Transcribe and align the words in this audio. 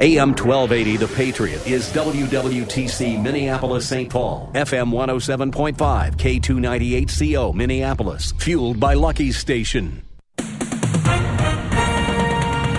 AM 0.00 0.30
1280 0.30 0.96
The 0.96 1.06
Patriot 1.14 1.64
is 1.68 1.88
WWTC 1.92 3.22
Minneapolis 3.22 3.88
St. 3.88 4.10
Paul, 4.10 4.50
FM 4.52 4.90
107.5, 4.90 6.16
K298CO 6.16 7.54
Minneapolis, 7.54 8.32
fueled 8.32 8.80
by 8.80 8.94
Lucky's 8.94 9.38
Station. 9.38 10.02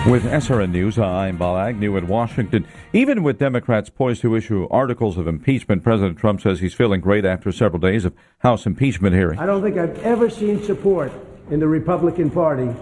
With 0.06 0.24
SRN 0.24 0.72
News, 0.72 0.98
I'm 0.98 1.38
Bob 1.38 1.56
Agnew 1.56 1.96
in 1.96 2.06
Washington. 2.06 2.66
Even 2.92 3.22
with 3.22 3.38
Democrats 3.38 3.88
poised 3.88 4.20
to 4.20 4.36
issue 4.36 4.68
articles 4.70 5.16
of 5.16 5.26
impeachment, 5.26 5.82
President 5.82 6.18
Trump 6.18 6.42
says 6.42 6.60
he's 6.60 6.74
feeling 6.74 7.00
great 7.00 7.24
after 7.24 7.50
several 7.50 7.80
days 7.80 8.04
of 8.04 8.14
House 8.40 8.66
impeachment 8.66 9.14
hearings. 9.14 9.40
I 9.40 9.46
don't 9.46 9.62
think 9.62 9.78
I've 9.78 9.98
ever 10.04 10.28
seen 10.28 10.62
support 10.62 11.10
in 11.48 11.60
the 11.60 11.66
Republican 11.66 12.28
Party 12.30 12.74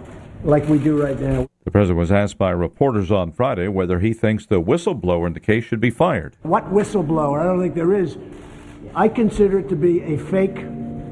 like 0.45 0.69
we 0.69 0.79
do 0.79 1.03
right 1.03 1.19
now. 1.19 1.49
The 1.65 1.71
president 1.71 1.99
was 1.99 2.13
asked 2.13 2.39
by 2.39 2.51
reporters 2.51 3.11
on 3.11 3.33
Friday 3.33 3.69
whether 3.69 4.01
he 4.01 4.13
thinks 4.13 4.47
the 4.47 4.61
whistleblower 4.61 5.27
in 5.27 5.33
the 5.33 5.41
case 5.41 5.65
should 5.65 5.81
be 5.81 5.91
fired. 5.91 6.37
What 6.43 6.71
whistleblower? 6.73 7.41
I 7.41 7.45
don't 7.45 7.61
think 7.61 7.75
there 7.75 7.95
is. 7.95 8.17
I 8.95 9.09
consider 9.09 9.59
it 9.61 9.69
to 9.71 9.77
be 9.77 10.03
a 10.03 10.19
fake 10.19 10.57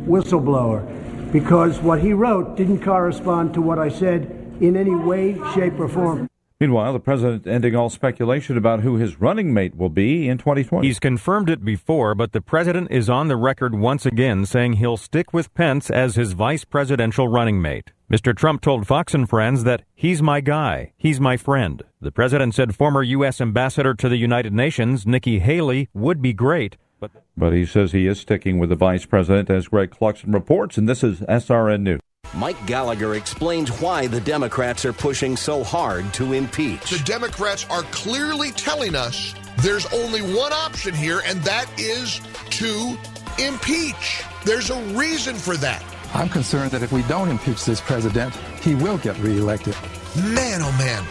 whistleblower 0.05 1.33
because 1.33 1.81
what 1.81 2.01
he 2.01 2.13
wrote 2.13 2.57
didn't 2.57 2.83
correspond 2.83 3.55
to 3.55 3.63
what 3.63 3.79
I 3.79 3.89
said 3.89 4.57
in 4.61 4.77
any 4.77 4.95
way, 4.95 5.35
shape, 5.55 5.81
or 5.81 5.89
form. 5.89 6.29
Meanwhile, 6.63 6.93
the 6.93 7.01
president 7.01 7.45
ending 7.45 7.75
all 7.75 7.91
speculation 7.91 8.57
about 8.57 8.83
who 8.83 8.95
his 8.95 9.21
running 9.21 9.53
mate 9.53 9.75
will 9.75 9.89
be 9.89 10.29
in 10.29 10.39
2020. 10.39 10.87
He's 10.87 11.01
confirmed 11.01 11.51
it 11.51 11.65
before, 11.65 12.15
but 12.15 12.31
the 12.31 12.41
president 12.41 12.93
is 12.93 13.11
on 13.11 13.27
the 13.27 13.35
record 13.35 13.75
once 13.75 14.07
again 14.07 14.47
saying 14.47 14.75
he'll 14.75 14.97
stick 14.97 15.33
with 15.33 15.53
Pence 15.55 15.91
as 15.91 16.15
his 16.15 16.35
vice 16.35 16.65
presidential 16.65 17.27
running 17.27 17.61
mate. 17.61 17.91
Mr. 18.09 18.33
Trump 18.33 18.61
told 18.61 18.87
Fox 18.87 19.13
and 19.13 19.29
Friends 19.29 19.65
that 19.65 19.83
he's 19.93 20.23
my 20.23 20.41
guy, 20.41 20.93
he's 20.97 21.19
my 21.19 21.37
friend. 21.37 21.83
The 22.01 22.13
president 22.13 22.55
said 22.55 22.77
former 22.77 23.03
U.S. 23.03 23.41
ambassador 23.41 23.95
to 23.95 24.09
the 24.09 24.17
United 24.17 24.53
Nations, 24.53 25.05
Nikki 25.05 25.41
Haley, 25.41 25.89
would 25.93 26.23
be 26.23 26.33
great. 26.33 26.77
But, 27.01 27.11
but 27.37 27.53
he 27.53 27.67
says 27.67 27.91
he 27.91 28.07
is 28.07 28.21
sticking 28.21 28.61
with 28.61 28.69
the 28.69 28.77
vice 28.77 29.05
president, 29.05 29.51
as 29.51 29.67
Greg 29.67 29.91
Clugston 29.91 30.33
reports, 30.33 30.79
and 30.79 30.89
this 30.89 31.03
is 31.03 31.23
SRN 31.23 31.81
News. 31.81 32.01
Mike 32.35 32.67
Gallagher 32.67 33.15
explains 33.15 33.69
why 33.81 34.07
the 34.07 34.21
Democrats 34.21 34.87
are 34.87 34.93
pushing 34.93 35.37
so 35.37 35.63
hard 35.63 36.15
to 36.15 36.33
impeach. 36.33 36.89
The 36.89 37.05
Democrats 37.05 37.67
are 37.69 37.83
clearly 37.85 38.53
telling 38.53 38.95
us 38.95 39.35
there's 39.59 39.85
only 39.93 40.23
one 40.23 40.53
option 40.53 40.95
here, 40.95 41.21
and 41.27 41.43
that 41.43 41.67
is 41.79 42.23
to 42.51 42.97
impeach. 43.39 44.25
There's 44.47 44.71
a 44.71 44.81
reason 44.95 45.37
for 45.37 45.59
that. 45.59 45.85
I'm 46.15 46.31
concerned 46.31 46.71
that 46.71 46.83
if 46.83 46.91
we 46.91 47.03
don't 47.03 47.29
impeach 47.29 47.67
this 47.67 47.83
president, 47.83 48.35
he 48.63 48.75
will 48.75 48.99
get 48.99 49.19
reelected. 49.19 49.77
Man, 50.17 50.63
oh 50.63 50.75
man. 50.79 51.05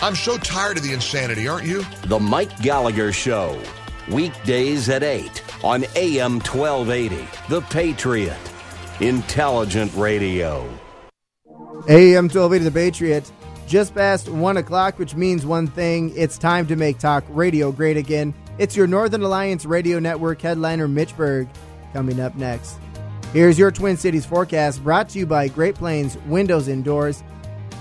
I'm 0.00 0.14
so 0.16 0.38
tired 0.38 0.78
of 0.78 0.82
the 0.82 0.94
insanity, 0.94 1.46
aren't 1.48 1.66
you? 1.66 1.84
The 2.06 2.18
Mike 2.18 2.58
Gallagher 2.60 3.12
Show. 3.12 3.60
Weekdays 4.10 4.88
at 4.88 5.02
8 5.02 5.42
on 5.62 5.84
AM 5.96 6.40
1280. 6.40 7.28
The 7.50 7.60
Patriot. 7.60 8.51
Intelligent 9.02 9.92
Radio. 9.96 10.62
AM 11.88 12.28
1280 12.28 12.64
The 12.64 12.70
Patriot. 12.70 13.32
Just 13.66 13.96
past 13.96 14.28
1 14.28 14.56
o'clock, 14.58 14.96
which 14.96 15.16
means 15.16 15.44
one 15.44 15.66
thing 15.66 16.12
it's 16.16 16.38
time 16.38 16.68
to 16.68 16.76
make 16.76 17.00
talk 17.00 17.24
radio 17.30 17.72
great 17.72 17.96
again. 17.96 18.32
It's 18.58 18.76
your 18.76 18.86
Northern 18.86 19.22
Alliance 19.22 19.66
Radio 19.66 19.98
Network 19.98 20.40
headliner, 20.40 20.86
Mitch 20.86 21.16
Berg, 21.16 21.48
coming 21.92 22.20
up 22.20 22.36
next. 22.36 22.78
Here's 23.32 23.58
your 23.58 23.72
Twin 23.72 23.96
Cities 23.96 24.24
forecast 24.24 24.84
brought 24.84 25.08
to 25.08 25.18
you 25.18 25.26
by 25.26 25.48
Great 25.48 25.74
Plains 25.74 26.16
Windows 26.26 26.68
Indoors. 26.68 27.24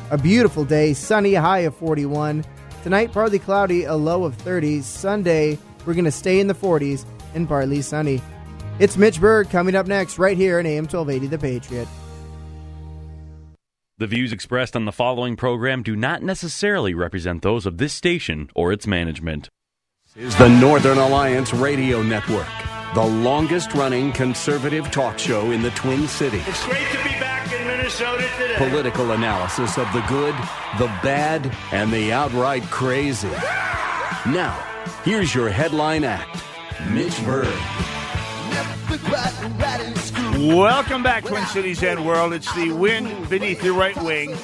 A 0.09 0.17
beautiful 0.17 0.65
day, 0.65 0.93
sunny, 0.93 1.35
high 1.35 1.59
of 1.59 1.75
41. 1.75 2.43
Tonight, 2.81 3.11
partly 3.11 3.37
cloudy, 3.37 3.83
a 3.83 3.93
low 3.93 4.23
of 4.23 4.33
30. 4.37 4.81
Sunday, 4.81 5.59
we're 5.85 5.93
going 5.93 6.05
to 6.05 6.11
stay 6.11 6.39
in 6.39 6.47
the 6.47 6.55
40s 6.55 7.05
and 7.35 7.47
partly 7.47 7.83
sunny. 7.83 8.23
It's 8.81 8.97
Mitch 8.97 9.21
Berg 9.21 9.51
coming 9.51 9.75
up 9.75 9.85
next, 9.85 10.17
right 10.17 10.35
here 10.35 10.59
in 10.59 10.65
AM 10.65 10.85
1280 10.85 11.27
The 11.27 11.37
Patriot. 11.37 11.87
The 13.99 14.07
views 14.07 14.33
expressed 14.33 14.75
on 14.75 14.85
the 14.85 14.91
following 14.91 15.35
program 15.35 15.83
do 15.83 15.95
not 15.95 16.23
necessarily 16.23 16.95
represent 16.95 17.43
those 17.43 17.67
of 17.67 17.77
this 17.77 17.93
station 17.93 18.49
or 18.55 18.71
its 18.71 18.87
management. 18.87 19.49
Is 20.15 20.35
the 20.37 20.49
Northern 20.49 20.97
Alliance 20.97 21.53
Radio 21.53 22.01
Network, 22.01 22.47
the 22.95 23.05
longest 23.05 23.71
running 23.75 24.11
conservative 24.13 24.89
talk 24.89 25.19
show 25.19 25.51
in 25.51 25.61
the 25.61 25.69
Twin 25.71 26.07
Cities. 26.07 26.41
It's 26.47 26.65
great 26.65 26.87
to 26.87 27.03
be 27.03 27.19
back 27.19 27.53
in 27.53 27.67
Minnesota 27.67 28.27
today. 28.35 28.55
Political 28.57 29.11
analysis 29.11 29.77
of 29.77 29.93
the 29.93 30.01
good, 30.09 30.33
the 30.79 30.87
bad, 31.03 31.55
and 31.71 31.93
the 31.93 32.11
outright 32.11 32.63
crazy. 32.71 33.29
Now, 34.25 34.59
here's 35.03 35.35
your 35.35 35.51
headline 35.51 36.03
act 36.03 36.43
Mitch 36.89 37.23
Berg. 37.23 38.00
Welcome 40.37 41.01
back, 41.01 41.23
Twin 41.23 41.45
Cities 41.45 41.81
and 41.81 42.05
World. 42.05 42.33
It's 42.33 42.53
the 42.55 42.73
wind 42.73 43.29
beneath 43.29 43.63
your 43.63 43.73
right 43.73 43.95
wing, 44.03 44.35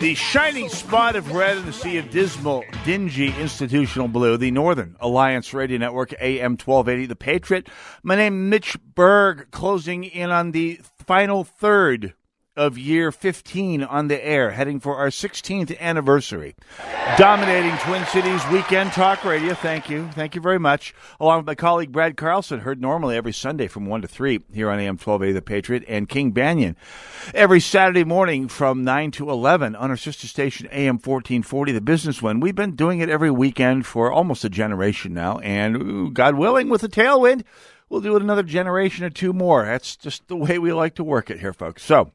the 0.00 0.14
shining 0.14 0.70
spot 0.70 1.16
of 1.16 1.32
red 1.32 1.58
in 1.58 1.66
the 1.66 1.72
sea 1.72 1.98
of 1.98 2.08
dismal, 2.08 2.64
dingy 2.86 3.34
institutional 3.38 4.08
blue, 4.08 4.38
the 4.38 4.50
Northern 4.50 4.96
Alliance 5.00 5.52
Radio 5.52 5.76
Network, 5.76 6.14
AM 6.18 6.52
1280, 6.52 7.06
The 7.06 7.16
Patriot. 7.16 7.68
My 8.02 8.16
name 8.16 8.48
Mitch 8.48 8.78
Berg, 8.94 9.50
closing 9.50 10.04
in 10.04 10.30
on 10.30 10.52
the 10.52 10.80
final 11.06 11.44
third 11.44 12.14
of 12.56 12.78
year 12.78 13.10
15 13.10 13.82
on 13.82 14.08
the 14.08 14.24
air, 14.24 14.50
heading 14.50 14.78
for 14.78 14.96
our 14.96 15.08
16th 15.08 15.78
anniversary. 15.80 16.54
Dominating 17.18 17.76
Twin 17.78 18.04
Cities 18.06 18.40
weekend 18.52 18.92
talk 18.92 19.24
radio. 19.24 19.54
Thank 19.54 19.90
you. 19.90 20.08
Thank 20.12 20.34
you 20.34 20.40
very 20.40 20.58
much. 20.58 20.94
Along 21.18 21.38
with 21.38 21.46
my 21.46 21.54
colleague 21.54 21.92
Brad 21.92 22.16
Carlson, 22.16 22.60
heard 22.60 22.80
normally 22.80 23.16
every 23.16 23.32
Sunday 23.32 23.66
from 23.66 23.86
1 23.86 24.02
to 24.02 24.08
3 24.08 24.40
here 24.52 24.70
on 24.70 24.78
AM 24.78 24.96
1280 24.96 25.32
The 25.32 25.42
Patriot, 25.42 25.84
and 25.88 26.08
King 26.08 26.32
Banaian 26.32 26.76
every 27.34 27.60
Saturday 27.60 28.04
morning 28.04 28.48
from 28.48 28.84
9 28.84 29.10
to 29.12 29.30
11 29.30 29.74
on 29.74 29.90
our 29.90 29.96
sister 29.96 30.26
station 30.26 30.68
AM 30.70 30.96
1440, 30.96 31.72
The 31.72 31.80
Business 31.80 32.22
One. 32.22 32.40
We've 32.40 32.54
been 32.54 32.76
doing 32.76 33.00
it 33.00 33.08
every 33.08 33.30
weekend 33.30 33.86
for 33.86 34.12
almost 34.12 34.44
a 34.44 34.48
generation 34.48 35.12
now, 35.12 35.38
and 35.38 36.14
God 36.14 36.36
willing, 36.36 36.68
with 36.68 36.82
the 36.82 36.88
tailwind, 36.88 37.42
we'll 37.88 38.00
do 38.00 38.16
it 38.16 38.22
another 38.22 38.42
generation 38.42 39.04
or 39.04 39.10
two 39.10 39.32
more. 39.32 39.64
That's 39.64 39.96
just 39.96 40.28
the 40.28 40.36
way 40.36 40.58
we 40.58 40.72
like 40.72 40.94
to 40.96 41.04
work 41.04 41.30
it 41.30 41.40
here, 41.40 41.52
folks. 41.52 41.82
So, 41.82 42.12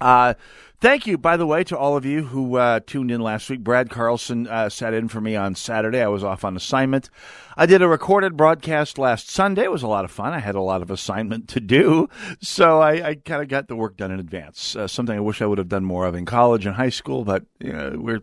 uh, 0.00 0.34
thank 0.80 1.06
you, 1.06 1.16
by 1.16 1.36
the 1.36 1.46
way, 1.46 1.64
to 1.64 1.76
all 1.76 1.96
of 1.96 2.04
you 2.04 2.24
who 2.24 2.56
uh, 2.56 2.80
tuned 2.86 3.10
in 3.10 3.20
last 3.20 3.48
week. 3.48 3.60
Brad 3.60 3.90
Carlson 3.90 4.46
uh, 4.46 4.68
sat 4.68 4.94
in 4.94 5.08
for 5.08 5.20
me 5.20 5.36
on 5.36 5.54
Saturday. 5.54 6.00
I 6.00 6.08
was 6.08 6.24
off 6.24 6.44
on 6.44 6.56
assignment. 6.56 7.10
I 7.56 7.66
did 7.66 7.82
a 7.82 7.88
recorded 7.88 8.36
broadcast 8.36 8.98
last 8.98 9.30
Sunday. 9.30 9.62
It 9.62 9.70
was 9.70 9.82
a 9.82 9.88
lot 9.88 10.04
of 10.04 10.10
fun. 10.10 10.32
I 10.32 10.40
had 10.40 10.56
a 10.56 10.60
lot 10.60 10.82
of 10.82 10.90
assignment 10.90 11.48
to 11.50 11.60
do, 11.60 12.08
so 12.40 12.80
I, 12.80 13.08
I 13.08 13.14
kind 13.14 13.42
of 13.42 13.48
got 13.48 13.68
the 13.68 13.76
work 13.76 13.96
done 13.96 14.10
in 14.10 14.18
advance. 14.18 14.74
Uh, 14.74 14.88
something 14.88 15.16
I 15.16 15.20
wish 15.20 15.40
I 15.40 15.46
would 15.46 15.58
have 15.58 15.68
done 15.68 15.84
more 15.84 16.06
of 16.06 16.14
in 16.14 16.24
college 16.24 16.66
and 16.66 16.74
high 16.74 16.90
school, 16.90 17.24
but 17.24 17.44
you 17.60 17.72
know, 17.72 17.96
we're 17.96 18.20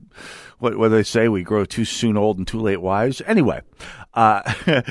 what, 0.60 0.78
what 0.78 0.90
do 0.90 0.96
they 0.96 1.04
say? 1.04 1.28
We 1.28 1.44
grow 1.44 1.66
too 1.66 1.86
soon 1.86 2.18
old 2.18 2.38
and 2.38 2.48
too 2.48 2.60
late 2.60 2.82
wise. 2.82 3.22
Anyway, 3.26 3.62
uh, 4.14 4.42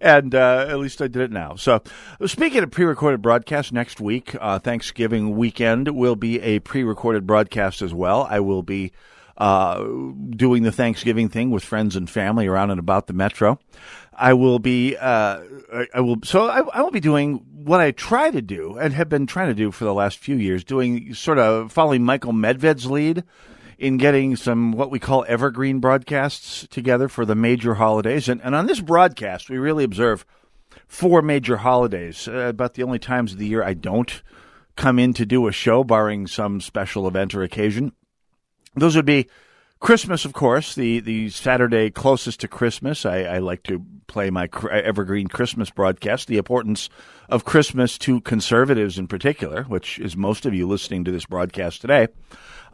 and 0.00 0.34
uh, 0.34 0.66
at 0.68 0.78
least 0.78 1.00
I 1.00 1.08
did 1.08 1.22
it 1.22 1.30
now. 1.30 1.56
So, 1.56 1.82
speaking 2.26 2.62
of 2.62 2.70
pre-recorded 2.70 3.22
broadcast, 3.22 3.72
next 3.72 4.00
week, 4.00 4.36
uh, 4.40 4.58
Thanksgiving 4.58 5.36
weekend, 5.36 5.88
will 5.88 6.16
be 6.16 6.40
a 6.40 6.58
pre-recorded 6.60 7.26
broadcast 7.26 7.82
as 7.82 7.94
well. 7.94 8.26
I 8.28 8.40
will 8.40 8.62
be 8.62 8.92
uh, 9.36 9.84
doing 10.30 10.62
the 10.62 10.72
Thanksgiving 10.72 11.28
thing 11.28 11.50
with 11.50 11.64
friends 11.64 11.96
and 11.96 12.08
family 12.08 12.46
around 12.46 12.70
and 12.70 12.80
about 12.80 13.06
the 13.06 13.12
metro. 13.12 13.58
I 14.18 14.32
will 14.32 14.58
be, 14.58 14.96
uh, 14.96 15.42
I 15.94 16.00
will, 16.00 16.16
so 16.24 16.48
I, 16.48 16.60
I 16.60 16.80
will 16.80 16.90
be 16.90 17.00
doing 17.00 17.44
what 17.52 17.80
I 17.80 17.90
try 17.90 18.30
to 18.30 18.40
do 18.40 18.78
and 18.78 18.94
have 18.94 19.08
been 19.08 19.26
trying 19.26 19.48
to 19.48 19.54
do 19.54 19.70
for 19.70 19.84
the 19.84 19.92
last 19.92 20.18
few 20.18 20.36
years, 20.36 20.64
doing 20.64 21.12
sort 21.12 21.38
of 21.38 21.70
following 21.70 22.02
Michael 22.02 22.32
Medved's 22.32 22.86
lead 22.86 23.24
in 23.78 23.96
getting 23.98 24.36
some 24.36 24.72
what 24.72 24.90
we 24.90 24.98
call 24.98 25.24
evergreen 25.28 25.80
broadcasts 25.80 26.66
together 26.68 27.08
for 27.08 27.24
the 27.24 27.34
major 27.34 27.74
holidays. 27.74 28.28
And, 28.28 28.40
and 28.42 28.54
on 28.54 28.66
this 28.66 28.80
broadcast, 28.80 29.50
we 29.50 29.58
really 29.58 29.84
observe 29.84 30.24
four 30.86 31.22
major 31.22 31.58
holidays, 31.58 32.28
uh, 32.28 32.48
about 32.48 32.74
the 32.74 32.82
only 32.82 32.98
times 32.98 33.32
of 33.32 33.38
the 33.38 33.46
year 33.46 33.62
I 33.62 33.74
don't 33.74 34.22
come 34.76 34.98
in 34.98 35.12
to 35.14 35.26
do 35.26 35.46
a 35.46 35.52
show, 35.52 35.84
barring 35.84 36.26
some 36.26 36.60
special 36.60 37.08
event 37.08 37.34
or 37.34 37.42
occasion. 37.42 37.92
Those 38.74 38.94
would 38.96 39.06
be 39.06 39.26
Christmas, 39.78 40.24
of 40.24 40.32
course, 40.32 40.74
the, 40.74 41.00
the 41.00 41.28
Saturday 41.30 41.90
closest 41.90 42.40
to 42.40 42.48
Christmas. 42.48 43.04
I, 43.04 43.22
I 43.22 43.38
like 43.38 43.62
to 43.64 43.84
play 44.06 44.30
my 44.30 44.48
evergreen 44.70 45.28
Christmas 45.28 45.70
broadcast. 45.70 46.28
The 46.28 46.38
importance 46.38 46.88
of 47.28 47.44
Christmas 47.44 47.98
to 47.98 48.20
conservatives 48.20 48.98
in 48.98 49.06
particular, 49.06 49.64
which 49.64 49.98
is 49.98 50.16
most 50.16 50.46
of 50.46 50.54
you 50.54 50.66
listening 50.66 51.04
to 51.04 51.10
this 51.10 51.26
broadcast 51.26 51.80
today. 51.80 52.08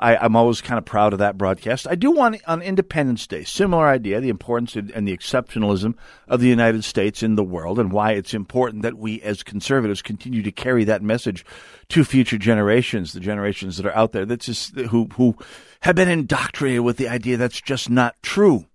I, 0.02 0.24
am 0.24 0.34
always 0.34 0.60
kind 0.60 0.78
of 0.78 0.84
proud 0.84 1.12
of 1.12 1.20
that 1.20 1.38
broadcast. 1.38 1.86
I 1.88 1.94
do 1.94 2.10
want 2.10 2.40
on 2.48 2.60
Independence 2.60 3.24
Day, 3.28 3.44
similar 3.44 3.86
idea, 3.86 4.20
the 4.20 4.30
importance 4.30 4.74
and 4.74 5.06
the 5.06 5.16
exceptionalism 5.16 5.94
of 6.26 6.40
the 6.40 6.48
United 6.48 6.82
States 6.82 7.22
in 7.22 7.36
the 7.36 7.44
world 7.44 7.78
and 7.78 7.92
why 7.92 8.12
it's 8.12 8.34
important 8.34 8.82
that 8.82 8.98
we 8.98 9.22
as 9.22 9.44
conservatives 9.44 10.02
continue 10.02 10.42
to 10.42 10.50
carry 10.50 10.82
that 10.84 11.02
message 11.02 11.44
to 11.90 12.04
future 12.04 12.36
generations, 12.36 13.12
the 13.12 13.20
generations 13.20 13.76
that 13.76 13.86
are 13.86 13.94
out 13.94 14.10
there 14.10 14.26
that's 14.26 14.46
just 14.46 14.76
who 14.76 15.08
who 15.14 15.36
have 15.82 15.94
been 15.94 16.08
indoctrinated 16.08 16.80
with 16.80 16.96
the 16.96 17.08
idea 17.08 17.36
that's 17.36 17.60
just 17.60 17.88
not 17.88 18.16
true. 18.22 18.66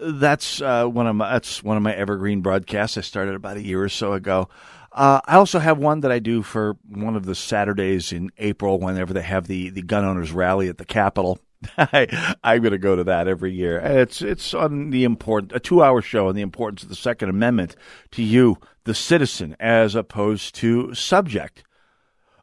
That's 0.00 0.60
uh, 0.60 0.84
one 0.84 1.06
of 1.06 1.16
my 1.16 1.32
that's 1.32 1.62
one 1.62 1.78
of 1.78 1.82
my 1.82 1.94
evergreen 1.94 2.42
broadcasts. 2.42 2.98
I 2.98 3.00
started 3.00 3.34
about 3.34 3.56
a 3.56 3.64
year 3.64 3.82
or 3.82 3.88
so 3.88 4.12
ago. 4.12 4.48
Uh, 4.92 5.20
I 5.26 5.36
also 5.36 5.58
have 5.58 5.78
one 5.78 6.00
that 6.00 6.12
I 6.12 6.18
do 6.18 6.42
for 6.42 6.76
one 6.88 7.14
of 7.14 7.26
the 7.26 7.34
Saturdays 7.34 8.12
in 8.12 8.30
April 8.38 8.78
whenever 8.78 9.12
they 9.12 9.22
have 9.22 9.46
the, 9.46 9.70
the 9.70 9.82
gun 9.82 10.04
owners 10.04 10.32
rally 10.32 10.68
at 10.68 10.78
the 10.78 10.84
Capitol. 10.84 11.38
I, 11.78 12.36
I'm 12.42 12.62
going 12.62 12.72
to 12.72 12.78
go 12.78 12.96
to 12.96 13.04
that 13.04 13.28
every 13.28 13.52
year. 13.52 13.78
It's 13.78 14.22
it's 14.22 14.54
on 14.54 14.90
the 14.90 15.04
important 15.04 15.52
a 15.52 15.60
two 15.60 15.82
hour 15.82 16.00
show 16.00 16.28
on 16.28 16.36
the 16.36 16.42
importance 16.42 16.82
of 16.82 16.88
the 16.88 16.94
Second 16.94 17.30
Amendment 17.30 17.76
to 18.12 18.22
you, 18.22 18.58
the 18.84 18.94
citizen, 18.94 19.56
as 19.58 19.94
opposed 19.94 20.54
to 20.56 20.94
subject 20.94 21.64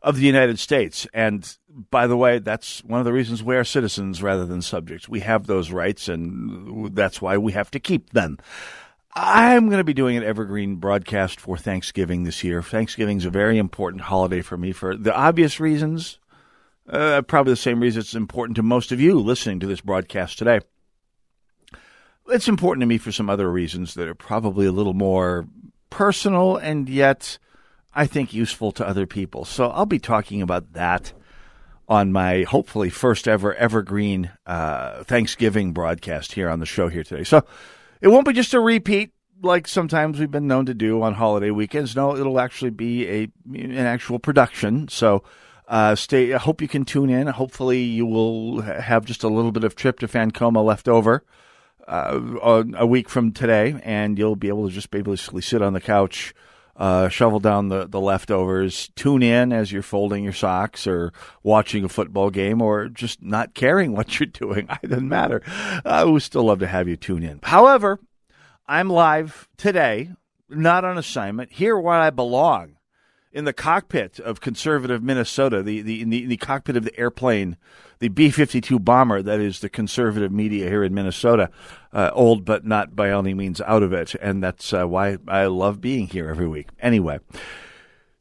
of 0.02 0.18
the 0.18 0.26
United 0.26 0.60
States. 0.60 1.08
And 1.14 1.58
by 1.90 2.08
the 2.08 2.18
way, 2.18 2.40
that's 2.40 2.84
one 2.84 3.00
of 3.00 3.06
the 3.06 3.14
reasons 3.14 3.42
we 3.42 3.56
are 3.56 3.64
citizens 3.64 4.22
rather 4.22 4.46
than 4.46 4.62
subjects. 4.62 5.10
We 5.10 5.22
have 5.22 5.48
those 5.48 5.72
rights, 5.72 6.08
and 6.08 6.96
that's 6.96 7.22
why 7.22 7.38
we 7.38 7.54
have 7.54 7.72
to 7.72 7.80
keep 7.80 8.12
them. 8.12 8.38
I'm 9.16 9.68
going 9.68 9.78
to 9.78 9.86
be 9.86 9.94
doing 9.94 10.18
an 10.18 10.24
evergreen 10.24 10.76
broadcast 10.76 11.40
for 11.40 11.58
Thanksgiving 11.58 12.24
this 12.24 12.44
year. 12.44 12.62
Thanksgiving 12.62 13.18
is 13.18 13.26
a 13.26 13.30
very 13.30 13.58
important 13.58 14.04
holiday 14.04 14.42
for 14.42 14.58
me 14.58 14.74
for 14.74 14.98
the 14.98 15.16
obvious 15.16 15.58
reasons, 15.58 16.20
uh, 16.90 17.22
probably 17.22 17.54
the 17.54 17.58
same 17.58 17.80
reason 17.80 18.02
it's 18.02 18.14
important 18.14 18.58
to 18.58 18.64
most 18.64 18.92
of 18.92 19.00
you 19.00 19.18
listening 19.18 19.62
to 19.62 19.68
this 19.68 19.80
broadcast 19.80 20.38
today. 20.38 20.60
It's 22.28 22.50
important 22.50 22.82
to 22.82 22.88
me 22.88 22.98
for 22.98 23.14
some 23.14 23.30
other 23.30 23.50
reasons 23.50 23.94
that 23.94 24.10
are 24.10 24.16
probably 24.16 24.66
a 24.66 24.72
little 24.74 24.94
more 24.94 25.48
personal 25.90 26.58
and 26.58 26.90
yet 26.90 27.38
I 27.94 28.08
think 28.08 28.34
useful 28.34 28.74
to 28.74 28.86
other 28.86 29.06
people. 29.06 29.46
So 29.46 29.70
I'll 29.70 29.86
be 29.86 30.00
talking 30.00 30.42
about 30.42 30.74
that 30.74 31.14
on 31.88 32.12
my 32.12 32.44
hopefully 32.44 32.90
first 32.90 33.30
ever 33.30 33.54
evergreen 33.54 34.32
uh, 34.46 35.06
Thanksgiving 35.06 35.72
broadcast 35.72 36.34
here 36.34 36.50
on 36.50 36.60
the 36.60 36.66
show 36.66 36.90
here 36.90 37.04
today. 37.04 37.24
So 37.24 37.46
it 38.02 38.08
won't 38.10 38.28
be 38.28 38.34
just 38.34 38.54
a 38.54 38.60
repeat 38.60 39.12
like 39.42 39.68
sometimes 39.68 40.20
we've 40.20 40.32
been 40.32 40.48
known 40.48 40.66
to 40.66 40.74
do 40.74 41.02
on 41.02 41.14
holiday 41.14 41.52
weekends. 41.52 41.96
No, 41.96 42.16
it'll 42.16 42.40
actually 42.40 42.72
be 42.72 43.08
a 43.08 43.28
an 43.54 43.78
actual 43.78 44.20
production. 44.20 44.88
So 44.88 45.24
uh, 45.68 45.96
stay. 45.96 46.34
I 46.34 46.38
hope 46.38 46.62
you 46.62 46.68
can 46.68 46.86
tune 46.86 47.10
in. 47.10 47.28
Hopefully, 47.28 47.82
you 47.82 48.06
will 48.06 48.62
have 48.62 49.06
just 49.06 49.24
a 49.24 49.30
little 49.30 49.52
bit 49.52 49.64
of 49.64 49.76
tryptophan 49.76 50.34
coma 50.34 50.62
left 50.62 50.88
over 50.88 51.24
uh, 51.88 52.64
a 52.76 52.86
week 52.86 53.10
from 53.10 53.32
today, 53.32 53.80
and 53.84 54.18
you'll 54.18 54.36
be 54.36 54.48
able 54.48 54.68
to 54.68 54.74
just 54.74 54.92
basically 54.92 55.42
sit 55.42 55.62
on 55.62 55.74
the 55.74 55.82
couch. 55.82 56.34
Uh, 56.76 57.08
shovel 57.08 57.40
down 57.40 57.70
the, 57.70 57.88
the 57.88 58.02
leftovers, 58.02 58.90
tune 58.96 59.24
in 59.24 59.54
as 59.54 59.72
you're 59.72 59.82
folding 59.82 60.26
your 60.26 60.34
socks 60.34 60.86
or 60.86 61.14
watching 61.42 61.86
a 61.86 61.90
football 61.90 62.30
game 62.30 62.62
or 62.62 62.90
just 62.90 63.22
not 63.22 63.54
caring 63.54 63.92
what 63.96 64.20
you're 64.20 64.28
doing. 64.28 64.68
It 64.84 64.90
doesn't 64.90 65.08
matter. 65.08 65.42
I 65.86 66.04
would 66.04 66.22
still 66.22 66.44
love 66.44 66.60
to 66.60 66.68
have 66.68 66.88
you 66.88 66.98
tune 66.98 67.24
in. 67.24 67.40
However, 67.44 68.00
I'm 68.68 68.90
live 68.90 69.48
today, 69.58 70.12
not 70.50 70.84
on 70.84 70.98
assignment, 70.98 71.54
here 71.54 71.78
where 71.78 71.96
I 71.96 72.10
belong, 72.10 72.75
in 73.36 73.44
the 73.44 73.54
cockpit 73.54 74.18
of 74.20 74.40
conservative 74.40 75.04
Minnesota, 75.04 75.62
the, 75.62 75.82
the, 75.82 76.06
the, 76.06 76.26
the 76.26 76.38
cockpit 76.38 76.78
of 76.78 76.86
the 76.86 76.98
airplane, 76.98 77.58
the 78.00 78.08
B 78.08 78.30
52 78.30 78.80
bomber 78.80 79.22
that 79.22 79.42
is 79.42 79.60
the 79.60 79.68
conservative 79.68 80.32
media 80.32 80.70
here 80.70 80.84
in 80.84 80.94
Minnesota. 80.94 81.50
Uh, 81.92 82.12
old, 82.14 82.46
but 82.46 82.66
not 82.66 82.96
by 82.96 83.12
any 83.12 83.34
means 83.34 83.62
out 83.62 83.84
of 83.84 83.94
it. 83.94 84.16
And 84.16 84.42
that's 84.42 84.74
uh, 84.74 84.86
why 84.86 85.18
I 85.28 85.46
love 85.46 85.82
being 85.82 86.08
here 86.08 86.30
every 86.30 86.48
week. 86.48 86.70
Anyway. 86.80 87.20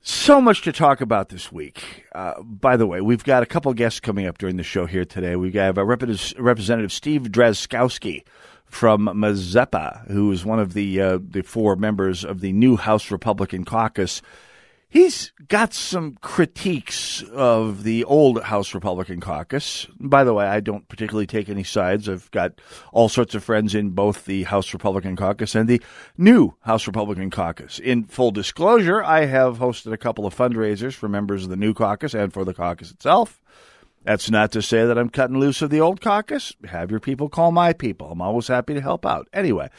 So 0.06 0.38
much 0.38 0.61
to 0.62 0.72
talk 0.72 1.00
about 1.00 1.31
this 1.31 1.50
week. 1.50 2.05
Uh, 2.14 2.43
by 2.43 2.76
the 2.76 2.87
way, 2.87 3.00
we've 3.00 3.25
got 3.25 3.43
a 3.43 3.46
couple 3.46 3.72
guests 3.72 4.00
coming 4.00 4.26
up 4.26 4.37
during 4.37 4.58
the 4.58 4.62
show 4.62 4.84
here 4.84 5.06
today. 5.06 5.34
We 5.34 5.50
have 5.52 5.78
a 5.78 5.84
Representative 5.84 6.93
Steve 6.93 7.22
Drazkowski, 7.22 8.22
from 8.67 9.06
Mazeppa, 9.06 10.06
who 10.10 10.31
is 10.32 10.44
one 10.44 10.58
of 10.58 10.75
the 10.75 11.00
uh, 11.00 11.19
the 11.22 11.43
four 11.43 11.76
members 11.76 12.25
of 12.25 12.40
the 12.40 12.52
new 12.52 12.76
House 12.76 13.10
Republican 13.10 13.64
caucus. 13.64 14.20
He's 14.94 15.32
got 15.49 15.75
some 15.75 16.19
critiques 16.20 17.20
of 17.32 17.82
the 17.82 18.05
old 18.05 18.41
House 18.44 18.75
Republican 18.75 19.19
caucus. 19.19 19.88
By 19.99 20.23
the 20.23 20.32
way, 20.32 20.46
I 20.46 20.61
don't 20.61 20.87
particularly 20.87 21.26
take 21.26 21.49
any 21.49 21.64
sides. 21.64 22.08
I've 22.08 22.31
got 22.31 22.61
all 22.93 23.08
sorts 23.08 23.35
of 23.35 23.43
friends 23.43 23.75
in 23.75 23.91
both 23.91 24.25
the 24.25 24.44
House 24.44 24.73
Republican 24.73 25.17
caucus 25.17 25.56
and 25.56 25.69
the 25.69 25.82
new 26.17 26.55
House 26.61 26.87
Republican 26.87 27.29
caucus. 27.29 27.81
In 27.81 28.05
full 28.05 28.31
disclosure, 28.31 29.02
I 29.02 29.25
have 29.25 29.58
hosted 29.58 29.93
a 29.93 29.99
couple 29.99 30.26
of 30.26 30.37
fundraisers 30.37 30.94
for 30.94 31.08
members 31.08 31.43
of 31.43 31.50
the 31.50 31.56
new 31.56 31.75
caucus 31.75 32.14
and 32.14 32.32
for 32.32 32.44
the 32.44 32.55
caucus 32.55 32.93
itself. 32.93 33.43
That's 34.05 34.31
not 34.31 34.52
to 34.52 34.62
say 34.62 34.87
that 34.87 34.96
I'm 34.96 35.08
cutting 35.08 35.41
loose 35.41 35.61
of 35.61 35.70
the 35.70 35.81
old 35.81 36.02
caucus. 36.02 36.55
Have 36.67 36.93
your 36.93 37.00
people 37.00 37.29
call 37.29 37.50
my 37.50 37.73
people. 37.73 38.12
I'm 38.12 38.23
always 38.23 38.46
happy 38.46 38.75
to 38.75 38.81
help 38.81 39.05
out. 39.05 39.26
Anyway, 39.32 39.70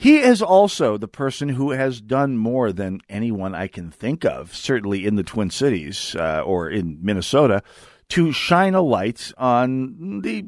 he 0.00 0.16
is 0.16 0.40
also 0.40 0.96
the 0.96 1.06
person 1.06 1.50
who 1.50 1.72
has 1.72 2.00
done 2.00 2.38
more 2.38 2.72
than 2.72 3.02
anyone 3.10 3.54
I 3.54 3.66
can 3.66 3.90
think 3.90 4.24
of, 4.24 4.56
certainly 4.56 5.04
in 5.04 5.16
the 5.16 5.22
Twin 5.22 5.50
Cities 5.50 6.16
uh, 6.16 6.40
or 6.40 6.70
in 6.70 7.00
Minnesota, 7.02 7.62
to 8.08 8.32
shine 8.32 8.74
a 8.74 8.80
light 8.80 9.30
on 9.36 10.22
the 10.22 10.46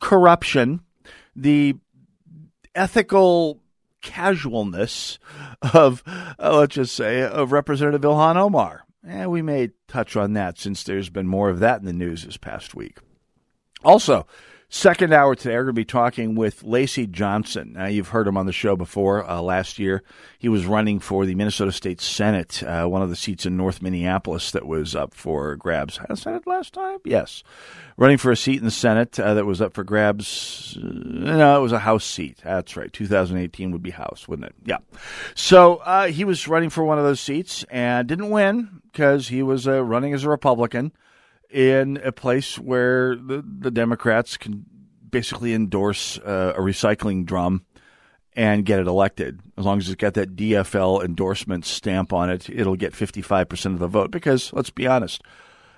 corruption, 0.00 0.80
the 1.36 1.76
ethical 2.74 3.60
casualness 4.00 5.18
of, 5.74 6.02
uh, 6.06 6.56
let's 6.56 6.76
just 6.76 6.94
say, 6.94 7.20
of 7.20 7.52
Representative 7.52 8.00
Ilhan 8.00 8.36
Omar. 8.36 8.86
And 9.06 9.30
we 9.30 9.42
may 9.42 9.68
touch 9.86 10.16
on 10.16 10.32
that 10.32 10.58
since 10.58 10.82
there's 10.82 11.10
been 11.10 11.26
more 11.26 11.50
of 11.50 11.58
that 11.58 11.78
in 11.78 11.84
the 11.84 11.92
news 11.92 12.24
this 12.24 12.38
past 12.38 12.74
week. 12.74 13.00
Also, 13.84 14.26
second 14.74 15.12
hour 15.12 15.36
today, 15.36 15.54
we're 15.54 15.62
going 15.62 15.74
to 15.76 15.80
be 15.80 15.84
talking 15.84 16.34
with 16.34 16.64
Lacy 16.64 17.06
Johnson. 17.06 17.74
Now, 17.74 17.86
you've 17.86 18.08
heard 18.08 18.26
him 18.26 18.36
on 18.36 18.46
the 18.46 18.52
show 18.52 18.74
before. 18.74 19.24
Uh, 19.24 19.40
last 19.40 19.78
year, 19.78 20.02
he 20.36 20.48
was 20.48 20.66
running 20.66 20.98
for 20.98 21.24
the 21.24 21.36
Minnesota 21.36 21.70
State 21.70 22.00
Senate, 22.00 22.60
uh, 22.64 22.84
one 22.86 23.00
of 23.00 23.08
the 23.08 23.16
seats 23.16 23.46
in 23.46 23.56
North 23.56 23.80
Minneapolis 23.80 24.50
that 24.50 24.66
was 24.66 24.96
up 24.96 25.14
for 25.14 25.54
grabs. 25.54 25.98
Had 25.98 26.18
Senate 26.18 26.46
last 26.46 26.74
time? 26.74 26.98
Yes. 27.04 27.44
Running 27.96 28.18
for 28.18 28.32
a 28.32 28.36
seat 28.36 28.58
in 28.58 28.64
the 28.64 28.72
Senate 28.72 29.18
uh, 29.20 29.34
that 29.34 29.46
was 29.46 29.60
up 29.62 29.74
for 29.74 29.84
grabs. 29.84 30.76
Uh, 30.76 30.82
no, 30.82 31.56
it 31.56 31.62
was 31.62 31.72
a 31.72 31.78
House 31.78 32.04
seat. 32.04 32.38
That's 32.42 32.76
right. 32.76 32.92
2018 32.92 33.70
would 33.70 33.82
be 33.82 33.90
House, 33.90 34.26
wouldn't 34.26 34.48
it? 34.48 34.56
Yeah. 34.64 34.78
So 35.36 35.76
uh, 35.76 36.08
he 36.08 36.24
was 36.24 36.48
running 36.48 36.70
for 36.70 36.82
one 36.82 36.98
of 36.98 37.04
those 37.04 37.20
seats 37.20 37.64
and 37.70 38.08
didn't 38.08 38.30
win 38.30 38.80
because 38.90 39.28
he 39.28 39.42
was 39.44 39.68
uh, 39.68 39.84
running 39.84 40.12
as 40.14 40.24
a 40.24 40.28
Republican 40.28 40.92
in 41.54 42.00
a 42.02 42.10
place 42.10 42.58
where 42.58 43.14
the, 43.14 43.44
the 43.46 43.70
Democrats 43.70 44.36
can 44.36 44.66
basically 45.08 45.54
endorse 45.54 46.18
uh, 46.18 46.54
a 46.56 46.60
recycling 46.60 47.24
drum 47.24 47.64
and 48.34 48.64
get 48.64 48.80
it 48.80 48.88
elected. 48.88 49.40
As 49.56 49.64
long 49.64 49.78
as 49.78 49.88
it's 49.88 49.94
got 49.94 50.14
that 50.14 50.34
DFL 50.34 51.04
endorsement 51.04 51.64
stamp 51.64 52.12
on 52.12 52.28
it, 52.28 52.50
it'll 52.50 52.74
get 52.74 52.92
55% 52.92 53.66
of 53.66 53.78
the 53.78 53.86
vote. 53.86 54.10
Because 54.10 54.52
let's 54.52 54.70
be 54.70 54.88
honest, 54.88 55.22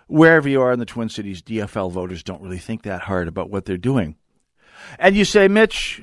wherever 0.07 0.49
you 0.49 0.63
are 0.63 0.73
in 0.73 0.79
the 0.79 0.87
Twin 0.87 1.11
Cities, 1.11 1.43
DFL 1.43 1.93
voters 1.93 2.23
don't 2.23 2.41
really 2.41 2.59
think 2.59 2.83
that 2.83 3.03
hard 3.03 3.29
about 3.29 3.51
what 3.51 3.67
they're 3.67 3.77
doing. 3.77 4.17
And 4.99 5.15
you 5.15 5.27
say, 5.27 5.47
Mitch, 5.47 6.03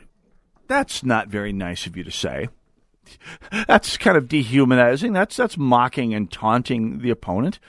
that's 0.68 1.03
not 1.03 1.30
very 1.30 1.51
nice 1.51 1.88
of 1.88 1.98
you 1.98 2.03
to 2.03 2.12
say 2.12 2.50
that's 3.68 3.98
kind 3.98 4.18
of 4.18 4.27
dehumanizing. 4.27 5.13
That's 5.13 5.36
that's 5.36 5.58
mocking 5.58 6.13
and 6.13 6.32
taunting 6.32 7.00
the 7.00 7.10
opponent. 7.10 7.60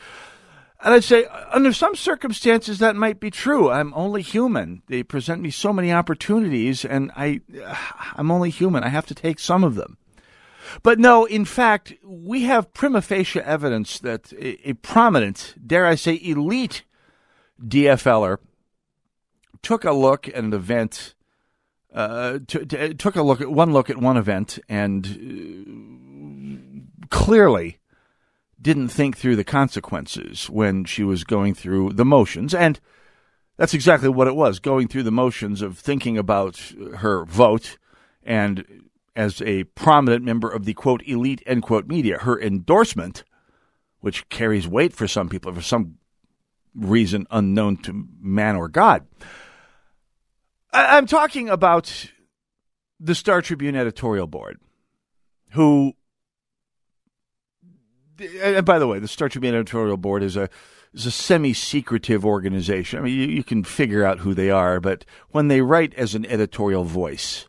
And 0.84 0.92
I'd 0.92 1.02
say, 1.02 1.24
under 1.50 1.72
some 1.72 1.96
circumstances, 1.96 2.78
that 2.78 2.94
might 2.94 3.18
be 3.18 3.30
true. 3.30 3.70
I'm 3.70 3.94
only 3.94 4.20
human. 4.20 4.82
They 4.86 5.02
present 5.02 5.40
me 5.40 5.50
so 5.50 5.72
many 5.72 5.90
opportunities, 5.90 6.84
and 6.84 7.10
I, 7.16 7.40
I'm 8.16 8.30
only 8.30 8.50
human. 8.50 8.84
I 8.84 8.90
have 8.90 9.06
to 9.06 9.14
take 9.14 9.38
some 9.40 9.64
of 9.64 9.76
them. 9.76 9.96
But 10.82 10.98
no, 10.98 11.24
in 11.24 11.46
fact, 11.46 11.94
we 12.04 12.42
have 12.42 12.74
prima 12.74 13.00
facie 13.00 13.40
evidence 13.40 13.98
that 14.00 14.32
a, 14.34 14.68
a 14.68 14.72
prominent, 14.74 15.54
dare 15.66 15.86
I 15.86 15.94
say, 15.94 16.20
elite 16.22 16.82
DFLer 17.62 18.36
took 19.62 19.84
a 19.84 19.92
look 19.92 20.28
at 20.28 20.34
an 20.34 20.52
event 20.52 21.14
uh, 21.94 22.40
t- 22.46 22.66
t- 22.66 22.94
took 22.94 23.16
a 23.16 23.22
look 23.22 23.40
at 23.40 23.50
one 23.50 23.72
look 23.72 23.88
at 23.88 23.96
one 23.96 24.16
event 24.16 24.58
and 24.68 25.06
uh, 27.00 27.06
clearly 27.08 27.78
didn't 28.60 28.88
think 28.88 29.16
through 29.16 29.36
the 29.36 29.44
consequences 29.44 30.48
when 30.48 30.84
she 30.84 31.04
was 31.04 31.24
going 31.24 31.54
through 31.54 31.92
the 31.92 32.04
motions. 32.04 32.54
And 32.54 32.80
That's 33.56 33.74
exactly 33.74 34.08
what 34.08 34.26
it 34.26 34.34
was, 34.34 34.58
going 34.58 34.88
through 34.88 35.04
the 35.04 35.12
motions 35.12 35.62
of 35.62 35.78
thinking 35.78 36.18
about 36.18 36.72
her 36.96 37.24
vote 37.24 37.78
and 38.24 38.64
as 39.16 39.40
a 39.42 39.64
prominent 39.64 40.24
member 40.24 40.48
of 40.48 40.64
the 40.64 40.74
quote 40.74 41.02
elite 41.06 41.42
end 41.46 41.62
quote 41.62 41.86
media, 41.86 42.18
her 42.18 42.40
endorsement, 42.40 43.22
which 44.00 44.28
carries 44.28 44.66
weight 44.66 44.92
for 44.92 45.06
some 45.06 45.28
people 45.28 45.52
for 45.52 45.62
some 45.62 45.98
reason 46.74 47.26
unknown 47.30 47.76
to 47.76 48.08
man 48.20 48.56
or 48.56 48.68
God. 48.68 49.06
I'm 50.72 51.06
talking 51.06 51.48
about 51.48 52.10
the 52.98 53.14
Star 53.14 53.40
Tribune 53.40 53.76
editorial 53.76 54.26
board, 54.26 54.58
who, 55.52 55.92
and 58.20 58.64
by 58.64 58.78
the 58.78 58.86
way, 58.86 58.98
the 58.98 59.08
Star 59.08 59.28
Tribune 59.28 59.54
editorial 59.54 59.96
board 59.96 60.22
is 60.22 60.36
a 60.36 60.48
is 60.92 61.06
a 61.06 61.10
semi-secretive 61.10 62.24
organization. 62.24 62.98
I 62.98 63.02
mean, 63.02 63.14
you, 63.14 63.26
you 63.26 63.44
can 63.44 63.64
figure 63.64 64.04
out 64.04 64.20
who 64.20 64.32
they 64.32 64.50
are, 64.50 64.80
but 64.80 65.04
when 65.30 65.48
they 65.48 65.60
write 65.60 65.92
as 65.94 66.14
an 66.14 66.24
editorial 66.26 66.84
voice, 66.84 67.48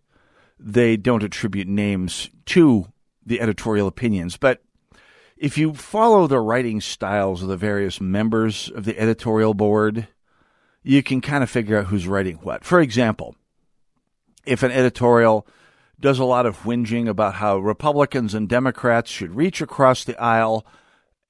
they 0.59 0.97
don't 0.97 1.23
attribute 1.23 1.67
names 1.67 2.29
to 2.47 2.87
the 3.23 3.39
editorial 3.39 3.87
opinions. 3.87 4.37
But 4.37 4.63
if 5.37 5.57
you 5.57 5.73
follow 5.73 6.25
the 6.25 6.39
writing 6.39 6.81
styles 6.81 7.43
of 7.43 7.49
the 7.49 7.57
various 7.57 8.01
members 8.01 8.71
of 8.71 8.85
the 8.85 8.97
editorial 8.99 9.53
board, 9.53 10.07
you 10.81 11.03
can 11.03 11.21
kind 11.21 11.43
of 11.43 11.49
figure 11.49 11.77
out 11.77 11.87
who's 11.87 12.07
writing 12.07 12.37
what. 12.37 12.63
For 12.63 12.79
example, 12.79 13.35
if 14.45 14.63
an 14.63 14.71
editorial 14.71 15.47
does 15.99 16.19
a 16.19 16.25
lot 16.25 16.45
of 16.45 16.63
whinging 16.63 17.07
about 17.07 17.35
how 17.35 17.57
Republicans 17.57 18.33
and 18.33 18.49
Democrats 18.49 19.09
should 19.09 19.35
reach 19.35 19.61
across 19.61 20.03
the 20.03 20.19
aisle 20.21 20.65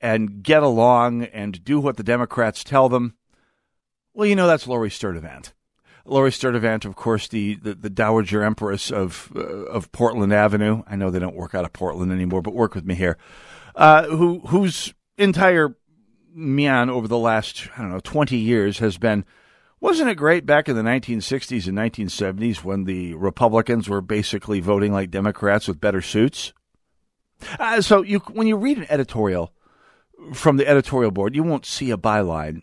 and 0.01 0.43
get 0.43 0.63
along 0.63 1.23
and 1.23 1.63
do 1.63 1.79
what 1.79 1.97
the 1.97 2.03
Democrats 2.03 2.63
tell 2.63 2.89
them, 2.89 3.15
well, 4.13 4.27
you 4.27 4.35
know 4.35 4.47
that's 4.47 4.67
Lori 4.67 4.89
Sturdevant. 4.89 5.53
Lori 6.05 6.31
Sturdevant, 6.31 6.85
of 6.85 6.95
course, 6.95 7.27
the, 7.27 7.55
the, 7.55 7.73
the 7.73 7.89
Dowager 7.89 8.43
Empress 8.43 8.91
of 8.91 9.31
uh, 9.35 9.39
of 9.39 9.91
Portland 9.91 10.31
Avenue. 10.31 10.83
I 10.87 10.95
know 10.95 11.09
they 11.09 11.19
don't 11.19 11.35
work 11.35 11.55
out 11.55 11.65
of 11.65 11.73
Portland 11.73 12.11
anymore, 12.11 12.41
but 12.43 12.53
work 12.53 12.75
with 12.75 12.85
me 12.85 12.93
here. 12.93 13.17
Uh, 13.75 14.05
who 14.05 14.39
whose 14.47 14.93
entire 15.17 15.75
man 16.33 16.89
over 16.89 17.07
the 17.07 17.17
last 17.17 17.69
I 17.75 17.81
don't 17.81 17.91
know 17.91 17.99
twenty 17.99 18.37
years 18.37 18.79
has 18.79 18.97
been. 18.97 19.25
Wasn't 19.79 20.09
it 20.09 20.15
great 20.15 20.45
back 20.45 20.67
in 20.69 20.75
the 20.75 20.81
1960s 20.81 21.67
and 21.67 21.77
1970s 21.77 22.63
when 22.63 22.85
the 22.85 23.13
Republicans 23.15 23.87
were 23.89 24.01
basically 24.01 24.59
voting 24.59 24.91
like 24.91 25.11
Democrats 25.11 25.67
with 25.67 25.81
better 25.81 26.01
suits? 26.01 26.53
Uh, 27.59 27.81
so 27.81 28.01
you, 28.01 28.19
when 28.31 28.47
you 28.47 28.55
read 28.55 28.77
an 28.77 28.87
editorial 28.89 29.53
from 30.33 30.57
the 30.57 30.67
editorial 30.67 31.11
board, 31.11 31.35
you 31.35 31.43
won't 31.43 31.65
see 31.65 31.91
a 31.91 31.97
byline 31.97 32.61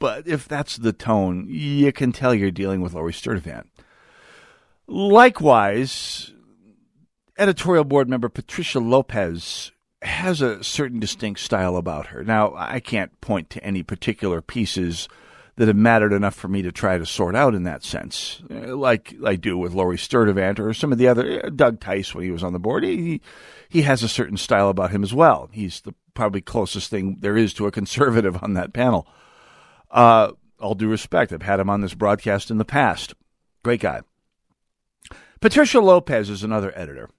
but 0.00 0.26
if 0.26 0.48
that's 0.48 0.78
the 0.78 0.94
tone, 0.94 1.46
you 1.48 1.92
can 1.92 2.10
tell 2.10 2.34
you're 2.34 2.50
dealing 2.50 2.80
with 2.80 2.94
Lori 2.94 3.12
Sturdevant. 3.12 3.68
Likewise, 4.88 6.32
editorial 7.38 7.84
board 7.84 8.08
member 8.08 8.28
Patricia 8.28 8.80
Lopez 8.80 9.70
has 10.02 10.40
a 10.40 10.64
certain 10.64 10.98
distinct 10.98 11.40
style 11.40 11.76
about 11.76 12.08
her. 12.08 12.24
Now, 12.24 12.54
I 12.56 12.80
can't 12.80 13.20
point 13.20 13.50
to 13.50 13.62
any 13.62 13.82
particular 13.82 14.40
pieces 14.40 15.06
that 15.60 15.68
have 15.68 15.76
mattered 15.76 16.14
enough 16.14 16.34
for 16.34 16.48
me 16.48 16.62
to 16.62 16.72
try 16.72 16.96
to 16.96 17.04
sort 17.04 17.36
out 17.36 17.54
in 17.54 17.64
that 17.64 17.84
sense, 17.84 18.42
like 18.48 19.14
I 19.22 19.36
do 19.36 19.58
with 19.58 19.74
Lori 19.74 19.98
Sturdevant 19.98 20.58
or 20.58 20.72
some 20.72 20.90
of 20.90 20.96
the 20.96 21.06
other 21.06 21.50
Doug 21.50 21.80
Tice 21.80 22.14
when 22.14 22.24
he 22.24 22.30
was 22.30 22.42
on 22.42 22.54
the 22.54 22.58
board. 22.58 22.82
He 22.82 23.20
he 23.68 23.82
has 23.82 24.02
a 24.02 24.08
certain 24.08 24.38
style 24.38 24.70
about 24.70 24.90
him 24.90 25.02
as 25.02 25.12
well. 25.12 25.50
He's 25.52 25.82
the 25.82 25.92
probably 26.14 26.40
closest 26.40 26.88
thing 26.88 27.18
there 27.20 27.36
is 27.36 27.52
to 27.52 27.66
a 27.66 27.70
conservative 27.70 28.42
on 28.42 28.54
that 28.54 28.72
panel. 28.72 29.06
Uh, 29.90 30.32
all 30.58 30.74
due 30.74 30.88
respect, 30.88 31.30
I've 31.30 31.42
had 31.42 31.60
him 31.60 31.68
on 31.68 31.82
this 31.82 31.92
broadcast 31.92 32.50
in 32.50 32.56
the 32.56 32.64
past. 32.64 33.12
Great 33.62 33.80
guy. 33.80 34.00
Patricia 35.42 35.80
Lopez 35.80 36.30
is 36.30 36.42
another 36.42 36.72
editor 36.74 37.10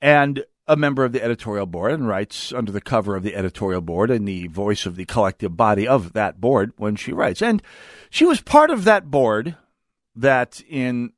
and 0.00 0.44
a 0.66 0.76
member 0.76 1.04
of 1.04 1.12
the 1.12 1.22
editorial 1.22 1.66
board 1.66 1.92
and 1.92 2.08
writes 2.08 2.52
under 2.52 2.70
the 2.70 2.80
cover 2.80 3.16
of 3.16 3.22
the 3.22 3.34
editorial 3.34 3.80
board 3.80 4.10
and 4.10 4.26
the 4.26 4.46
voice 4.48 4.86
of 4.86 4.96
the 4.96 5.04
collective 5.04 5.56
body 5.56 5.88
of 5.88 6.12
that 6.12 6.40
board 6.40 6.72
when 6.76 6.96
she 6.96 7.12
writes. 7.12 7.42
And 7.42 7.62
she 8.10 8.24
was 8.24 8.40
part 8.40 8.70
of 8.70 8.84
that 8.84 9.10
board 9.10 9.56
that 10.14 10.62
in 10.68 11.12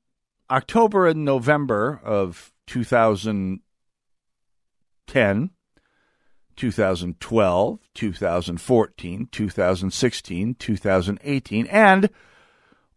October 0.50 1.06
and 1.06 1.24
November 1.24 2.00
of 2.04 2.52
2010 2.66 5.50
2012, 6.56 7.80
2014, 7.94 9.28
2016, 9.30 10.54
2018, 10.54 11.66
and 11.66 12.10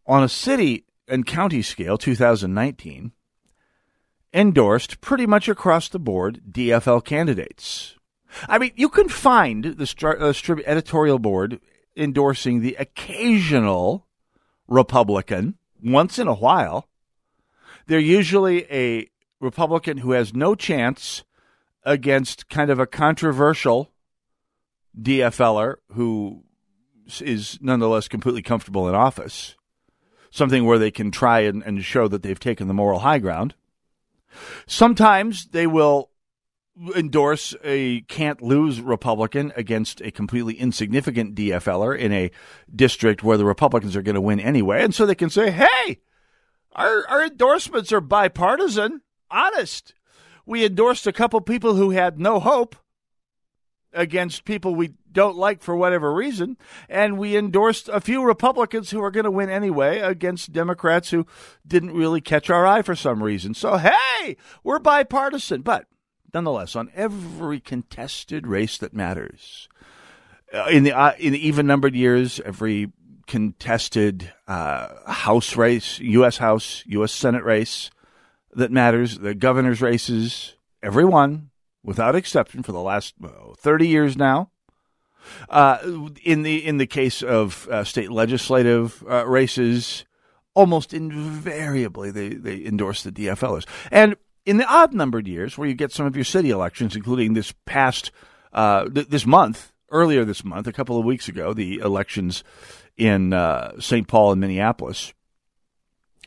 on 0.06 0.24
a 0.24 0.30
city 0.30 0.86
and 1.08 1.25
county 1.25 1.62
scale, 1.62 1.98
2019, 1.98 3.12
endorsed 4.34 5.01
pretty 5.01 5.25
much 5.25 5.48
across 5.48 5.89
the 5.89 6.00
board 6.00 6.41
DFL 6.50 7.03
candidates. 7.03 7.96
I 8.48 8.57
mean, 8.57 8.72
you 8.75 8.89
can 8.89 9.10
find 9.10 9.63
the 9.63 10.19
uh, 10.19 10.62
editorial 10.65 11.19
board 11.19 11.60
endorsing 11.96 12.62
the 12.62 12.75
occasional 12.79 14.07
Republican 14.67 15.57
once 15.81 16.19
in 16.19 16.27
a 16.27 16.36
while. 16.36 16.88
They're 17.88 18.00
usually 18.00 18.65
a 18.72 19.10
Republican 19.39 19.98
who 19.98 20.12
has 20.12 20.34
no 20.34 20.55
chance 20.55 21.24
against 21.84 22.50
kind 22.50 22.69
of 22.69 22.79
a 22.79 22.88
controversial 22.88 23.91
DFLer 25.00 25.75
who 25.93 26.43
is 27.22 27.57
nonetheless 27.62 28.07
completely 28.07 28.41
comfortable 28.41 28.89
in 28.89 28.96
office, 28.96 29.55
something 30.29 30.65
where 30.65 30.79
they 30.79 30.91
can 30.91 31.12
try 31.12 31.41
and, 31.41 31.63
and 31.63 31.84
show 31.84 32.07
that 32.07 32.24
they've 32.24 32.39
taken 32.39 32.67
the 32.67 32.74
moral 32.74 33.00
high 33.00 33.19
ground. 33.19 33.55
Sometimes 34.65 35.48
they 35.48 35.67
will 35.67 36.12
endorse 36.96 37.56
a 37.63 38.01
can't 38.01 38.41
lose 38.41 38.79
Republican 38.79 39.51
against 39.56 40.00
a 40.01 40.12
completely 40.12 40.53
insignificant 40.53 41.36
DFLer 41.36 41.98
in 41.98 42.12
a 42.12 42.32
district 42.74 43.24
where 43.24 43.38
the 43.38 43.46
Republicans 43.46 43.96
are 43.96 44.03
going 44.03 44.15
to 44.15 44.22
win 44.22 44.39
anyway. 44.39 44.84
And 44.84 44.94
so 44.94 45.06
they 45.06 45.15
can 45.15 45.29
say, 45.29 45.50
hey, 45.50 46.01
our, 46.74 47.08
our 47.08 47.25
endorsements 47.25 47.91
are 47.91 48.01
bipartisan, 48.01 49.01
honest 49.32 49.94
we 50.48 50.65
endorsed 50.65 51.06
a 51.06 51.13
couple 51.13 51.41
people 51.41 51.75
who 51.75 51.91
had 51.91 52.20
no 52.20 52.39
hope 52.39 52.75
against 53.94 54.46
people 54.46 54.75
we 54.75 54.94
don't 55.12 55.38
like 55.38 55.62
for 55.62 55.75
whatever 55.75 56.13
reason, 56.13 56.58
and 56.88 57.17
we 57.17 57.36
endorsed 57.36 57.89
a 57.89 58.00
few 58.00 58.24
Republicans 58.24 58.91
who 58.91 59.01
are 59.01 59.12
going 59.12 59.24
to 59.24 59.32
win 59.32 59.50
anyway 59.50 60.00
against 60.00 60.53
Democrats 60.53 61.10
who 61.10 61.25
didn't 61.65 61.94
really 61.94 62.22
catch 62.22 62.50
our 62.50 62.65
eye 62.65 62.82
for 62.82 62.96
some 62.96 63.24
reason. 63.24 63.53
So, 63.53 63.77
hey, 63.77 64.38
we're 64.63 64.79
bipartisan. 64.79 65.62
But 65.62 65.88
nonetheless, 66.34 66.75
on 66.75 66.91
every 66.94 67.60
contested 67.60 68.46
race 68.46 68.77
that 68.77 68.94
matters, 68.94 69.67
uh, 70.53 70.67
in 70.70 70.84
the 70.84 70.94
uh, 70.94 71.13
in 71.17 71.34
the 71.34 71.48
even 71.48 71.67
numbered 71.67 71.96
years, 71.96 72.39
every 72.41 72.91
contested 73.25 74.32
uh, 74.48 75.12
House 75.12 75.56
race, 75.58 76.00
U.S. 76.00 76.38
House, 76.38 76.84
U.S. 76.88 77.12
Senate 77.12 77.44
race, 77.44 77.91
that 78.53 78.72
matters. 78.72 79.20
The 79.20 79.36
governor's 79.36 79.82
races, 79.82 80.56
every 80.82 81.06
one, 81.06 81.50
without 81.88 82.15
exception, 82.15 82.62
for 82.62 82.74
the 82.74 82.82
last 82.82 83.15
30 83.58 83.88
years 83.88 84.17
now. 84.17 84.51
Uh, 85.50 86.10
in 86.24 86.44
the 86.44 86.65
in 86.65 86.77
the 86.77 86.86
case 86.86 87.22
of 87.22 87.67
uh, 87.70 87.84
state 87.84 88.12
legislative 88.12 89.03
uh, 89.10 89.25
races, 89.25 90.06
almost 90.53 90.94
invariably 90.94 92.12
they, 92.12 92.29
they 92.29 92.63
endorse 92.63 93.03
the 93.03 93.12
DFLers. 93.12 93.65
And 93.91 94.15
in 94.46 94.58
the 94.58 94.65
odd 94.65 94.94
numbered 94.94 95.27
years, 95.27 95.58
where 95.58 95.67
you 95.67 95.74
get 95.74 95.91
some 95.91 96.06
of 96.06 96.15
your 96.15 96.24
city 96.24 96.50
elections, 96.50 96.96
including 96.96 97.34
this 97.34 97.53
past 97.65 98.12
uh, 98.53 98.88
th- 98.89 99.08
this 99.08 99.25
month, 99.25 99.74
earlier 99.91 100.24
this 100.24 100.46
month, 100.46 100.67
a 100.67 100.74
couple 100.74 100.98
of 100.98 101.06
weeks 101.06 101.27
ago, 101.27 101.53
the 101.53 101.79
elections 101.79 102.44
in 102.96 103.34
uh, 103.34 103.79
St. 103.79 104.08
Paul 104.08 104.32
and 104.32 104.41
Minneapolis, 104.41 105.13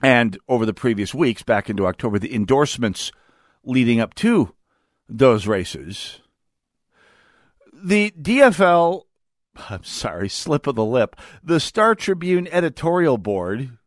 and 0.02 0.38
over 0.48 0.66
the 0.66 0.74
previous 0.74 1.14
weeks, 1.14 1.42
back 1.42 1.70
into 1.70 1.86
October, 1.86 2.18
the 2.18 2.34
endorsements 2.34 3.12
leading 3.64 4.00
up 4.00 4.14
to 4.14 4.54
those 5.10 5.46
races. 5.46 6.20
The 7.72 8.12
DFL, 8.12 9.02
I'm 9.68 9.84
sorry, 9.84 10.28
slip 10.28 10.66
of 10.66 10.76
the 10.76 10.84
lip, 10.84 11.16
the 11.42 11.60
Star 11.60 11.94
Tribune 11.94 12.48
editorial 12.50 13.18
board. 13.18 13.78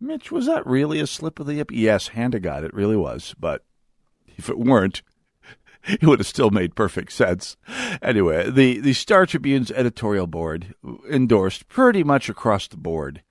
Mitch, 0.00 0.32
was 0.32 0.46
that 0.46 0.66
really 0.66 0.98
a 0.98 1.06
slip 1.06 1.38
of 1.38 1.46
the 1.46 1.54
lip? 1.54 1.70
Yes, 1.72 2.08
hand 2.08 2.32
to 2.32 2.40
God, 2.40 2.64
it 2.64 2.74
really 2.74 2.96
was. 2.96 3.34
But 3.38 3.64
if 4.36 4.48
it 4.48 4.58
weren't, 4.58 5.02
it 5.84 6.02
would 6.02 6.18
have 6.18 6.26
still 6.26 6.50
made 6.50 6.74
perfect 6.74 7.12
sense. 7.12 7.56
Anyway, 8.00 8.50
the, 8.50 8.80
the 8.80 8.92
Star 8.92 9.26
Tribune's 9.26 9.70
editorial 9.70 10.26
board 10.26 10.74
endorsed 11.08 11.68
pretty 11.68 12.02
much 12.02 12.28
across 12.28 12.66
the 12.66 12.76
board 12.76 13.22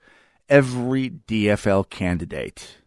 every 0.48 1.10
DFL 1.10 1.88
candidate. 1.88 2.81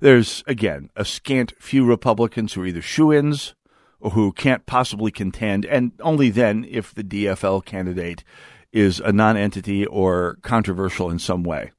There's, 0.00 0.42
again, 0.46 0.90
a 0.96 1.04
scant 1.04 1.52
few 1.58 1.84
Republicans 1.84 2.52
who 2.52 2.62
are 2.62 2.66
either 2.66 2.82
shoe 2.82 3.12
ins 3.12 3.54
or 4.00 4.10
who 4.10 4.32
can't 4.32 4.66
possibly 4.66 5.10
contend, 5.10 5.64
and 5.64 5.92
only 6.00 6.30
then 6.30 6.66
if 6.68 6.94
the 6.94 7.04
DFL 7.04 7.64
candidate 7.64 8.22
is 8.72 9.00
a 9.00 9.12
non-entity 9.12 9.86
or 9.86 10.36
controversial 10.42 11.08
in 11.08 11.18
some 11.18 11.42
way. 11.42 11.70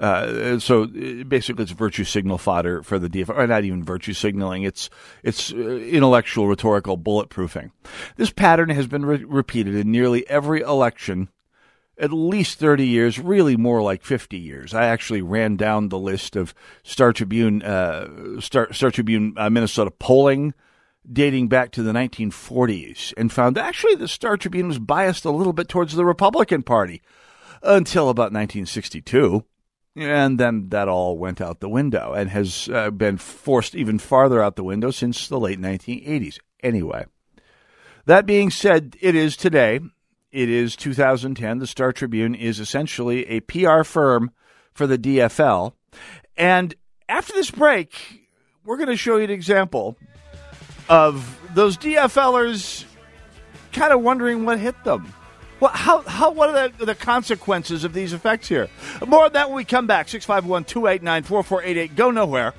Uh, 0.00 0.58
so 0.58 0.86
basically, 0.86 1.62
it's 1.62 1.72
virtue 1.72 2.04
signal 2.04 2.38
fodder 2.38 2.82
for 2.82 2.98
the 2.98 3.08
DFL, 3.08 3.36
or 3.36 3.46
not 3.46 3.64
even 3.64 3.84
virtue 3.84 4.14
signaling. 4.14 4.62
It's 4.62 4.88
it's 5.22 5.52
uh, 5.52 5.56
intellectual 5.56 6.48
rhetorical 6.48 6.96
bulletproofing. 6.96 7.70
This 8.16 8.30
pattern 8.30 8.70
has 8.70 8.86
been 8.86 9.04
re- 9.04 9.24
repeated 9.24 9.74
in 9.74 9.90
nearly 9.90 10.28
every 10.28 10.62
election, 10.62 11.28
at 12.00 12.12
least 12.12 12.58
thirty 12.58 12.86
years, 12.86 13.18
really 13.18 13.56
more 13.56 13.82
like 13.82 14.02
fifty 14.02 14.38
years. 14.38 14.74
I 14.74 14.86
actually 14.86 15.22
ran 15.22 15.56
down 15.56 15.88
the 15.88 15.98
list 15.98 16.34
of 16.34 16.54
Star 16.82 17.12
Tribune, 17.12 17.62
uh, 17.62 18.40
Star, 18.40 18.72
Star 18.72 18.90
Tribune, 18.90 19.34
uh, 19.36 19.50
Minnesota 19.50 19.90
polling 19.90 20.54
dating 21.10 21.48
back 21.48 21.70
to 21.72 21.82
the 21.82 21.92
1940s, 21.92 23.14
and 23.16 23.32
found 23.32 23.56
actually 23.56 23.94
the 23.94 24.06
Star 24.06 24.36
Tribune 24.36 24.68
was 24.68 24.78
biased 24.78 25.24
a 25.24 25.30
little 25.30 25.54
bit 25.54 25.68
towards 25.68 25.94
the 25.94 26.04
Republican 26.04 26.62
Party 26.62 27.00
until 27.62 28.10
about 28.10 28.32
1962 28.32 29.44
and 29.96 30.38
then 30.38 30.68
that 30.68 30.88
all 30.88 31.18
went 31.18 31.40
out 31.40 31.60
the 31.60 31.68
window 31.68 32.12
and 32.12 32.30
has 32.30 32.68
uh, 32.72 32.90
been 32.90 33.16
forced 33.16 33.74
even 33.74 33.98
farther 33.98 34.42
out 34.42 34.56
the 34.56 34.64
window 34.64 34.90
since 34.90 35.26
the 35.28 35.38
late 35.38 35.60
1980s. 35.60 36.38
Anyway, 36.62 37.06
that 38.06 38.26
being 38.26 38.50
said, 38.50 38.96
it 39.00 39.14
is 39.14 39.36
today. 39.36 39.80
It 40.32 40.48
is 40.48 40.76
2010. 40.76 41.58
The 41.58 41.66
Star 41.66 41.92
Tribune 41.92 42.34
is 42.36 42.60
essentially 42.60 43.26
a 43.26 43.40
PR 43.40 43.82
firm 43.82 44.30
for 44.72 44.86
the 44.86 44.96
DFL. 44.96 45.72
And 46.36 46.74
after 47.08 47.32
this 47.32 47.50
break, 47.50 48.28
we're 48.64 48.76
going 48.76 48.88
to 48.88 48.96
show 48.96 49.16
you 49.16 49.24
an 49.24 49.30
example 49.30 49.96
of 50.88 51.40
those 51.54 51.76
DFLers 51.76 52.84
kind 53.72 53.92
of 53.92 54.02
wondering 54.02 54.44
what 54.44 54.60
hit 54.60 54.82
them. 54.84 55.12
Well, 55.58 55.72
how, 55.72 56.02
how, 56.02 56.30
what 56.30 56.48
are 56.50 56.68
the, 56.68 56.86
the 56.86 56.94
consequences 56.94 57.82
of 57.84 57.92
these 57.92 58.12
effects 58.12 58.48
here? 58.48 58.68
More 59.06 59.26
of 59.26 59.32
that 59.34 59.48
when 59.48 59.56
we 59.56 59.64
come 59.64 59.86
back. 59.86 60.08
651 60.08 60.64
289 60.64 61.22
4488. 61.24 61.96
Go 61.96 62.10
nowhere. 62.10 62.54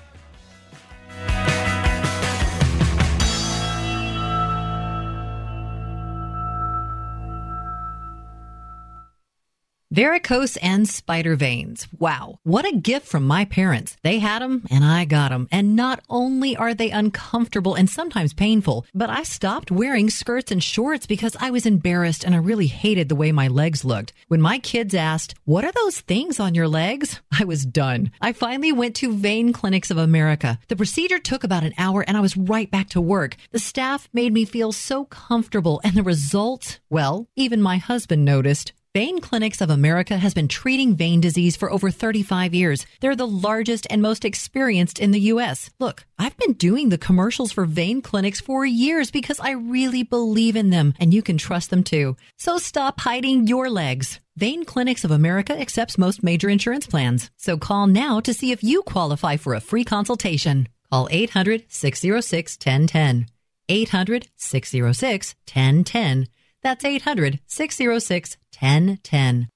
Varicose 9.93 10.55
and 10.61 10.87
spider 10.87 11.35
veins. 11.35 11.85
Wow. 11.99 12.39
What 12.43 12.65
a 12.65 12.77
gift 12.77 13.07
from 13.07 13.27
my 13.27 13.43
parents. 13.43 13.97
They 14.03 14.19
had 14.19 14.41
them 14.41 14.65
and 14.71 14.85
I 14.85 15.03
got 15.03 15.31
them. 15.31 15.49
And 15.51 15.75
not 15.75 16.01
only 16.09 16.55
are 16.55 16.73
they 16.73 16.91
uncomfortable 16.91 17.75
and 17.75 17.89
sometimes 17.89 18.33
painful, 18.33 18.85
but 18.93 19.09
I 19.09 19.23
stopped 19.23 19.69
wearing 19.69 20.09
skirts 20.09 20.49
and 20.49 20.63
shorts 20.63 21.05
because 21.05 21.35
I 21.41 21.51
was 21.51 21.65
embarrassed 21.65 22.23
and 22.23 22.33
I 22.33 22.37
really 22.37 22.67
hated 22.67 23.09
the 23.09 23.17
way 23.17 23.33
my 23.33 23.49
legs 23.49 23.83
looked. 23.83 24.13
When 24.29 24.39
my 24.39 24.59
kids 24.59 24.95
asked, 24.95 25.35
what 25.43 25.65
are 25.65 25.73
those 25.73 25.99
things 25.99 26.39
on 26.39 26.55
your 26.55 26.69
legs? 26.69 27.19
I 27.37 27.43
was 27.43 27.65
done. 27.65 28.11
I 28.21 28.31
finally 28.31 28.71
went 28.71 28.95
to 28.97 29.11
Vein 29.11 29.51
Clinics 29.51 29.91
of 29.91 29.97
America. 29.97 30.57
The 30.69 30.77
procedure 30.77 31.19
took 31.19 31.43
about 31.43 31.65
an 31.65 31.73
hour 31.77 32.05
and 32.07 32.15
I 32.15 32.21
was 32.21 32.37
right 32.37 32.71
back 32.71 32.87
to 32.91 33.01
work. 33.01 33.35
The 33.51 33.59
staff 33.59 34.07
made 34.13 34.31
me 34.31 34.45
feel 34.45 34.71
so 34.71 35.03
comfortable 35.03 35.81
and 35.83 35.95
the 35.95 36.03
results, 36.03 36.79
well, 36.89 37.27
even 37.35 37.61
my 37.61 37.75
husband 37.75 38.23
noticed. 38.23 38.71
Vein 38.93 39.21
Clinics 39.21 39.61
of 39.61 39.69
America 39.69 40.17
has 40.17 40.33
been 40.33 40.49
treating 40.49 40.97
vein 40.97 41.21
disease 41.21 41.55
for 41.55 41.71
over 41.71 41.89
35 41.89 42.53
years. 42.53 42.85
They're 42.99 43.15
the 43.15 43.25
largest 43.25 43.87
and 43.89 44.01
most 44.01 44.25
experienced 44.25 44.99
in 44.99 45.11
the 45.11 45.31
U.S. 45.31 45.69
Look, 45.79 46.05
I've 46.19 46.35
been 46.35 46.51
doing 46.51 46.89
the 46.89 46.97
commercials 46.97 47.53
for 47.53 47.63
vein 47.63 48.01
clinics 48.01 48.41
for 48.41 48.65
years 48.65 49.09
because 49.09 49.39
I 49.39 49.51
really 49.51 50.03
believe 50.03 50.57
in 50.57 50.71
them 50.71 50.93
and 50.99 51.13
you 51.13 51.21
can 51.21 51.37
trust 51.37 51.69
them 51.69 51.85
too. 51.85 52.17
So 52.35 52.57
stop 52.57 52.99
hiding 52.99 53.47
your 53.47 53.69
legs. 53.69 54.19
Vein 54.35 54.65
Clinics 54.65 55.05
of 55.05 55.11
America 55.11 55.57
accepts 55.57 55.97
most 55.97 56.21
major 56.21 56.49
insurance 56.49 56.85
plans. 56.85 57.31
So 57.37 57.57
call 57.57 57.87
now 57.87 58.19
to 58.19 58.33
see 58.33 58.51
if 58.51 58.61
you 58.61 58.81
qualify 58.81 59.37
for 59.37 59.53
a 59.53 59.61
free 59.61 59.85
consultation. 59.85 60.67
Call 60.91 61.07
800 61.09 61.63
606 61.69 62.57
1010. 62.57 63.27
800 63.69 64.27
606 64.35 65.35
1010. 65.47 66.27
That's 66.63 66.85
800 66.85 67.39
606 67.47 68.37
1010. 68.59 69.49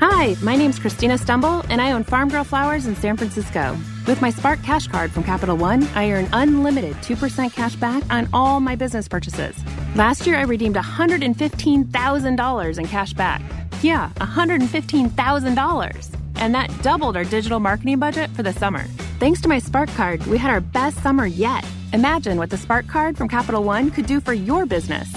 Hi, 0.00 0.36
my 0.42 0.54
name's 0.54 0.78
Christina 0.78 1.18
Stembel, 1.18 1.66
and 1.68 1.82
I 1.82 1.90
own 1.90 2.04
Farm 2.04 2.28
Girl 2.28 2.44
Flowers 2.44 2.86
in 2.86 2.94
San 2.94 3.16
Francisco. 3.16 3.76
With 4.06 4.22
my 4.22 4.30
Spark 4.30 4.62
Cash 4.62 4.86
Card 4.86 5.10
from 5.10 5.24
Capital 5.24 5.56
One, 5.56 5.82
I 5.96 6.12
earn 6.12 6.28
unlimited 6.32 6.94
2% 6.96 7.52
cash 7.52 7.74
back 7.76 8.04
on 8.08 8.28
all 8.32 8.60
my 8.60 8.76
business 8.76 9.08
purchases. 9.08 9.56
Last 9.96 10.24
year, 10.24 10.36
I 10.36 10.42
redeemed 10.42 10.76
$115,000 10.76 12.78
in 12.78 12.86
cash 12.86 13.12
back. 13.12 13.42
Yeah, 13.82 14.10
$115,000. 14.18 16.16
And 16.36 16.54
that 16.54 16.70
doubled 16.82 17.16
our 17.16 17.24
digital 17.24 17.58
marketing 17.58 17.98
budget 17.98 18.30
for 18.30 18.44
the 18.44 18.52
summer. 18.52 18.84
Thanks 19.18 19.40
to 19.40 19.48
my 19.48 19.58
Spark 19.58 19.88
Card, 19.90 20.24
we 20.26 20.38
had 20.38 20.52
our 20.52 20.60
best 20.60 21.02
summer 21.02 21.26
yet. 21.26 21.66
Imagine 21.92 22.38
what 22.38 22.50
the 22.50 22.56
Spark 22.56 22.86
Card 22.86 23.18
from 23.18 23.28
Capital 23.28 23.64
One 23.64 23.90
could 23.90 24.06
do 24.06 24.20
for 24.20 24.32
your 24.32 24.64
business. 24.64 25.12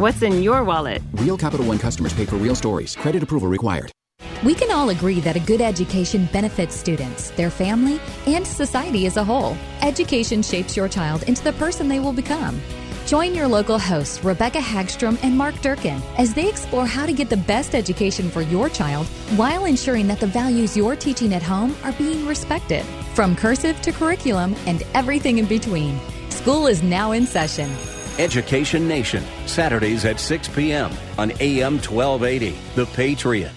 What's 0.00 0.22
in 0.22 0.42
your 0.42 0.64
wallet? 0.64 1.02
Real 1.16 1.36
Capital 1.36 1.66
One 1.66 1.78
customers 1.78 2.14
pay 2.14 2.24
for 2.24 2.36
real 2.36 2.54
stories. 2.54 2.96
Credit 2.96 3.22
approval 3.22 3.48
required. 3.48 3.92
We 4.42 4.54
can 4.54 4.70
all 4.70 4.88
agree 4.88 5.20
that 5.20 5.36
a 5.36 5.40
good 5.40 5.60
education 5.60 6.26
benefits 6.32 6.74
students, 6.74 7.32
their 7.32 7.50
family, 7.50 8.00
and 8.26 8.46
society 8.46 9.04
as 9.04 9.18
a 9.18 9.24
whole. 9.24 9.58
Education 9.82 10.42
shapes 10.42 10.74
your 10.74 10.88
child 10.88 11.24
into 11.24 11.44
the 11.44 11.52
person 11.52 11.86
they 11.86 12.00
will 12.00 12.14
become. 12.14 12.62
Join 13.04 13.34
your 13.34 13.46
local 13.46 13.78
hosts, 13.78 14.24
Rebecca 14.24 14.56
Hagstrom 14.56 15.22
and 15.22 15.36
Mark 15.36 15.60
Durkin, 15.60 16.00
as 16.16 16.32
they 16.32 16.48
explore 16.48 16.86
how 16.86 17.04
to 17.04 17.12
get 17.12 17.28
the 17.28 17.36
best 17.36 17.74
education 17.74 18.30
for 18.30 18.40
your 18.40 18.70
child 18.70 19.06
while 19.36 19.66
ensuring 19.66 20.06
that 20.06 20.18
the 20.18 20.26
values 20.26 20.78
you're 20.78 20.96
teaching 20.96 21.34
at 21.34 21.42
home 21.42 21.76
are 21.84 21.92
being 21.92 22.26
respected. 22.26 22.86
From 23.14 23.36
cursive 23.36 23.82
to 23.82 23.92
curriculum 23.92 24.56
and 24.64 24.82
everything 24.94 25.36
in 25.36 25.44
between. 25.44 26.00
School 26.30 26.68
is 26.68 26.82
now 26.82 27.12
in 27.12 27.26
session. 27.26 27.70
Education 28.18 28.88
Nation, 28.88 29.24
Saturdays 29.46 30.04
at 30.04 30.20
6 30.20 30.48
p.m. 30.48 30.90
on 31.18 31.32
AM 31.40 31.74
1280. 31.74 32.56
The 32.74 32.86
Patriot. 32.86 33.52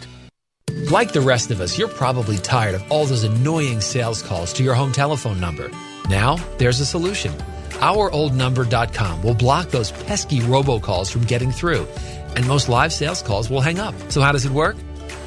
Like 0.92 1.12
the 1.12 1.22
rest 1.22 1.52
of 1.52 1.62
us, 1.62 1.78
you're 1.78 1.88
probably 1.88 2.38
tired 2.38 2.76
of 2.76 2.92
all 2.92 3.06
those 3.06 3.24
annoying 3.24 3.82
sales 3.82 4.22
calls 4.22 4.54
to 4.54 4.64
your 4.64 4.74
home 4.74 4.92
telephone 4.92 5.40
number. 5.40 5.72
Now, 6.10 6.36
there's 6.58 6.80
a 6.80 6.86
solution. 6.86 7.32
OurOldNumber.com 7.80 9.24
will 9.24 9.34
block 9.34 9.70
those 9.70 9.92
pesky 9.92 10.40
robocalls 10.40 11.12
from 11.12 11.24
getting 11.24 11.52
through, 11.52 11.88
and 12.36 12.48
most 12.48 12.70
live 12.70 12.94
sales 12.94 13.22
calls 13.22 13.50
will 13.50 13.62
hang 13.62 13.80
up. 13.80 13.96
So, 14.10 14.22
how 14.22 14.32
does 14.32 14.46
it 14.46 14.52
work? 14.52 14.76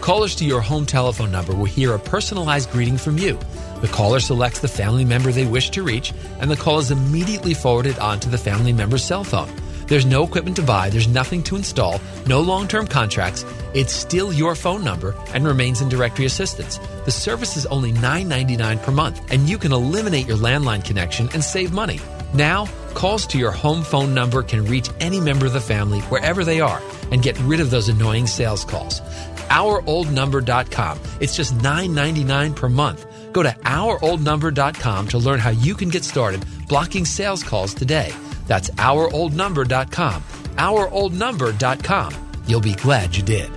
Callers 0.00 0.36
to 0.36 0.44
your 0.44 0.60
home 0.60 0.86
telephone 0.86 1.32
number 1.32 1.54
will 1.54 1.64
hear 1.64 1.94
a 1.94 1.98
personalized 1.98 2.70
greeting 2.70 2.96
from 2.96 3.18
you. 3.18 3.38
The 3.87 3.92
caller 3.92 4.18
selects 4.18 4.59
the 4.59 4.66
family 4.66 5.05
member 5.05 5.31
they 5.31 5.46
wish 5.46 5.70
to 5.70 5.85
reach, 5.85 6.12
and 6.40 6.51
the 6.51 6.57
call 6.57 6.81
is 6.81 6.90
immediately 6.90 7.55
forwarded 7.55 7.96
onto 8.01 8.29
the 8.29 8.37
family 8.37 8.72
member's 8.72 9.05
cell 9.05 9.22
phone. 9.22 9.49
There's 9.87 10.05
no 10.05 10.25
equipment 10.25 10.57
to 10.57 10.62
buy, 10.64 10.90
there's 10.90 11.07
nothing 11.07 11.44
to 11.44 11.55
install, 11.55 12.01
no 12.27 12.40
long 12.40 12.66
term 12.66 12.88
contracts. 12.88 13.44
It's 13.75 13.92
still 13.92 14.33
your 14.33 14.57
phone 14.57 14.83
number 14.83 15.14
and 15.35 15.46
remains 15.46 15.83
in 15.83 15.88
directory 15.88 16.27
assistance. 16.27 16.81
The 17.05 17.12
service 17.12 17.57
is 17.57 17.64
only 17.66 17.92
$9.99 17.92 18.83
per 18.83 18.90
month, 18.90 19.20
and 19.31 19.49
you 19.49 19.57
can 19.57 19.70
eliminate 19.70 20.27
your 20.27 20.37
landline 20.37 20.85
connection 20.85 21.29
and 21.33 21.44
save 21.44 21.72
money. 21.72 22.01
Now, 22.35 22.66
calls 22.94 23.25
to 23.29 23.38
your 23.38 23.53
home 23.53 23.85
phone 23.85 24.14
number 24.14 24.42
can 24.42 24.64
reach 24.64 24.90
any 24.99 25.20
member 25.20 25.46
of 25.46 25.53
the 25.53 25.61
family 25.61 26.01
wherever 26.11 26.44
they 26.44 26.61
are 26.61 26.83
and 27.12 27.22
get 27.22 27.38
rid 27.42 27.61
of 27.61 27.70
those 27.70 27.88
annoying 27.88 28.27
sales 28.27 28.64
calls. 28.64 29.01
OurOldNumber.com. 29.46 30.99
It's 31.20 31.37
just 31.37 31.57
$9.99 31.59 32.57
per 32.57 32.68
month. 32.68 33.07
Go 33.37 33.42
to 33.42 33.51
OurOldNumber.com 33.51 35.09
to 35.09 35.18
learn 35.18 35.40
how 35.40 35.51
you 35.51 35.75
can 35.75 35.90
get 35.90 36.05
started 36.05 36.42
blocking 36.70 37.05
sales 37.05 37.42
calls 37.42 37.75
today. 37.75 38.14
That's 38.46 38.70
OurOldNumber.com. 38.70 40.22
OurOldNumber.com. 40.57 42.14
You'll 42.46 42.62
be 42.62 42.75
glad 42.77 43.14
you 43.14 43.22
did. 43.22 43.51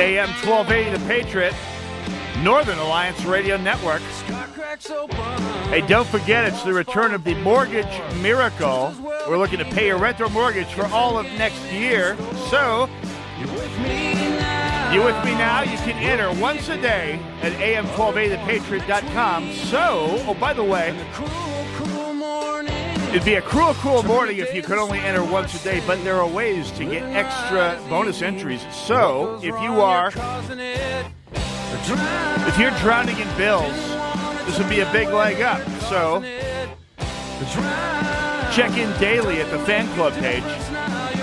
AM 0.00 0.30
1280, 0.46 0.96
The 0.96 1.06
Patriot, 1.06 1.54
Northern 2.42 2.78
Alliance 2.78 3.22
Radio 3.26 3.58
Network. 3.58 4.00
Hey, 4.74 5.84
don't 5.86 6.08
forget, 6.08 6.44
it's 6.44 6.64
the 6.64 6.72
return 6.72 7.14
of 7.14 7.22
the 7.22 7.36
mortgage 7.36 7.86
miracle. 8.20 8.92
We're 9.28 9.38
looking 9.38 9.60
to 9.60 9.64
pay 9.64 9.86
your 9.86 9.98
rent 9.98 10.20
or 10.20 10.28
mortgage 10.30 10.66
for 10.66 10.86
all 10.86 11.16
of 11.16 11.26
next 11.38 11.62
year. 11.70 12.16
So, 12.50 12.88
you 13.38 13.46
with 15.04 15.24
me 15.24 15.34
now? 15.34 15.62
You 15.62 15.78
can 15.78 15.96
enter 15.98 16.32
once 16.40 16.68
a 16.68 16.76
day 16.80 17.20
at 17.42 17.52
am1280thepatriot.com. 17.52 19.52
So, 19.52 20.16
oh, 20.26 20.34
by 20.34 20.52
the 20.52 20.64
way, 20.64 20.88
it'd 23.10 23.24
be 23.24 23.34
a 23.34 23.42
cruel, 23.42 23.74
cruel 23.74 24.02
morning 24.02 24.38
if 24.38 24.52
you 24.52 24.62
could 24.62 24.78
only 24.78 24.98
enter 24.98 25.22
once 25.22 25.54
a 25.60 25.62
day, 25.62 25.80
but 25.86 26.02
there 26.02 26.20
are 26.20 26.28
ways 26.28 26.72
to 26.72 26.84
get 26.84 27.04
extra 27.14 27.80
bonus 27.88 28.22
entries. 28.22 28.66
So, 28.72 29.36
if 29.36 29.54
you 29.62 29.80
are. 29.80 30.10
If 32.46 32.58
you're 32.58 32.70
drowning 32.78 33.18
in 33.18 33.36
bills, 33.36 33.74
this 34.46 34.58
would 34.58 34.68
be 34.68 34.80
a 34.80 34.92
big 34.92 35.08
leg 35.08 35.40
up. 35.42 35.60
So 35.88 36.22
Check 38.54 38.76
in 38.78 38.96
daily 39.00 39.40
at 39.40 39.50
the 39.50 39.58
fan 39.60 39.92
club 39.94 40.12
page. 40.14 40.44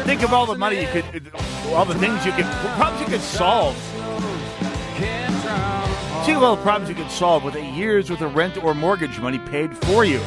Think 0.05 0.21
of 0.21 0.34
all 0.34 0.45
the 0.45 0.57
money 0.57 0.81
you 0.81 0.88
could, 0.88 1.31
all 1.67 1.86
the 1.86 1.95
things 1.95 2.25
you 2.25 2.34
could, 2.34 2.45
problems 2.75 2.99
you 2.99 3.07
could 3.07 3.21
solve. 3.21 3.75
Think 6.25 6.38
of 6.38 6.43
all 6.43 6.57
the 6.57 6.62
problems 6.62 6.89
you 6.89 6.95
could 6.95 7.10
solve 7.10 7.45
with 7.45 7.55
a 7.55 7.63
year's 7.63 8.10
worth 8.10 8.21
of 8.21 8.36
rent 8.36 8.62
or 8.62 8.73
mortgage 8.73 9.17
money 9.19 9.39
paid 9.39 9.75
for 9.86 10.03
you. 10.03 10.19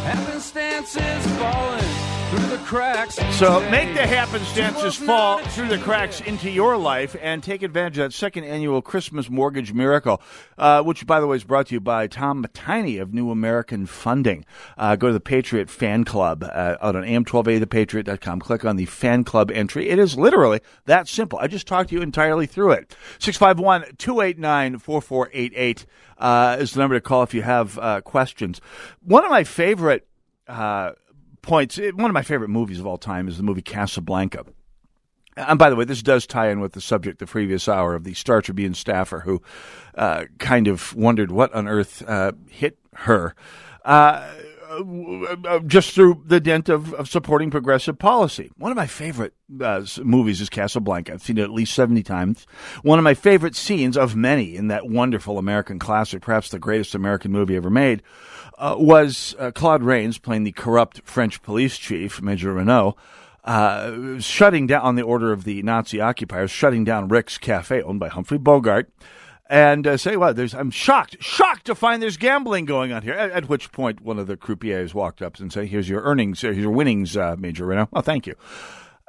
So 3.35 3.61
make 3.69 3.95
the 3.95 4.01
happenstances 4.01 4.97
fall 4.97 5.39
through 5.39 5.69
the 5.69 5.79
cracks 5.79 6.21
into 6.21 6.51
your 6.51 6.77
life 6.77 7.15
and 7.21 7.43
take 7.43 7.63
advantage 7.63 7.99
of 7.99 8.05
that 8.05 8.13
second 8.13 8.45
annual 8.45 8.81
Christmas 8.81 9.29
Mortgage 9.29 9.73
Miracle, 9.73 10.23
uh, 10.57 10.83
which, 10.83 11.07
by 11.07 11.21
the 11.21 11.27
way, 11.27 11.37
is 11.37 11.45
brought 11.45 11.67
to 11.67 11.75
you 11.75 11.81
by 11.81 12.07
Tom 12.07 12.43
Matiny 12.43 13.01
of 13.01 13.13
New 13.13 13.31
American 13.31 13.87
Funding. 13.87 14.45
Uh, 14.79 14.97
go 14.97 15.09
to 15.09 15.13
the 15.13 15.21
Patriot 15.21 15.69
Fan 15.69 16.05
Club 16.05 16.43
uh, 16.45 16.77
out 16.81 16.97
on 16.97 17.03
am1280thepatriot.com. 17.03 18.41
Click 18.41 18.65
on 18.65 18.77
the 18.77 18.87
Fan 18.87 19.25
Club 19.25 19.51
entry. 19.51 19.89
It 19.89 19.99
is 19.99 20.17
literally 20.17 20.61
that 20.87 21.07
simple. 21.07 21.39
I 21.41 21.49
just 21.49 21.67
talked 21.67 21.91
to 21.91 21.97
you 21.97 22.03
entirely 22.03 22.47
through 22.47 22.73
it. 22.73 22.97
651 23.19 23.97
289 23.99 24.79
4488 24.79 25.87
uh, 26.19 26.57
is 26.61 26.73
the 26.73 26.81
number 26.81 26.97
to 26.97 27.01
call 27.01 27.23
if 27.23 27.35
you 27.35 27.43
have 27.43 27.79
uh, 27.79 28.01
questions. 28.01 28.61
One 29.03 29.25
of 29.25 29.31
my 29.31 29.45
favorite 29.45 30.07
uh, 30.49 30.93
points. 31.45 31.79
One 31.79 32.11
of 32.11 32.15
my 32.15 32.23
favorite 32.23 32.49
movies 32.49 32.81
of 32.81 32.87
all 32.87 32.99
time 32.99 33.29
is 33.29 33.37
the 33.37 33.43
movie 33.43 33.63
Casablanca. 33.63 34.45
And 35.37 35.59
by 35.59 35.69
the 35.69 35.77
way, 35.77 35.85
this 35.85 36.03
does 36.03 36.27
tie 36.27 36.51
in 36.51 36.61
with 36.61 36.73
the 36.73 36.81
subject 36.81 37.19
the 37.19 37.27
previous 37.27 37.69
hour 37.69 37.95
of 37.95 38.05
the 38.05 38.15
Star 38.15 38.41
Tribune 38.41 38.75
staffer 38.75 39.21
who 39.21 39.43
uh, 39.97 40.25
kind 40.39 40.69
of 40.69 40.95
wondered 40.95 41.33
what 41.33 41.53
on 41.53 41.67
earth 41.67 42.03
uh, 42.07 42.33
hit 42.49 42.79
her. 42.95 43.35
Uh, 43.85 44.29
just 45.67 45.95
through 45.95 46.23
the 46.27 46.41
dent 46.41 46.69
of, 46.69 46.93
of, 46.95 47.09
supporting 47.09 47.51
progressive 47.51 47.99
policy. 47.99 48.51
One 48.57 48.71
of 48.71 48.77
my 48.77 48.87
favorite 48.87 49.35
uh, 49.61 49.85
movies 50.03 50.41
is 50.41 50.49
Casablanca. 50.49 51.13
I've 51.13 51.23
seen 51.23 51.39
it 51.39 51.43
at 51.43 51.51
least 51.51 51.75
70 51.75 52.03
times. 52.03 52.47
One 52.83 52.99
of 52.99 53.03
my 53.03 53.15
favorite 53.15 53.57
scenes 53.57 53.97
of 53.97 54.17
many 54.17 54.57
in 54.57 54.69
that 54.69 54.89
wonderful 54.89 55.39
American 55.39 55.79
classic, 55.79 56.23
perhaps 56.23 56.51
the 56.51 56.59
greatest 56.59 56.95
American 56.95 57.33
movie 57.33 57.57
ever 57.57 57.71
made, 57.71 58.03
uh, 58.59 58.77
was 58.79 59.35
uh, 59.39 59.51
Claude 59.51 59.83
Rains 59.83 60.19
playing 60.19 60.45
the 60.45 60.53
corrupt 60.53 61.03
French 61.05 61.43
police 61.43 61.77
chief, 61.77 62.23
Major 62.23 62.53
Renault, 62.53 62.97
uh, 63.45 64.19
shutting 64.21 64.67
down 64.67 64.83
on 64.83 64.95
the 64.95 65.03
order 65.03 65.33
of 65.33 65.45
the 65.45 65.63
Nazi 65.63 66.01
occupiers, 66.01 66.51
shutting 66.51 66.85
down 66.85 67.09
Rick's 67.09 67.39
Cafe, 67.39 67.83
owned 67.83 68.01
by 68.01 68.09
Humphrey 68.09 68.39
Bogart, 68.39 68.91
and 69.47 69.87
uh, 69.87 69.97
say, 69.97 70.17
"Well, 70.17 70.35
there's 70.35 70.55
I'm 70.55 70.71
shocked, 70.71 71.17
shocked 71.21 71.67
to 71.67 71.75
find 71.75 72.03
there's 72.03 72.17
gambling 72.17 72.65
going 72.65 72.93
on 72.93 73.03
here." 73.03 73.15
At, 73.15 73.31
at 73.31 73.49
which 73.49 73.73
point, 73.73 74.01
one 74.01 74.19
of 74.19 74.27
the 74.27 74.37
croupiers 74.37 74.95
walked 74.95 75.23
up 75.23 75.39
and 75.39 75.53
said, 75.53 75.69
"Here's 75.69 75.89
your 75.89 76.03
earnings, 76.03 76.41
here's 76.41 76.59
your 76.59 76.71
winnings, 76.71 77.17
uh, 77.17 77.37
Major 77.39 77.67
Renault. 77.67 77.89
Oh, 77.93 78.01
thank 78.01 78.27
you. 78.27 78.35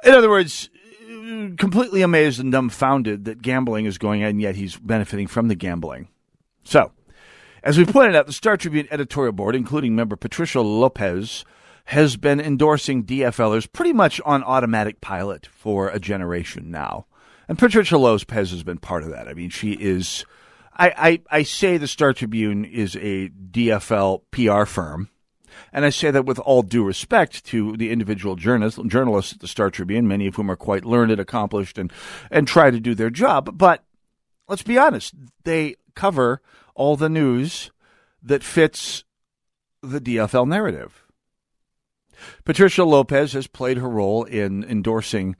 In 0.04 0.12
other 0.12 0.28
words, 0.28 0.68
completely 1.56 2.02
amazed 2.02 2.40
and 2.40 2.52
dumbfounded 2.52 3.24
that 3.24 3.42
gambling 3.42 3.86
is 3.86 3.98
going 3.98 4.22
on, 4.22 4.30
and 4.30 4.40
yet 4.40 4.56
he's 4.56 4.76
benefiting 4.76 5.26
from 5.26 5.48
the 5.48 5.54
gambling. 5.54 6.08
So, 6.64 6.92
as 7.62 7.78
we 7.78 7.84
pointed 7.84 8.16
out, 8.16 8.26
the 8.26 8.32
Star 8.32 8.56
Tribune 8.56 8.88
editorial 8.90 9.32
board, 9.32 9.56
including 9.56 9.96
member 9.96 10.16
Patricia 10.16 10.60
Lopez, 10.60 11.44
has 11.86 12.16
been 12.16 12.40
endorsing 12.40 13.04
DFLers 13.04 13.72
pretty 13.72 13.92
much 13.92 14.20
on 14.24 14.42
automatic 14.42 15.00
pilot 15.00 15.46
for 15.46 15.88
a 15.88 16.00
generation 16.00 16.70
now. 16.70 17.06
And 17.48 17.58
Patricia 17.58 17.96
Lopez 17.96 18.50
has 18.50 18.62
been 18.62 18.78
part 18.78 19.02
of 19.02 19.10
that. 19.10 19.28
I 19.28 19.34
mean, 19.34 19.50
she 19.50 19.72
is. 19.72 20.24
I, 20.78 21.20
I, 21.30 21.38
I 21.38 21.42
say 21.42 21.76
the 21.76 21.86
Star 21.86 22.12
Tribune 22.12 22.64
is 22.64 22.96
a 22.96 23.28
DFL 23.28 24.22
PR 24.30 24.64
firm. 24.64 25.08
And 25.72 25.84
I 25.84 25.90
say 25.90 26.10
that 26.10 26.26
with 26.26 26.38
all 26.40 26.62
due 26.62 26.84
respect 26.84 27.44
to 27.46 27.76
the 27.76 27.90
individual 27.90 28.36
journalists, 28.36 28.80
journalists 28.86 29.32
at 29.32 29.40
the 29.40 29.48
Star 29.48 29.70
Tribune, 29.70 30.06
many 30.06 30.26
of 30.26 30.36
whom 30.36 30.50
are 30.50 30.56
quite 30.56 30.84
learned, 30.84 31.18
accomplished, 31.18 31.78
and, 31.78 31.92
and 32.30 32.46
try 32.46 32.70
to 32.70 32.80
do 32.80 32.94
their 32.94 33.10
job. 33.10 33.56
But 33.56 33.82
let's 34.48 34.62
be 34.62 34.78
honest, 34.78 35.14
they 35.44 35.76
cover 35.94 36.42
all 36.74 36.96
the 36.96 37.08
news 37.08 37.70
that 38.22 38.44
fits 38.44 39.04
the 39.82 40.00
DFL 40.00 40.46
narrative. 40.46 41.04
Patricia 42.44 42.84
Lopez 42.84 43.32
has 43.32 43.46
played 43.46 43.78
her 43.78 43.88
role 43.88 44.24
in 44.24 44.64
endorsing 44.64 45.36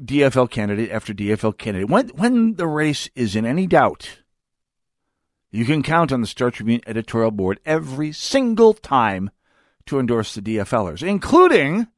DFL 0.00 0.50
candidate 0.50 0.90
after 0.90 1.12
DFL 1.12 1.56
candidate. 1.58 1.88
When, 1.88 2.08
when 2.10 2.54
the 2.54 2.66
race 2.66 3.08
is 3.14 3.36
in 3.36 3.44
any 3.44 3.66
doubt, 3.66 4.20
you 5.50 5.64
can 5.64 5.82
count 5.82 6.12
on 6.12 6.20
the 6.20 6.26
Star 6.26 6.50
Tribune 6.50 6.80
editorial 6.86 7.30
board 7.30 7.60
every 7.66 8.12
single 8.12 8.72
time 8.72 9.30
to 9.86 9.98
endorse 9.98 10.34
the 10.34 10.40
DFLers, 10.40 11.06
including 11.06 11.88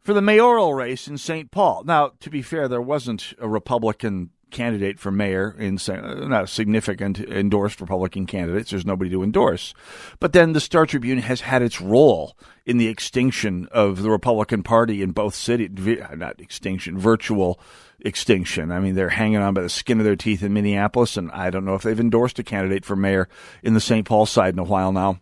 for 0.00 0.14
the 0.14 0.22
mayoral 0.22 0.74
race 0.74 1.08
in 1.08 1.18
St. 1.18 1.50
Paul. 1.50 1.84
Now, 1.84 2.12
to 2.20 2.30
be 2.30 2.42
fair, 2.42 2.68
there 2.68 2.80
wasn't 2.80 3.34
a 3.38 3.48
Republican 3.48 4.30
candidate 4.50 4.98
for 4.98 5.10
mayor 5.10 5.54
in 5.58 5.78
not 5.88 6.44
a 6.44 6.46
significant 6.46 7.18
endorsed 7.18 7.80
Republican 7.80 8.26
candidates. 8.26 8.70
There's 8.70 8.86
nobody 8.86 9.10
to 9.10 9.22
endorse. 9.22 9.74
But 10.20 10.32
then 10.32 10.52
the 10.52 10.60
Star 10.60 10.86
Tribune 10.86 11.18
has 11.18 11.40
had 11.40 11.62
its 11.62 11.80
role 11.80 12.36
in 12.64 12.78
the 12.78 12.88
extinction 12.88 13.68
of 13.72 14.02
the 14.02 14.10
Republican 14.10 14.62
Party 14.62 15.02
in 15.02 15.10
both 15.10 15.34
cities. 15.34 15.70
Not 16.14 16.40
extinction, 16.40 16.98
virtual 16.98 17.60
extinction. 18.00 18.70
I 18.70 18.80
mean, 18.80 18.94
they're 18.94 19.08
hanging 19.08 19.38
on 19.38 19.54
by 19.54 19.62
the 19.62 19.68
skin 19.68 19.98
of 19.98 20.04
their 20.04 20.16
teeth 20.16 20.42
in 20.42 20.52
Minneapolis, 20.52 21.16
and 21.16 21.30
I 21.32 21.50
don't 21.50 21.64
know 21.64 21.74
if 21.74 21.82
they've 21.82 21.98
endorsed 21.98 22.38
a 22.38 22.44
candidate 22.44 22.84
for 22.84 22.94
mayor 22.94 23.28
in 23.62 23.74
the 23.74 23.80
St. 23.80 24.06
Paul 24.06 24.26
side 24.26 24.54
in 24.54 24.58
a 24.58 24.64
while 24.64 24.92
now. 24.92 25.20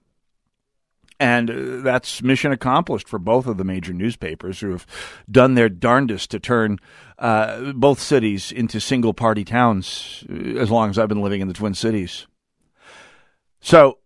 And 1.20 1.50
uh, 1.50 1.82
that's 1.82 2.22
mission 2.22 2.52
accomplished 2.52 3.08
for 3.08 3.18
both 3.18 3.46
of 3.46 3.56
the 3.56 3.64
major 3.64 3.92
newspapers 3.92 4.60
who 4.60 4.72
have 4.72 4.86
done 5.30 5.54
their 5.54 5.68
darndest 5.68 6.30
to 6.32 6.40
turn 6.40 6.78
uh, 7.18 7.72
both 7.72 8.00
cities 8.00 8.50
into 8.50 8.80
single 8.80 9.14
party 9.14 9.44
towns 9.44 10.24
uh, 10.28 10.58
as 10.58 10.70
long 10.70 10.90
as 10.90 10.98
I've 10.98 11.08
been 11.08 11.22
living 11.22 11.40
in 11.40 11.48
the 11.48 11.54
Twin 11.54 11.74
Cities. 11.74 12.26
So, 13.60 13.98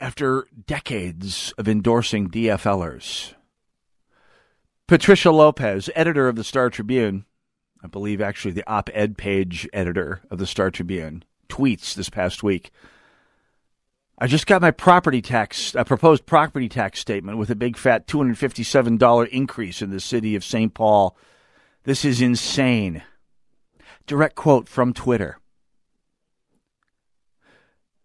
after 0.00 0.46
decades 0.66 1.52
of 1.56 1.68
endorsing 1.68 2.28
DFLers, 2.28 3.34
Patricia 4.88 5.30
Lopez, 5.30 5.88
editor 5.94 6.28
of 6.28 6.36
the 6.36 6.44
Star 6.44 6.68
Tribune, 6.68 7.24
I 7.82 7.86
believe 7.86 8.20
actually 8.20 8.52
the 8.52 8.68
op 8.68 8.90
ed 8.92 9.16
page 9.16 9.68
editor 9.72 10.22
of 10.30 10.38
the 10.38 10.46
Star 10.46 10.70
Tribune, 10.70 11.24
tweets 11.48 11.94
this 11.94 12.10
past 12.10 12.42
week 12.42 12.70
I 14.16 14.28
just 14.28 14.46
got 14.46 14.62
my 14.62 14.70
property 14.70 15.20
tax, 15.20 15.74
a 15.74 15.84
proposed 15.84 16.24
property 16.24 16.68
tax 16.68 17.00
statement 17.00 17.36
with 17.36 17.50
a 17.50 17.56
big 17.56 17.76
fat 17.76 18.06
$257 18.06 19.28
increase 19.28 19.82
in 19.82 19.90
the 19.90 20.00
city 20.00 20.36
of 20.36 20.44
St. 20.44 20.72
Paul. 20.72 21.16
This 21.82 22.04
is 22.04 22.20
insane. 22.20 23.02
Direct 24.06 24.36
quote 24.36 24.68
from 24.68 24.92
Twitter. 24.92 25.38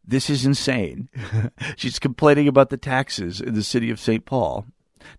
This 0.04 0.30
is 0.30 0.46
insane. 0.46 1.10
She's 1.76 2.00
complaining 2.00 2.48
about 2.48 2.70
the 2.70 2.78
taxes 2.78 3.40
in 3.40 3.54
the 3.54 3.64
city 3.64 3.92
of 3.92 4.00
St. 4.00 4.26
Paul. 4.26 4.66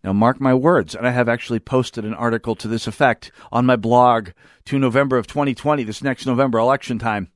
Now, 0.03 0.12
mark 0.12 0.40
my 0.40 0.53
words, 0.53 0.94
and 0.96 1.07
I 1.07 1.11
have 1.11 1.29
actually 1.29 1.61
posted 1.61 2.05
an 2.05 2.14
article 2.14 2.57
to 2.57 2.68
this 2.68 2.88
effect 2.88 3.31
on 3.53 3.64
my 3.64 3.76
blog 3.76 4.31
to 4.66 4.79
November 4.79 5.16
of 5.16 5.29
2020, 5.29 5.85
this 5.85 6.03
next 6.03 6.26
November 6.26 6.59
election 6.59 6.98
time. 6.98 7.29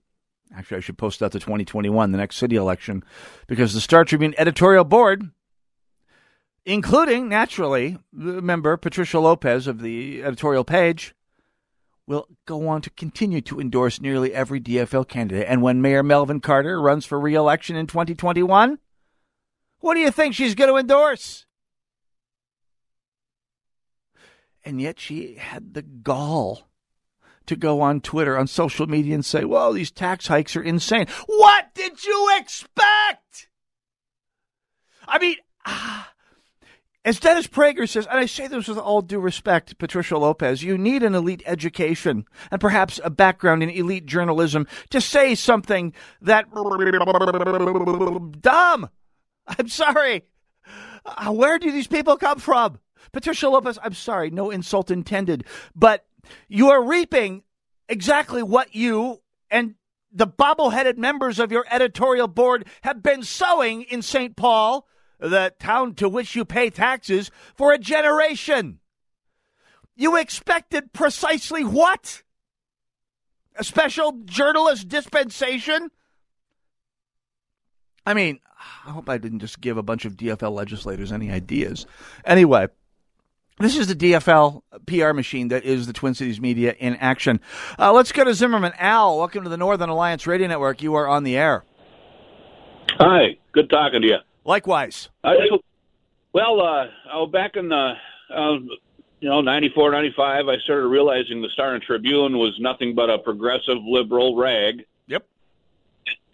Actually, 0.57 0.79
I 0.79 0.81
should 0.81 0.99
post 0.99 1.21
that 1.21 1.33
to 1.33 1.41
2021, 1.41 2.13
the 2.13 2.19
next 2.19 2.37
city 2.37 2.57
election, 2.57 3.03
because 3.47 3.75
the 3.75 3.81
Star 3.81 4.05
Tribune 4.05 4.35
editorial 4.39 4.85
board, 4.85 5.31
including, 6.65 7.29
naturally, 7.29 7.99
member 8.13 8.77
Patricia 8.77 9.19
Lopez 9.19 9.67
of 9.67 9.81
the 9.81 10.23
editorial 10.23 10.65
page, 10.65 11.15
will 12.07 12.29
go 12.47 12.69
on 12.69 12.83
to 12.83 12.91
continue 12.91 13.41
to 13.41 13.61
endorse 13.61 14.01
nearly 14.01 14.33
every 14.33 14.61
DFL 14.61 15.09
candidate. 15.09 15.47
And 15.49 15.63
when 15.63 15.83
Mayor 15.83 16.03
Melvin 16.03 16.41
Carter 16.41 16.81
runs 16.81 17.07
for 17.07 17.19
re 17.19 17.35
election 17.35 17.77
in 17.77 17.87
2021, 17.87 18.79
what 19.81 19.95
do 19.95 20.01
you 20.01 20.11
think 20.11 20.35
she's 20.35 20.55
going 20.55 20.71
to 20.71 20.77
endorse? 20.77 21.47
And 24.65 24.81
yet 24.81 24.99
she 24.99 25.35
had 25.35 25.75
the 25.75 25.83
gall 25.83 26.69
to 27.47 27.57
go 27.57 27.81
on 27.81 28.01
Twitter, 28.01 28.37
on 28.37 28.47
social 28.47 28.87
media, 28.87 29.15
and 29.15 29.25
say, 29.25 29.45
well, 29.45 29.73
these 29.73 29.91
tax 29.91 30.27
hikes 30.27 30.57
are 30.57 30.63
insane. 30.63 31.07
What 31.27 31.75
did 31.75 32.05
you 32.05 32.37
expect? 32.39 33.49
I 35.07 35.19
mean, 35.19 35.37
ah, 35.67 36.11
as 37.05 37.21
Dennis 37.21 37.47
Prager 37.47 37.89
says, 37.89 38.07
and 38.07 38.19
I 38.19 38.27
say 38.27 38.47
this 38.47 38.69
with 38.69 38.79
all 38.79 39.03
due 39.03 39.21
respect, 39.21 39.79
Patricia 39.79 40.17
Lopez, 40.17 40.63
you 40.63 40.79
need 40.79 41.03
an 41.03 41.15
elite 41.15 41.43
education 41.45 42.25
and 42.51 42.61
perhaps 42.61 42.99
a 43.05 43.11
background 43.11 43.63
in 43.63 43.69
elite 43.69 44.07
journalism 44.07 44.67
to 44.91 45.01
say 45.01 45.35
something 45.35 45.93
that 46.23 46.51
dumb. 48.41 48.89
I'm 49.47 49.69
sorry. 49.69 50.25
Uh, 51.05 51.33
where 51.33 51.59
do 51.59 51.71
these 51.71 51.87
people 51.87 52.17
come 52.17 52.39
from? 52.39 52.79
Patricia 53.13 53.49
Lopez, 53.49 53.79
I'm 53.83 53.93
sorry, 53.93 54.31
no 54.31 54.51
insult 54.51 54.91
intended, 54.91 55.45
but 55.75 56.07
you 56.49 56.71
are 56.71 56.83
reaping 56.83 57.43
exactly 57.89 58.43
what 58.43 58.75
you 58.75 59.21
and 59.51 59.75
the 60.13 60.27
bobbleheaded 60.27 60.97
members 60.97 61.39
of 61.39 61.51
your 61.51 61.67
editorial 61.71 62.29
board 62.29 62.67
have 62.83 63.03
been 63.03 63.23
sowing 63.23 63.83
in 63.83 64.01
St. 64.01 64.37
Paul 64.37 64.87
the 65.19 65.53
town 65.59 65.95
to 65.95 66.09
which 66.09 66.37
you 66.37 66.45
pay 66.45 66.71
taxes 66.71 67.31
for 67.55 67.73
a 67.73 67.79
generation. 67.79 68.79
You 69.97 70.17
expected 70.17 70.93
precisely 70.93 71.65
what? 71.65 72.23
A 73.57 73.65
special 73.65 74.21
journalist 74.25 74.89
dispensation? 74.89 75.91
I 78.07 78.15
mean, 78.15 78.41
I 78.87 78.91
hope 78.91 79.09
I 79.09 79.19
didn't 79.19 79.39
just 79.39 79.61
give 79.61 79.77
a 79.77 79.83
bunch 79.83 80.05
of 80.05 80.17
DFL 80.17 80.53
legislators 80.53 81.13
any 81.13 81.31
ideas. 81.31 81.87
Anyway, 82.25 82.69
this 83.59 83.77
is 83.77 83.87
the 83.87 83.95
DFL 83.95 84.63
PR 84.87 85.13
machine 85.13 85.49
that 85.49 85.65
is 85.65 85.87
the 85.87 85.93
Twin 85.93 86.15
Cities 86.15 86.41
Media 86.41 86.75
in 86.79 86.97
action. 86.97 87.41
Uh, 87.79 87.93
let's 87.93 88.13
go 88.13 88.25
to 88.25 88.35
Zimmerman. 88.35 88.73
Al, 88.79 89.19
welcome 89.19 89.45
to 89.45 89.51
the 89.51 89.57
Northern 89.57 89.89
Alliance 89.89 90.27
Radio 90.27 90.49
Network. 90.49 90.83
You 90.83 90.95
are 90.95 91.07
on 91.07 91.25
the 91.25 91.37
air. 91.37 91.65
Hi, 92.99 93.37
good 93.53 93.71
talking 93.71 94.03
to 94.03 94.09
you. 94.09 94.19
Likewise. 94.45 95.09
I 95.23 95.37
well, 96.33 96.61
uh, 96.61 96.87
oh, 97.13 97.27
back 97.27 97.55
in 97.55 97.69
the, 97.69 97.95
uh, 98.29 98.55
you 99.21 99.29
know, 99.29 99.41
94, 99.41 99.93
95, 99.93 100.49
I 100.49 100.59
started 100.59 100.89
realizing 100.89 101.41
the 101.41 101.49
Star 101.51 101.75
and 101.75 101.83
Tribune 101.83 102.39
was 102.39 102.59
nothing 102.59 102.93
but 102.93 103.09
a 103.09 103.19
progressive 103.19 103.79
liberal 103.85 104.35
rag. 104.37 104.85
Yep. 105.07 105.25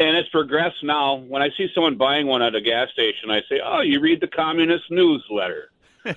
And 0.00 0.16
it's 0.16 0.30
progressed 0.30 0.82
now. 0.82 1.16
When 1.16 1.42
I 1.42 1.50
see 1.50 1.68
someone 1.74 1.98
buying 1.98 2.26
one 2.26 2.40
at 2.40 2.54
a 2.54 2.62
gas 2.62 2.88
station, 2.94 3.30
I 3.30 3.42
say, 3.46 3.60
oh, 3.62 3.82
you 3.82 4.00
read 4.00 4.22
the 4.22 4.26
communist 4.26 4.84
newsletter. 4.90 5.69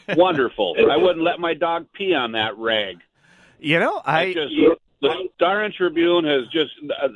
Wonderful. 0.10 0.76
I 0.90 0.98
wouldn't 0.98 1.24
let 1.24 1.40
my 1.40 1.54
dog 1.54 1.88
pee 1.94 2.14
on 2.14 2.34
that 2.34 2.58
rag. 2.58 2.98
You 3.60 3.80
know, 3.80 4.02
I 4.06 4.24
It's 4.24 4.36
just 4.36 4.54
the 5.02 5.30
Star 5.36 5.64
and 5.64 5.74
Tribune 5.74 6.26
has 6.26 6.48
just 6.52 6.72
uh, 7.02 7.08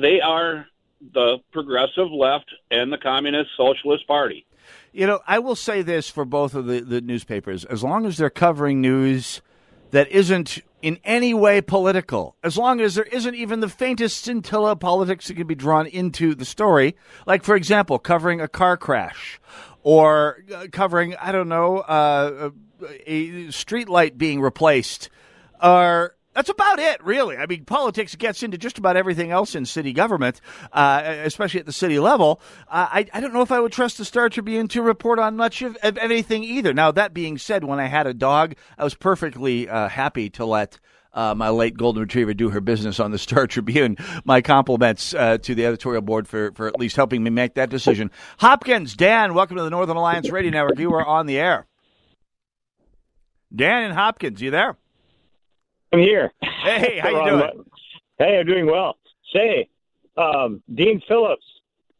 they 0.00 0.20
are 0.20 0.66
the 1.12 1.38
progressive 1.52 2.10
left 2.10 2.50
and 2.70 2.92
the 2.92 2.98
communist 2.98 3.50
socialist 3.56 4.06
party. 4.06 4.46
You 4.92 5.06
know, 5.06 5.20
I 5.26 5.38
will 5.40 5.56
say 5.56 5.82
this 5.82 6.08
for 6.08 6.24
both 6.24 6.54
of 6.54 6.66
the, 6.66 6.80
the 6.80 7.00
newspapers 7.00 7.64
as 7.66 7.82
long 7.82 8.06
as 8.06 8.16
they're 8.16 8.30
covering 8.30 8.80
news 8.80 9.42
that 9.90 10.08
isn't 10.08 10.58
in 10.82 10.98
any 11.04 11.32
way 11.32 11.60
political, 11.60 12.36
as 12.42 12.58
long 12.58 12.80
as 12.80 12.94
there 12.94 13.04
isn't 13.04 13.34
even 13.34 13.60
the 13.60 13.68
faintest 13.68 14.22
scintilla 14.22 14.72
of 14.72 14.80
politics 14.80 15.28
that 15.28 15.34
can 15.34 15.46
be 15.46 15.54
drawn 15.54 15.86
into 15.86 16.34
the 16.34 16.44
story, 16.44 16.94
like, 17.26 17.42
for 17.42 17.56
example, 17.56 17.98
covering 17.98 18.40
a 18.40 18.48
car 18.48 18.76
crash 18.76 19.40
or 19.84 20.38
uh, 20.52 20.66
covering, 20.72 21.14
I 21.14 21.30
don't 21.30 21.48
know, 21.48 21.78
uh, 21.78 22.50
a 23.06 23.52
street 23.52 23.88
light 23.88 24.18
being 24.18 24.40
replaced 24.40 25.08
or 25.62 26.16
that's 26.34 26.48
about 26.48 26.80
it, 26.80 27.02
really. 27.04 27.36
I 27.36 27.46
mean, 27.46 27.64
politics 27.64 28.16
gets 28.16 28.42
into 28.42 28.58
just 28.58 28.76
about 28.76 28.96
everything 28.96 29.30
else 29.30 29.54
in 29.54 29.64
city 29.64 29.92
government, 29.92 30.40
uh, 30.72 31.02
especially 31.22 31.60
at 31.60 31.66
the 31.66 31.72
city 31.72 32.00
level. 32.00 32.40
Uh, 32.68 32.88
I, 32.90 33.06
I 33.14 33.20
don't 33.20 33.32
know 33.32 33.42
if 33.42 33.52
I 33.52 33.60
would 33.60 33.70
trust 33.70 33.98
the 33.98 34.04
Star 34.04 34.28
Tribune 34.28 34.66
to 34.68 34.82
report 34.82 35.20
on 35.20 35.36
much 35.36 35.62
of, 35.62 35.76
of 35.82 35.96
anything 35.96 36.42
either. 36.42 36.74
Now, 36.74 36.90
that 36.90 37.14
being 37.14 37.38
said, 37.38 37.62
when 37.62 37.78
I 37.78 37.86
had 37.86 38.08
a 38.08 38.14
dog, 38.14 38.56
I 38.76 38.82
was 38.82 38.96
perfectly 38.96 39.68
uh, 39.68 39.88
happy 39.88 40.28
to 40.30 40.44
let. 40.44 40.80
Uh, 41.14 41.34
my 41.34 41.48
late 41.48 41.76
golden 41.76 42.02
retriever 42.02 42.34
do 42.34 42.50
her 42.50 42.60
business 42.60 42.98
on 42.98 43.12
the 43.12 43.18
Star 43.18 43.46
Tribune. 43.48 43.96
My 44.24 44.42
compliments 44.42 45.14
uh, 45.14 45.38
to 45.38 45.54
the 45.54 45.64
editorial 45.64 46.02
board 46.02 46.26
for, 46.26 46.50
for 46.52 46.66
at 46.66 46.78
least 46.78 46.96
helping 46.96 47.22
me 47.22 47.30
make 47.30 47.54
that 47.54 47.70
decision. 47.70 48.10
Hopkins, 48.38 48.94
Dan, 48.94 49.32
welcome 49.32 49.56
to 49.56 49.62
the 49.62 49.70
Northern 49.70 49.96
Alliance 49.96 50.28
Radio 50.30 50.50
Network. 50.50 50.78
You 50.78 50.92
are 50.94 51.06
on 51.06 51.26
the 51.26 51.38
air. 51.38 51.66
Dan 53.54 53.84
and 53.84 53.94
Hopkins, 53.94 54.40
you 54.40 54.50
there? 54.50 54.76
I'm 55.92 56.00
here. 56.00 56.32
Hey, 56.42 56.98
how 57.00 57.08
you 57.10 57.30
doing? 57.30 57.64
Hey, 58.18 58.38
I'm 58.40 58.46
doing 58.46 58.66
well. 58.66 58.96
Say, 59.32 59.68
um, 60.16 60.62
Dean 60.74 61.00
Phillips, 61.06 61.44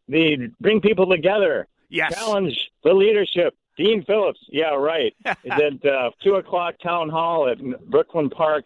the 0.09 0.51
bring 0.61 0.81
people 0.81 1.09
together. 1.09 1.69
Yes. 1.89 2.15
Challenge 2.15 2.59
the 2.83 2.93
leadership. 2.93 3.55
Dean 3.77 4.05
Phillips. 4.05 4.41
Yeah, 4.49 4.75
right. 4.75 5.15
It's 5.45 5.85
at 5.85 5.91
uh, 5.91 6.11
two 6.23 6.35
o'clock 6.35 6.75
town 6.83 7.09
hall 7.09 7.49
at 7.49 7.59
Brooklyn 7.89 8.31
Park. 8.31 8.65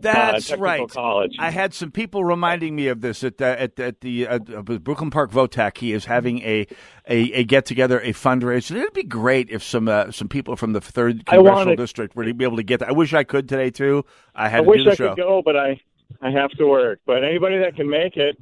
That's 0.00 0.52
uh, 0.52 0.56
right. 0.56 0.88
College. 0.88 1.32
I 1.38 1.50
had 1.50 1.74
some 1.74 1.90
people 1.90 2.24
reminding 2.24 2.74
me 2.74 2.88
of 2.88 3.00
this 3.00 3.22
at 3.22 3.38
the, 3.38 3.60
at, 3.60 3.78
at 3.78 4.00
the 4.00 4.26
uh, 4.26 4.38
Brooklyn 4.38 5.10
Park 5.10 5.30
Votech. 5.30 5.78
He 5.78 5.92
is 5.92 6.04
having 6.06 6.40
a 6.40 6.66
a, 7.08 7.32
a 7.32 7.44
get 7.44 7.66
together, 7.66 8.00
a 8.00 8.12
fundraiser. 8.12 8.76
It'd 8.76 8.92
be 8.94 9.02
great 9.02 9.50
if 9.50 9.62
some 9.62 9.88
uh, 9.88 10.10
some 10.10 10.28
people 10.28 10.56
from 10.56 10.72
the 10.72 10.80
third 10.80 11.26
congressional 11.26 11.54
wanted, 11.54 11.76
district 11.76 12.16
were 12.16 12.24
to 12.24 12.32
be 12.34 12.44
able 12.44 12.56
to 12.56 12.62
get 12.62 12.80
that. 12.80 12.88
I 12.88 12.92
wish 12.92 13.12
I 13.12 13.24
could 13.24 13.48
today 13.48 13.70
too. 13.70 14.04
I 14.34 14.48
had 14.48 14.60
I 14.60 14.62
to 14.64 14.68
wish 14.68 14.78
do 14.78 14.84
the 14.84 14.90
I 14.92 14.94
show. 14.94 15.08
could 15.14 15.18
go, 15.22 15.42
but 15.44 15.56
I 15.56 15.80
I 16.22 16.30
have 16.30 16.50
to 16.52 16.66
work. 16.66 17.00
But 17.06 17.24
anybody 17.24 17.58
that 17.58 17.76
can 17.76 17.88
make 17.88 18.16
it, 18.16 18.36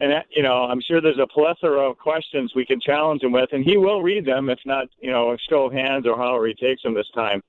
and 0.00 0.10
that, 0.12 0.26
you 0.34 0.42
know, 0.42 0.64
I'm 0.64 0.80
sure 0.80 1.00
there's 1.00 1.18
a 1.18 1.26
plethora 1.26 1.88
of 1.90 1.98
questions 1.98 2.52
we 2.54 2.64
can 2.66 2.80
challenge 2.80 3.22
him 3.22 3.32
with, 3.32 3.50
and 3.52 3.64
he 3.64 3.76
will 3.76 4.02
read 4.02 4.24
them, 4.24 4.48
if 4.48 4.58
not, 4.64 4.86
you 5.00 5.10
know, 5.10 5.32
a 5.32 5.38
show 5.48 5.64
of 5.66 5.72
hands 5.72 6.06
or 6.06 6.16
however 6.16 6.46
he 6.46 6.54
takes 6.54 6.82
them 6.82 6.94
this 6.94 7.08
time. 7.14 7.42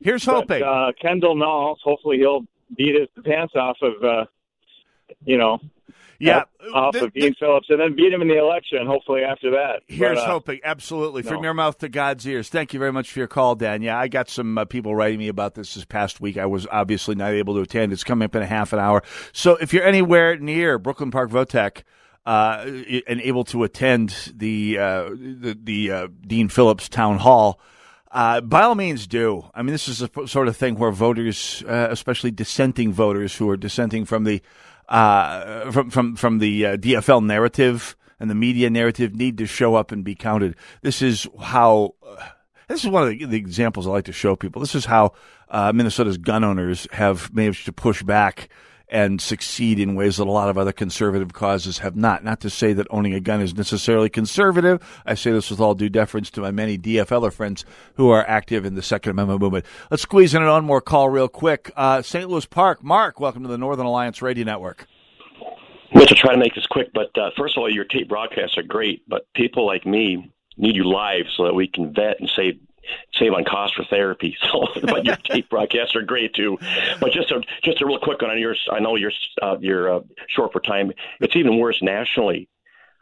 Here's 0.00 0.24
But, 0.24 0.34
hoping. 0.34 0.62
uh, 0.62 0.92
Kendall 1.00 1.34
Qualls, 1.36 1.76
hopefully 1.82 2.16
he'll 2.18 2.46
beat 2.76 2.94
his 2.98 3.08
pants 3.24 3.54
off 3.56 3.76
of, 3.82 4.02
uh, 4.04 4.24
you 5.24 5.36
know, 5.38 5.58
Yeah. 6.18 6.44
off 6.74 6.94
of 6.96 7.12
Dean 7.14 7.34
Phillips, 7.40 7.66
and 7.70 7.80
then 7.80 7.96
beat 7.96 8.12
him 8.12 8.20
in 8.22 8.28
the 8.28 8.38
election. 8.38 8.86
Hopefully 8.86 9.22
after 9.22 9.50
that. 9.52 9.80
Here's 9.88 10.18
But, 10.18 10.24
uh, 10.24 10.30
hoping. 10.30 10.60
Absolutely. 10.62 11.22
From 11.22 11.42
your 11.42 11.54
mouth 11.54 11.78
to 11.78 11.88
God's 11.88 12.26
ears. 12.26 12.48
Thank 12.50 12.72
you 12.74 12.78
very 12.78 12.92
much 12.92 13.10
for 13.10 13.18
your 13.20 13.28
call, 13.28 13.54
Dan. 13.54 13.80
Yeah, 13.82 13.98
I 13.98 14.08
got 14.08 14.28
some 14.28 14.58
uh, 14.58 14.66
people 14.66 14.94
writing 14.94 15.18
me 15.18 15.28
about 15.28 15.54
this 15.54 15.74
this 15.74 15.84
past 15.86 16.20
week. 16.20 16.36
I 16.36 16.46
was 16.46 16.66
obviously 16.70 17.14
not 17.14 17.32
able 17.32 17.54
to 17.54 17.60
attend. 17.62 17.92
It's 17.92 18.04
coming 18.04 18.26
up 18.26 18.34
in 18.36 18.42
a 18.42 18.46
half 18.46 18.72
an 18.74 18.78
hour. 18.78 19.02
So 19.32 19.56
if 19.56 19.72
you're 19.72 19.84
anywhere 19.84 20.36
near 20.36 20.78
Brooklyn 20.78 21.10
Park 21.10 21.30
Votech, 21.30 21.82
uh, 22.26 22.64
and 23.06 23.20
able 23.22 23.44
to 23.44 23.64
attend 23.64 24.30
the 24.36 24.78
uh, 24.78 25.08
the, 25.08 25.58
the 25.60 25.90
uh, 25.90 26.08
Dean 26.26 26.48
Phillips 26.48 26.86
Town 26.90 27.16
Hall, 27.16 27.58
uh, 28.10 28.40
by 28.40 28.62
all 28.62 28.74
means 28.74 29.06
do. 29.06 29.48
I 29.54 29.62
mean, 29.62 29.72
this 29.72 29.88
is 29.88 30.02
a 30.02 30.10
sort 30.26 30.48
of 30.48 30.56
thing 30.56 30.76
where 30.76 30.90
voters, 30.90 31.62
uh, 31.66 31.88
especially 31.90 32.30
dissenting 32.30 32.92
voters 32.92 33.36
who 33.36 33.48
are 33.50 33.56
dissenting 33.56 34.04
from 34.04 34.24
the 34.24 34.42
uh, 34.88 35.70
from 35.70 35.90
from 35.90 36.16
from 36.16 36.38
the 36.38 36.66
uh, 36.66 36.76
DFL 36.76 37.24
narrative 37.24 37.96
and 38.18 38.28
the 38.28 38.34
media 38.34 38.68
narrative, 38.68 39.14
need 39.14 39.38
to 39.38 39.46
show 39.46 39.76
up 39.76 39.92
and 39.92 40.04
be 40.04 40.14
counted. 40.14 40.56
This 40.82 41.02
is 41.02 41.28
how. 41.40 41.94
Uh, 42.06 42.16
this 42.68 42.84
is 42.84 42.90
one 42.90 43.02
of 43.02 43.08
the, 43.08 43.24
the 43.24 43.36
examples 43.36 43.88
I 43.88 43.90
like 43.90 44.04
to 44.04 44.12
show 44.12 44.36
people. 44.36 44.60
This 44.60 44.76
is 44.76 44.84
how 44.84 45.14
uh, 45.48 45.72
Minnesota's 45.72 46.18
gun 46.18 46.44
owners 46.44 46.86
have 46.92 47.34
managed 47.34 47.64
to 47.66 47.72
push 47.72 48.04
back 48.04 48.48
and 48.90 49.20
succeed 49.20 49.78
in 49.78 49.94
ways 49.94 50.16
that 50.16 50.26
a 50.26 50.30
lot 50.30 50.50
of 50.50 50.58
other 50.58 50.72
conservative 50.72 51.32
causes 51.32 51.78
have 51.78 51.96
not. 51.96 52.24
Not 52.24 52.40
to 52.40 52.50
say 52.50 52.72
that 52.72 52.88
owning 52.90 53.14
a 53.14 53.20
gun 53.20 53.40
is 53.40 53.54
necessarily 53.54 54.10
conservative. 54.10 54.82
I 55.06 55.14
say 55.14 55.30
this 55.30 55.50
with 55.50 55.60
all 55.60 55.74
due 55.74 55.88
deference 55.88 56.30
to 56.32 56.40
my 56.40 56.50
many 56.50 56.76
DFLer 56.76 57.32
friends 57.32 57.64
who 57.94 58.10
are 58.10 58.26
active 58.26 58.64
in 58.64 58.74
the 58.74 58.82
Second 58.82 59.10
Amendment 59.10 59.40
movement. 59.40 59.64
Let's 59.90 60.02
squeeze 60.02 60.34
in 60.34 60.42
an 60.42 60.48
on 60.48 60.64
more 60.64 60.80
call 60.80 61.08
real 61.08 61.28
quick. 61.28 61.70
Uh, 61.76 62.02
St. 62.02 62.28
Louis 62.28 62.46
Park, 62.46 62.82
Mark, 62.82 63.20
welcome 63.20 63.42
to 63.42 63.48
the 63.48 63.58
Northern 63.58 63.86
Alliance 63.86 64.20
Radio 64.20 64.44
Network. 64.44 64.86
I'm 65.92 65.98
going 65.98 66.08
to 66.08 66.14
try 66.14 66.32
to 66.32 66.38
make 66.38 66.54
this 66.54 66.66
quick, 66.66 66.92
but 66.92 67.16
uh, 67.16 67.30
first 67.36 67.56
of 67.56 67.62
all, 67.62 67.72
your 67.72 67.84
tape 67.84 68.08
broadcasts 68.08 68.58
are 68.58 68.62
great, 68.62 69.02
but 69.08 69.26
people 69.34 69.66
like 69.66 69.84
me 69.86 70.32
need 70.56 70.76
you 70.76 70.84
live 70.84 71.26
so 71.36 71.44
that 71.44 71.54
we 71.54 71.66
can 71.66 71.92
vet 71.92 72.20
and 72.20 72.30
save 72.36 72.60
save 73.14 73.32
on 73.32 73.44
cost 73.44 73.74
for 73.74 73.84
therapy. 73.84 74.36
So, 74.50 74.66
but 74.82 75.04
your 75.04 75.16
tape 75.16 75.48
broadcasts 75.48 75.94
are 75.94 76.02
great 76.02 76.34
too. 76.34 76.58
But 77.00 77.12
just 77.12 77.30
a 77.30 77.40
just 77.62 77.80
a 77.80 77.86
real 77.86 77.98
quick 77.98 78.20
one 78.20 78.30
on 78.30 78.38
yours. 78.38 78.60
I 78.72 78.80
know 78.80 78.96
you're 78.96 79.12
uh, 79.40 79.58
you're 79.60 79.94
uh, 79.94 80.00
short 80.28 80.52
for 80.52 80.60
time. 80.60 80.92
It's 81.20 81.36
even 81.36 81.58
worse 81.58 81.80
nationally. 81.82 82.48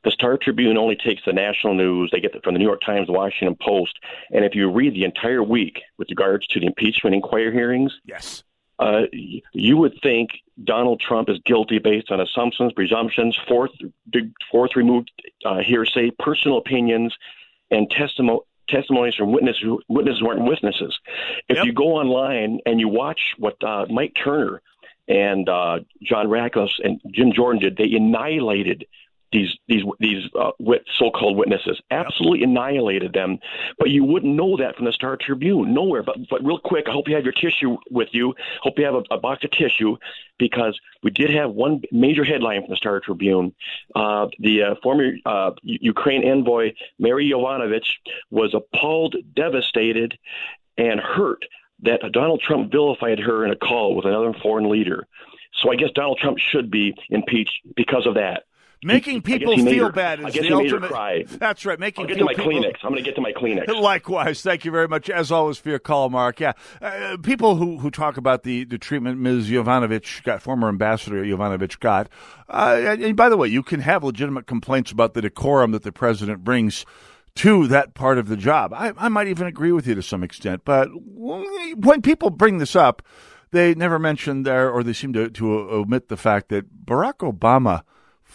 The 0.05 0.11
Star 0.11 0.37
Tribune 0.37 0.77
only 0.77 0.97
takes 0.97 1.23
the 1.25 1.33
national 1.33 1.75
news. 1.75 2.11
They 2.13 2.21
get 2.21 2.35
it 2.35 2.45
from 2.45 2.55
the 2.55 2.59
New 2.59 2.67
York 2.67 2.83
Times, 2.85 3.09
Washington 3.09 3.57
Post, 3.61 3.99
and 4.31 4.45
if 4.45 4.55
you 4.55 4.71
read 4.71 4.95
the 4.95 5.05
entire 5.05 5.43
week 5.43 5.81
with 5.97 6.09
regards 6.11 6.47
to 6.49 6.61
the 6.61 6.67
impeachment 6.67 7.15
inquiry 7.15 7.53
hearings, 7.53 7.93
yes, 8.05 8.43
uh, 8.79 9.03
you 9.53 9.77
would 9.77 9.99
think 10.03 10.31
Donald 10.63 11.01
Trump 11.01 11.29
is 11.29 11.39
guilty 11.45 11.79
based 11.79 12.11
on 12.11 12.21
assumptions, 12.21 12.73
presumptions, 12.73 13.39
fourth 13.49 13.73
fourth 14.51 14.77
removed 14.77 15.11
uh, 15.45 15.59
hearsay, 15.59 16.11
personal 16.19 16.59
opinions, 16.59 17.15
and 17.71 17.91
testimony 17.91 18.41
testimonies 18.69 19.15
from 19.15 19.33
witnesses 19.33 19.63
who, 19.63 19.81
witnesses 19.89 20.23
weren't 20.23 20.43
witnesses. 20.43 20.99
If 21.49 21.65
you 21.65 21.73
go 21.73 21.97
online 21.97 22.61
and 22.67 22.81
you 22.81 22.89
watch 22.89 23.35
what 23.39 23.63
uh, 23.63 23.87
Mike 23.91 24.15
Turner 24.23 24.61
and 25.09 25.49
uh, 25.49 25.81
John 26.03 26.29
Ratcliffe 26.29 26.71
and 26.83 27.01
Jim 27.11 27.33
Jordan 27.33 27.61
did, 27.61 27.77
they 27.77 27.95
annihilated 27.97 28.87
these 29.33 29.57
these 29.69 29.83
these 29.99 30.25
uh, 30.39 30.53
so-called 30.99 31.37
witnesses, 31.37 31.81
absolutely 31.91 32.43
annihilated 32.43 33.13
them. 33.13 33.39
But 33.79 33.91
you 33.91 34.05
wouldn't 34.05 34.35
know 34.35 34.57
that 34.57 34.77
from 34.77 34.87
the 34.87 34.93
Star 34.93 35.17
Tribune, 35.17 35.75
nowhere. 35.75 36.03
But 36.03 36.17
but 36.31 36.45
real 36.45 36.59
quick, 36.59 36.87
I 36.89 36.93
hope 36.93 37.09
you 37.09 37.15
have 37.15 37.25
your 37.25 37.33
tissue 37.33 37.77
with 37.91 38.09
you. 38.13 38.35
Hope 38.63 38.79
you 38.79 38.85
have 38.85 38.95
a, 38.95 39.03
a 39.11 39.19
box 39.19 39.45
of 39.45 39.51
tissue 39.51 39.97
because 40.39 40.79
we 41.03 41.11
did 41.11 41.31
have 41.31 41.51
one 41.51 41.83
major 41.93 42.25
headline 42.25 42.63
from 42.63 42.71
the 42.71 42.77
Star 42.77 43.01
Tribune. 43.01 43.55
Uh, 43.95 44.29
the 44.39 44.63
uh, 44.63 44.75
former 44.83 45.13
uh, 45.27 45.51
Ukraine 45.63 46.25
envoy 46.25 46.73
Mary 46.99 47.31
Yovanovitch 47.31 47.89
was 48.31 48.55
appalled, 48.55 49.17
devastated, 49.35 50.19
and 50.77 51.01
hurt 51.01 51.45
that 51.83 52.01
Donald 52.13 52.41
Trump 52.41 52.73
vilified 52.73 53.19
her 53.21 53.45
in 53.45 53.53
a 53.53 53.57
call 53.57 53.95
with 53.95 54.05
another 54.05 54.33
foreign 54.43 54.69
leader. 54.69 55.07
So 55.55 55.71
I 55.71 55.77
guess 55.77 55.91
Donald 55.95 56.19
Trump 56.19 56.39
should 56.39 56.71
be 56.71 56.95
impeached 57.11 57.61
because 57.77 58.07
of 58.07 58.15
that. 58.15 58.45
Making 58.85 59.23
people 59.23 59.57
feel 59.57 59.87
her- 59.87 59.93
bad 59.93 60.21
is 60.21 60.27
the 60.27 60.31
he 60.33 60.41
made 60.43 60.51
her 60.51 60.57
ultimate. 60.77 60.89
cry. 60.91 61.25
That's 61.27 61.67
right. 61.67 61.79
Making 61.81 62.03
I'll 62.05 62.09
get 62.09 62.19
to 62.19 62.25
my 62.25 62.35
people- 62.35 62.53
Kleenex. 62.53 62.75
I'm 62.83 62.91
going 62.91 62.97
to 62.97 63.03
get 63.03 63.15
to 63.17 63.21
my 63.21 63.33
Kleenex. 63.33 63.67
Likewise, 63.81 64.41
thank 64.43 64.65
you 64.65 64.71
very 64.71 64.87
much, 64.87 65.11
as 65.11 65.33
always, 65.33 65.59
for 65.59 65.71
your 65.71 65.79
call, 65.81 66.11
Mark. 66.11 66.39
Yeah, 66.39 66.53
uh, 66.81 67.17
people 67.23 67.57
who, 67.57 67.79
who 67.79 67.91
talk 67.91 68.17
about 68.17 68.45
the, 68.45 68.65
the 68.65 68.79
treatment 68.79 69.19
Ms. 69.19 69.49
Yovanovitch 69.51 70.23
got, 70.23 70.43
former 70.43 70.69
ambassador 70.69 71.25
Yovanovitch 71.25 71.81
got. 71.81 72.09
Uh, 72.49 72.77
and, 72.81 73.03
and 73.03 73.17
by 73.17 73.29
the 73.29 73.37
way, 73.37 73.49
you 73.49 73.63
can 73.65 73.81
have 73.81 74.05
legitimate 74.05 74.47
complaints 74.47 74.93
about 74.93 75.15
the 75.15 75.23
decorum 75.23 75.73
that 75.73 75.83
the 75.83 75.93
president 75.93 76.45
brings 76.45 76.87
to 77.35 77.67
that 77.69 77.95
part 77.95 78.19
of 78.19 78.29
the 78.29 78.37
job. 78.37 78.73
I, 78.73 78.93
I 78.97 79.09
might 79.09 79.27
even 79.29 79.47
agree 79.47 79.73
with 79.73 79.87
you 79.87 79.95
to 79.97 80.03
some 80.03 80.23
extent, 80.23 80.63
but 80.65 80.89
when 80.95 82.03
people 82.03 82.31
bring 82.31 82.59
this 82.59 82.75
up, 82.77 83.03
they 83.51 83.75
never 83.75 83.99
mention 83.99 84.43
there, 84.43 84.71
or 84.71 84.83
they 84.83 84.93
seem 84.93 85.13
to, 85.15 85.31
to 85.31 85.53
omit 85.53 86.09
the 86.09 86.17
fact 86.17 86.49
that 86.51 86.85
Barack 86.85 87.19
Obama 87.19 87.83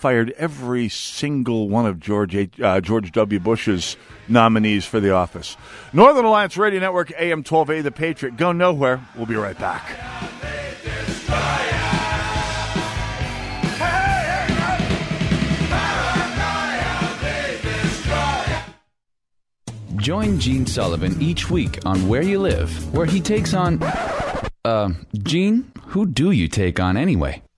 fired 0.04 0.32
every 0.32 0.89
single 0.89 1.70
one 1.70 1.86
of 1.86 1.98
George 1.98 2.36
H, 2.36 2.60
uh, 2.60 2.82
George 2.82 3.10
W. 3.13 3.39
Bush's 3.39 3.96
nominees 4.28 4.84
for 4.84 5.00
the 5.00 5.12
office. 5.12 5.56
Northern 5.94 6.26
Alliance 6.26 6.58
Radio 6.58 6.82
Network, 6.82 7.13
AM 7.18 7.42
12A, 7.42 7.84
The 7.84 7.89
Patriot. 7.89 8.36
Go 8.36 8.52
nowhere. 8.52 9.00
We'll 9.16 9.28
be 9.28 9.38
right 9.38 9.58
back. 9.58 9.98
Join 19.96 20.38
Gene 20.38 20.66
Sullivan 20.66 21.16
each 21.22 21.50
week 21.50 21.80
on 21.86 22.10
Where 22.10 22.24
You 22.24 22.39
Live, 22.39 22.94
where 22.94 23.06
he 23.06 23.22
takes 23.22 23.54
on. 23.54 23.82
Uh, 24.66 24.89
Gene, 25.20 25.72
who 25.88 26.06
do 26.06 26.32
you 26.32 26.50
take 26.50 26.82
on 26.82 26.98
anyway? 26.98 27.42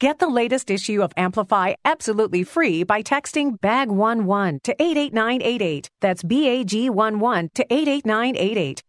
Get 0.00 0.18
the 0.18 0.28
latest 0.28 0.70
issue 0.70 1.02
of 1.02 1.12
Amplify 1.14 1.74
absolutely 1.84 2.42
free 2.42 2.84
by 2.84 3.02
texting 3.02 3.60
BAG11 3.60 4.62
to 4.62 4.72
88988. 4.82 5.90
That's 6.00 6.22
BAG11 6.22 7.52
to 7.52 7.66
88988. 7.68 8.82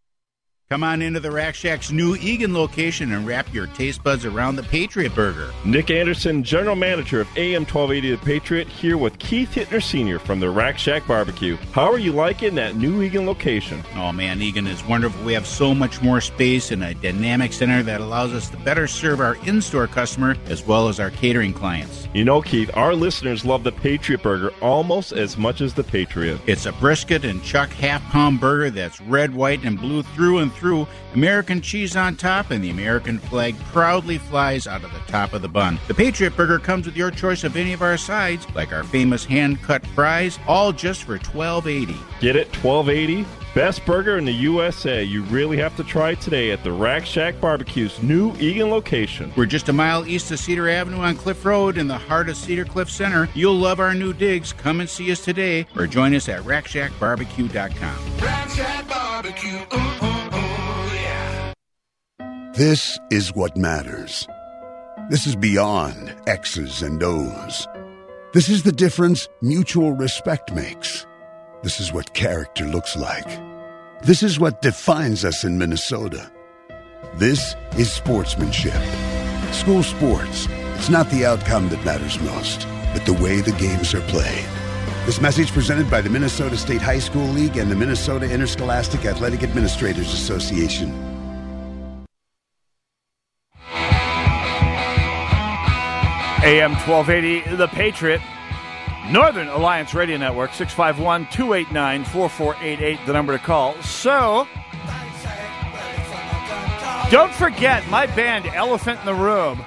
Come 0.72 0.86
on 0.86 1.02
into 1.02 1.20
the 1.20 1.30
Rack 1.30 1.54
Shack's 1.54 1.92
new 1.92 2.16
Eagan 2.16 2.54
location 2.54 3.12
and 3.12 3.28
wrap 3.28 3.54
your 3.54 3.68
taste 3.68 4.06
buds 4.06 4.24
around 4.24 4.56
the 4.56 4.64
Patriot 4.64 5.14
Burger. 5.14 5.52
Nick 5.66 5.92
Anderson, 5.92 6.44
General 6.46 6.78
Manager 6.78 7.20
of 7.20 7.28
AM 7.36 7.66
1280 7.66 8.12
The 8.12 8.26
Patriot, 8.26 8.70
here 8.70 8.96
with 8.96 9.20
Keith 9.20 9.52
Hittner 9.52 9.84
Sr. 9.84 10.18
from 10.18 10.40
the 10.40 10.50
Rack 10.50 10.78
Shack 10.78 11.06
Barbecue. 11.06 11.58
How 11.74 11.92
are 11.92 12.00
you 12.00 12.14
liking 12.14 12.56
that 12.56 12.78
new 12.78 13.02
Eagan 13.02 13.26
location? 13.26 13.84
Oh 13.96 14.14
man, 14.14 14.42
Eagan 14.42 14.66
is 14.66 14.82
wonderful. 14.86 15.22
We 15.26 15.34
have 15.34 15.46
so 15.46 15.76
much 15.76 16.02
more 16.02 16.22
space 16.22 16.72
and 16.72 16.82
a 16.86 16.94
dynamic 16.94 17.52
center 17.52 17.84
that 17.84 18.00
allows 18.00 18.32
us 18.32 18.50
to 18.52 18.56
better 18.56 18.88
serve 18.88 19.20
our 19.20 19.36
in 19.46 19.62
store 19.62 19.88
customer 19.88 20.38
as 20.46 20.66
well 20.66 20.88
as 20.88 21.02
our 21.02 21.12
catering 21.12 21.54
clients. 21.54 22.08
You 22.14 22.24
know, 22.24 22.42
Keith, 22.42 22.72
our 22.76 22.96
listeners 22.96 23.44
love 23.44 23.66
the 23.66 23.74
Patriot 23.74 24.24
Burger 24.24 24.54
almost 24.62 25.12
as 25.12 25.38
much 25.38 25.60
as 25.60 25.74
the 25.74 25.84
Patriot. 25.84 26.40
It's 26.48 26.66
a 26.66 26.72
brisket 26.72 27.26
and 27.26 27.44
chuck 27.44 27.72
half 27.72 28.02
pound 28.04 28.40
burger 28.40 28.70
that's 28.70 29.02
red, 29.02 29.34
white, 29.34 29.66
and 29.66 29.78
blue 29.78 30.04
through 30.04 30.38
and 30.38 30.54
through, 30.54 30.61
American 31.14 31.62
cheese 31.62 31.96
on 31.96 32.16
top, 32.16 32.52
and 32.52 32.64
the 32.64 32.70
American 32.70 33.20
flag 33.20 33.58
proudly 33.72 34.18
flies 34.18 34.68
out 34.68 34.84
of 34.84 34.92
the 34.94 35.00
top 35.12 35.34
of 35.34 35.42
the 35.42 35.48
bun. 35.48 35.80
The 35.88 35.94
Patriot 35.94 36.36
Burger 36.36 36.60
comes 36.60 36.86
with 36.86 36.96
your 36.96 37.12
choice 37.12 37.44
of 37.44 37.56
any 37.56 37.74
of 37.74 37.82
our 37.82 37.98
sides, 37.98 38.46
like 38.56 38.72
our 38.74 38.84
famous 38.84 39.26
hand 39.26 39.62
cut 39.62 39.86
fries, 39.88 40.40
all 40.48 40.72
just 40.72 41.04
for 41.04 41.18
twelve 41.18 41.68
eighty. 41.68 41.98
Get 42.20 42.36
it? 42.36 42.48
1280? 42.64 43.26
Best 43.54 43.86
burger 43.86 44.18
in 44.18 44.24
the 44.24 44.32
USA. 44.32 45.04
You 45.04 45.24
really 45.24 45.58
have 45.58 45.76
to 45.76 45.84
try 45.84 46.16
today 46.16 46.52
at 46.52 46.64
the 46.64 46.72
Rack 46.72 47.06
Shack 47.06 47.42
Barbecue's 47.42 48.02
new 48.02 48.34
Eagan 48.38 48.70
location. 48.70 49.34
We're 49.36 49.46
just 49.46 49.68
a 49.68 49.74
mile 49.74 50.06
east 50.08 50.32
of 50.32 50.40
Cedar 50.40 50.70
Avenue 50.70 51.00
on 51.00 51.18
Cliff 51.18 51.44
Road 51.44 51.78
in 51.78 51.88
the 51.90 51.98
heart 51.98 52.30
of 52.30 52.38
Cedar 52.38 52.64
Cliff 52.64 52.90
Center. 52.90 53.28
You'll 53.34 53.56
love 53.56 53.82
our 53.82 53.94
new 53.94 54.14
digs. 54.14 54.54
Come 54.54 54.80
and 54.80 54.90
see 54.90 55.12
us 55.12 55.22
today 55.22 55.68
or 55.76 55.86
join 55.86 56.16
us 56.16 56.30
at 56.30 56.44
RackShackBarbecue.com. 56.44 58.18
Rack 58.20 58.50
Shack 58.52 58.88
Barbecue. 58.88 59.60
Ooh, 59.74 59.76
ooh, 59.76 59.78
ooh, 59.78 60.02
yeah. 60.02 60.11
This 62.62 63.00
is 63.10 63.34
what 63.34 63.58
matters. 63.58 64.28
This 65.10 65.26
is 65.26 65.36
beyond 65.36 66.14
X's 66.28 66.84
and 66.84 67.02
O's. 67.02 67.68
This 68.36 68.50
is 68.50 68.62
the 68.62 68.72
difference 68.72 69.28
mutual 69.42 69.94
respect 69.94 70.54
makes. 70.54 71.08
This 71.64 71.80
is 71.80 71.92
what 71.92 72.14
character 72.14 72.66
looks 72.66 72.96
like. 72.96 73.26
This 74.04 74.22
is 74.22 74.40
what 74.40 74.62
defines 74.62 75.26
us 75.26 75.44
in 75.44 75.58
Minnesota. 75.58 76.32
This 77.16 77.56
is 77.80 77.92
sportsmanship. 77.92 78.84
School 79.52 79.82
sports. 79.82 80.48
It's 80.76 80.88
not 80.88 81.10
the 81.10 81.26
outcome 81.26 81.70
that 81.70 81.84
matters 81.84 82.20
most, 82.20 82.68
but 82.94 83.04
the 83.08 83.20
way 83.24 83.42
the 83.42 83.54
games 83.54 83.96
are 83.96 84.02
played. 84.02 84.46
This 85.08 85.20
message 85.20 85.52
presented 85.52 85.90
by 85.90 86.02
the 86.02 86.12
Minnesota 86.12 86.58
State 86.58 86.84
High 86.84 87.00
School 87.00 87.26
League 87.30 87.58
and 87.58 87.72
the 87.72 87.76
Minnesota 87.76 88.32
Interscholastic 88.32 89.04
Athletic 89.06 89.42
Administrators 89.42 90.14
Association. 90.14 91.11
AM 96.44 96.72
1280, 96.72 97.56
The 97.56 97.68
Patriot. 97.68 98.22
Northern 99.10 99.48
Alliance 99.48 99.94
Radio 99.94 100.18
Network, 100.18 100.54
651 100.54 101.28
289 101.28 102.04
4488, 102.06 103.00
the 103.06 103.14
number 103.14 103.38
to 103.38 103.44
call. 103.44 103.76
So, 103.82 104.48
don't 107.10 107.34
forget 107.34 107.88
my 107.90 108.06
band, 108.08 108.46
Elephant 108.48 109.00
in 109.02 109.06
the 109.06 109.14
Room, 109.14 109.64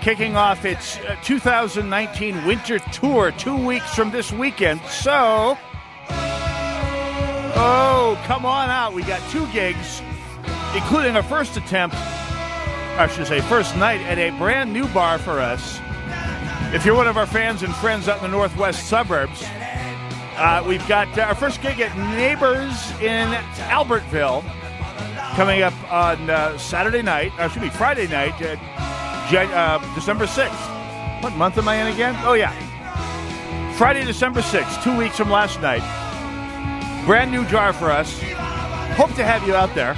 kicking 0.00 0.36
off 0.36 0.64
its 0.64 0.96
uh, 0.98 1.16
2019 1.22 2.44
winter 2.46 2.78
tour 2.78 3.30
two 3.32 3.56
weeks 3.56 3.94
from 3.94 4.10
this 4.10 4.32
weekend. 4.32 4.80
So, 4.86 5.58
oh, 7.54 8.20
come 8.26 8.46
on 8.46 8.70
out. 8.70 8.94
We 8.94 9.02
got 9.02 9.20
two 9.30 9.46
gigs, 9.52 10.02
including 10.74 11.14
our 11.14 11.22
first 11.22 11.56
attempt, 11.56 11.96
I 11.96 13.06
should 13.12 13.26
say, 13.26 13.40
first 13.42 13.76
night 13.76 14.00
at 14.02 14.18
a 14.18 14.30
brand 14.38 14.72
new 14.72 14.88
bar 14.88 15.18
for 15.18 15.40
us. 15.40 15.77
If 16.70 16.84
you're 16.84 16.94
one 16.94 17.08
of 17.08 17.16
our 17.16 17.26
fans 17.26 17.62
and 17.62 17.74
friends 17.76 18.08
out 18.08 18.18
in 18.18 18.30
the 18.30 18.36
northwest 18.36 18.88
suburbs, 18.88 19.42
uh, 20.36 20.62
we've 20.68 20.86
got 20.86 21.08
uh, 21.18 21.22
our 21.22 21.34
first 21.34 21.62
gig 21.62 21.80
at 21.80 21.96
Neighbors 22.14 22.90
in 23.00 23.30
Albertville 23.70 24.44
coming 25.34 25.62
up 25.62 25.72
on 25.90 26.28
uh, 26.28 26.58
Saturday 26.58 27.00
night, 27.00 27.32
or 27.38 27.46
excuse 27.46 27.64
me, 27.64 27.70
Friday 27.70 28.06
night, 28.06 28.34
uh, 28.42 29.94
December 29.94 30.26
6th. 30.26 31.22
What 31.22 31.34
month 31.36 31.56
am 31.56 31.68
I 31.68 31.76
in 31.76 31.86
again? 31.86 32.14
Oh, 32.18 32.34
yeah. 32.34 32.52
Friday, 33.78 34.04
December 34.04 34.42
6th, 34.42 34.84
two 34.84 34.94
weeks 34.94 35.16
from 35.16 35.30
last 35.30 35.62
night. 35.62 35.82
Brand 37.06 37.30
new 37.30 37.46
jar 37.46 37.72
for 37.72 37.90
us. 37.90 38.20
Hope 38.92 39.14
to 39.14 39.24
have 39.24 39.46
you 39.46 39.54
out 39.54 39.74
there. 39.74 39.96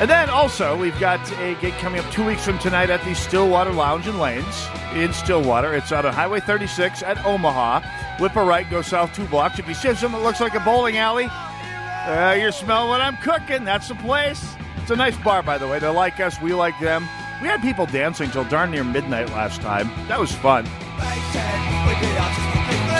And 0.00 0.08
then 0.08 0.30
also, 0.30 0.76
we've 0.76 0.98
got 1.00 1.20
a 1.40 1.56
gig 1.60 1.74
coming 1.74 1.98
up 1.98 2.08
two 2.12 2.24
weeks 2.24 2.44
from 2.44 2.56
tonight 2.60 2.88
at 2.88 3.02
the 3.04 3.14
Stillwater 3.16 3.72
Lounge 3.72 4.06
and 4.06 4.20
Lanes 4.20 4.68
in 4.94 5.12
Stillwater. 5.12 5.74
It's 5.74 5.90
out 5.90 6.06
on 6.06 6.14
Highway 6.14 6.38
36 6.38 7.02
at 7.02 7.18
Omaha. 7.26 7.80
Whip 8.20 8.36
a 8.36 8.44
right, 8.44 8.70
go 8.70 8.80
south 8.80 9.12
two 9.12 9.26
blocks. 9.26 9.58
If 9.58 9.66
you 9.66 9.74
see 9.74 9.92
something 9.94 10.20
that 10.20 10.24
looks 10.24 10.40
like 10.40 10.54
a 10.54 10.60
bowling 10.60 10.98
alley, 10.98 11.26
uh, 11.28 12.36
you 12.40 12.52
smell 12.52 12.88
what 12.88 13.00
I'm 13.00 13.16
cooking. 13.16 13.64
That's 13.64 13.88
the 13.88 13.96
place. 13.96 14.54
It's 14.76 14.92
a 14.92 14.96
nice 14.96 15.16
bar, 15.16 15.42
by 15.42 15.58
the 15.58 15.66
way. 15.66 15.80
They 15.80 15.88
like 15.88 16.20
us, 16.20 16.40
we 16.40 16.54
like 16.54 16.78
them. 16.78 17.02
We 17.42 17.48
had 17.48 17.60
people 17.60 17.86
dancing 17.86 18.30
till 18.30 18.44
darn 18.44 18.70
near 18.70 18.84
midnight 18.84 19.30
last 19.30 19.60
time. 19.62 19.90
That 20.06 20.20
was 20.20 20.30
fun. 20.30 20.64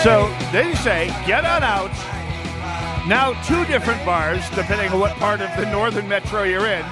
So 0.03 0.28
they 0.51 0.74
say, 0.74 1.07
get 1.28 1.44
on 1.44 1.62
out. 1.62 2.18
Now, 3.09 3.33
two 3.45 3.65
different 3.65 4.05
bars, 4.05 4.47
depending 4.51 4.91
on 4.91 5.01
what 5.01 5.17
part 5.17 5.41
of 5.41 5.49
the 5.57 5.65
northern 5.71 6.07
metro 6.11 6.43
you're 6.43 6.67
in. 6.67 6.83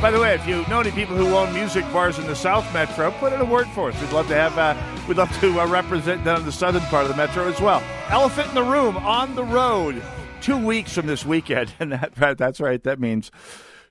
By 0.00 0.12
the 0.12 0.20
way, 0.20 0.34
if 0.34 0.46
you 0.46 0.64
know 0.68 0.78
any 0.78 0.92
people 0.92 1.16
who 1.16 1.34
own 1.34 1.52
music 1.52 1.82
bars 1.92 2.20
in 2.20 2.28
the 2.28 2.36
South 2.36 2.72
Metro, 2.72 3.10
put 3.10 3.32
in 3.32 3.40
a 3.40 3.44
word 3.44 3.66
for 3.70 3.90
us. 3.90 4.00
We'd 4.00 4.12
love 4.12 4.28
to 4.28 4.36
have, 4.36 4.56
uh, 4.56 4.76
we'd 5.08 5.16
love 5.16 5.36
to 5.40 5.60
uh, 5.60 5.66
represent 5.66 6.22
down 6.22 6.38
in 6.38 6.46
the 6.46 6.52
southern 6.52 6.82
part 6.82 7.06
of 7.06 7.08
the 7.08 7.16
metro 7.16 7.48
as 7.48 7.60
well. 7.60 7.82
Elephant 8.08 8.50
in 8.50 8.54
the 8.54 8.62
Room 8.62 8.96
on 8.98 9.34
the 9.34 9.42
road, 9.42 10.00
two 10.42 10.64
weeks 10.64 10.92
from 10.92 11.08
this 11.08 11.26
weekend, 11.26 11.74
and 11.80 11.90
that 11.90 12.14
that's 12.38 12.60
right. 12.60 12.80
That 12.84 13.00
means 13.00 13.32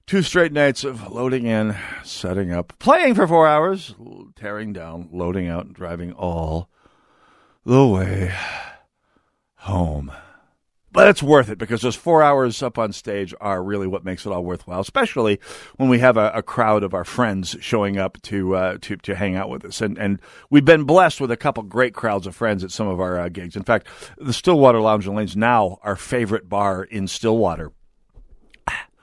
two 0.08 0.22
straight 0.22 0.54
nights 0.54 0.86
of 0.86 1.12
loading 1.12 1.48
in, 1.48 1.76
setting 2.06 2.54
up, 2.54 2.80
playing 2.80 3.14
for 3.14 3.28
four 3.28 3.46
hours, 3.46 3.94
tearing 4.38 4.72
down, 4.72 5.10
loading 5.12 5.50
out, 5.50 5.66
and 5.66 5.76
driving 5.76 6.14
all 6.14 6.70
the 7.66 7.86
way 7.86 8.34
home. 9.56 10.14
But 10.96 11.10
it's 11.10 11.22
worth 11.22 11.50
it 11.50 11.58
because 11.58 11.82
those 11.82 11.98
four 11.98 12.24
hours 12.24 12.64
up 12.64 12.78
on 12.78 12.94
stage 12.94 13.34
are 13.42 13.62
really 13.62 13.86
what 13.86 14.06
makes 14.06 14.26
it 14.26 14.32
all 14.32 14.46
worthwhile, 14.46 14.80
especially 14.80 15.42
when 15.76 15.90
we 15.90 16.00
have 16.00 16.16
a, 16.16 16.32
a 16.34 16.42
crowd 16.42 16.84
of 16.84 16.94
our 16.94 17.04
friends 17.04 17.58
showing 17.60 17.98
up 17.98 18.22
to, 18.24 18.56
uh, 18.56 18.78
to 18.80 18.96
to 18.96 19.14
hang 19.14 19.36
out 19.36 19.50
with 19.50 19.66
us. 19.66 19.82
And 19.82 19.98
and 19.98 20.22
we've 20.50 20.64
been 20.64 20.86
blessed 20.86 21.20
with 21.20 21.32
a 21.32 21.38
couple 21.38 21.64
great 21.64 21.94
crowds 21.94 22.26
of 22.28 22.34
friends 22.34 22.64
at 22.64 22.72
some 22.72 22.88
of 22.88 23.02
our 23.02 23.20
uh, 23.20 23.28
gigs. 23.28 23.58
In 23.58 23.64
fact, 23.64 23.88
the 24.18 24.32
Stillwater 24.32 24.80
Lounge 24.80 25.06
and 25.06 25.18
Lanes 25.18 25.36
now 25.36 25.80
our 25.84 25.98
favorite 25.98 26.48
bar 26.48 26.86
in 26.86 27.10
Stillwater. 27.10 27.74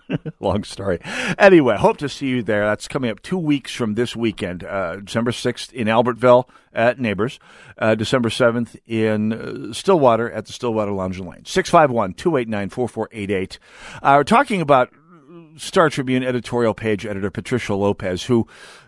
Long 0.41 0.65
story. 0.65 0.99
Anyway, 1.39 1.77
hope 1.77 1.97
to 1.99 2.09
see 2.09 2.29
you 2.29 2.43
there. 2.43 2.67
That's 2.67 2.89
coming 2.89 3.11
up 3.11 3.23
two 3.23 3.39
weeks 3.39 3.73
from 3.73 3.95
this 3.95 4.15
weekend, 4.17 4.65
uh, 4.65 4.97
December 4.97 5.31
6th 5.31 5.73
in 5.73 5.87
Albertville 5.87 6.49
at 6.73 6.99
Neighbors, 6.99 7.39
uh, 7.79 7.95
December 7.95 8.29
7th 8.29 8.77
in 8.87 9.33
uh, 9.33 9.73
Stillwater 9.73 10.31
at 10.31 10.47
the 10.47 10.53
Stillwater 10.53 10.93
Lounge 10.93 11.19
and 11.19 11.29
Lane. 11.29 11.45
651 11.45 12.15
289 12.15 12.69
4488. 12.69 13.59
Uh, 14.03 14.15
We're 14.19 14.25
talking 14.25 14.61
about 14.61 14.93
Star 15.57 15.91
Tribune 15.91 16.23
editorial 16.23 16.75
page 16.75 17.05
editor 17.05 17.31
Patricia 17.31 17.75
Lopez, 17.75 18.25
who 18.25 18.47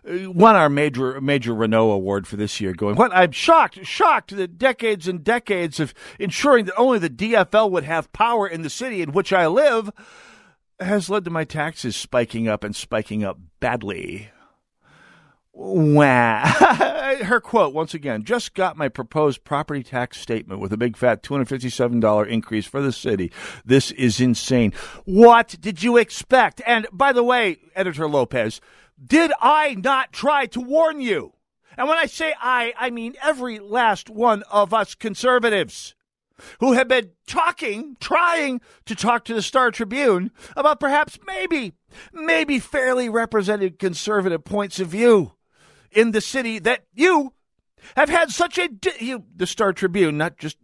uh, 0.08 0.30
won 0.30 0.56
our 0.56 0.68
major 0.68 1.20
major 1.20 1.54
Renault 1.54 1.90
award 1.90 2.26
for 2.26 2.36
this 2.36 2.60
year. 2.60 2.72
Going, 2.72 2.96
what? 2.96 3.14
I'm 3.14 3.32
shocked, 3.32 3.84
shocked 3.84 4.34
that 4.36 4.58
decades 4.58 5.08
and 5.08 5.22
decades 5.22 5.80
of 5.80 5.94
ensuring 6.18 6.66
that 6.66 6.76
only 6.76 6.98
the 6.98 7.10
DFL 7.10 7.70
would 7.70 7.84
have 7.84 8.12
power 8.12 8.46
in 8.46 8.62
the 8.62 8.70
city 8.70 9.02
in 9.02 9.12
which 9.12 9.32
I 9.32 9.46
live 9.46 9.90
has 10.80 11.08
led 11.10 11.24
to 11.24 11.30
my 11.30 11.44
taxes 11.44 11.96
spiking 11.96 12.48
up 12.48 12.64
and 12.64 12.74
spiking 12.74 13.24
up 13.24 13.38
badly. 13.60 14.30
Wah. 15.52 16.44
Her 17.22 17.40
quote, 17.40 17.72
once 17.72 17.94
again, 17.94 18.24
just 18.24 18.54
got 18.54 18.76
my 18.76 18.88
proposed 18.88 19.44
property 19.44 19.84
tax 19.84 20.20
statement 20.20 20.60
with 20.60 20.72
a 20.72 20.76
big 20.76 20.96
fat 20.96 21.22
$257 21.22 22.26
increase 22.28 22.66
for 22.66 22.82
the 22.82 22.90
city. 22.90 23.30
This 23.64 23.92
is 23.92 24.20
insane. 24.20 24.72
What 25.04 25.56
did 25.60 25.82
you 25.82 25.96
expect? 25.96 26.60
And 26.66 26.88
by 26.92 27.12
the 27.12 27.22
way, 27.22 27.58
Editor 27.76 28.08
Lopez, 28.08 28.60
did 29.04 29.32
I 29.40 29.74
not 29.74 30.12
try 30.12 30.46
to 30.46 30.60
warn 30.60 31.00
you? 31.00 31.34
And 31.76 31.88
when 31.88 31.98
I 31.98 32.06
say 32.06 32.34
I, 32.40 32.72
I 32.76 32.90
mean 32.90 33.14
every 33.22 33.60
last 33.60 34.10
one 34.10 34.42
of 34.50 34.74
us 34.74 34.94
conservatives 34.94 35.94
who 36.60 36.72
have 36.72 36.88
been 36.88 37.10
talking, 37.26 37.96
trying 38.00 38.60
to 38.86 38.94
talk 38.94 39.24
to 39.24 39.34
the 39.34 39.42
Star 39.42 39.70
Tribune 39.70 40.30
about 40.56 40.80
perhaps 40.80 41.18
maybe, 41.26 41.72
maybe 42.12 42.58
fairly 42.58 43.08
represented 43.08 43.78
conservative 43.78 44.44
points 44.44 44.80
of 44.80 44.88
view 44.88 45.32
in 45.92 46.10
the 46.10 46.20
city 46.20 46.58
that 46.58 46.84
you 46.92 47.32
have 47.96 48.08
had 48.08 48.30
such 48.30 48.58
a, 48.58 48.68
you, 48.98 49.24
the 49.34 49.46
Star 49.46 49.72
Tribune, 49.72 50.18
not 50.18 50.38
just 50.38 50.56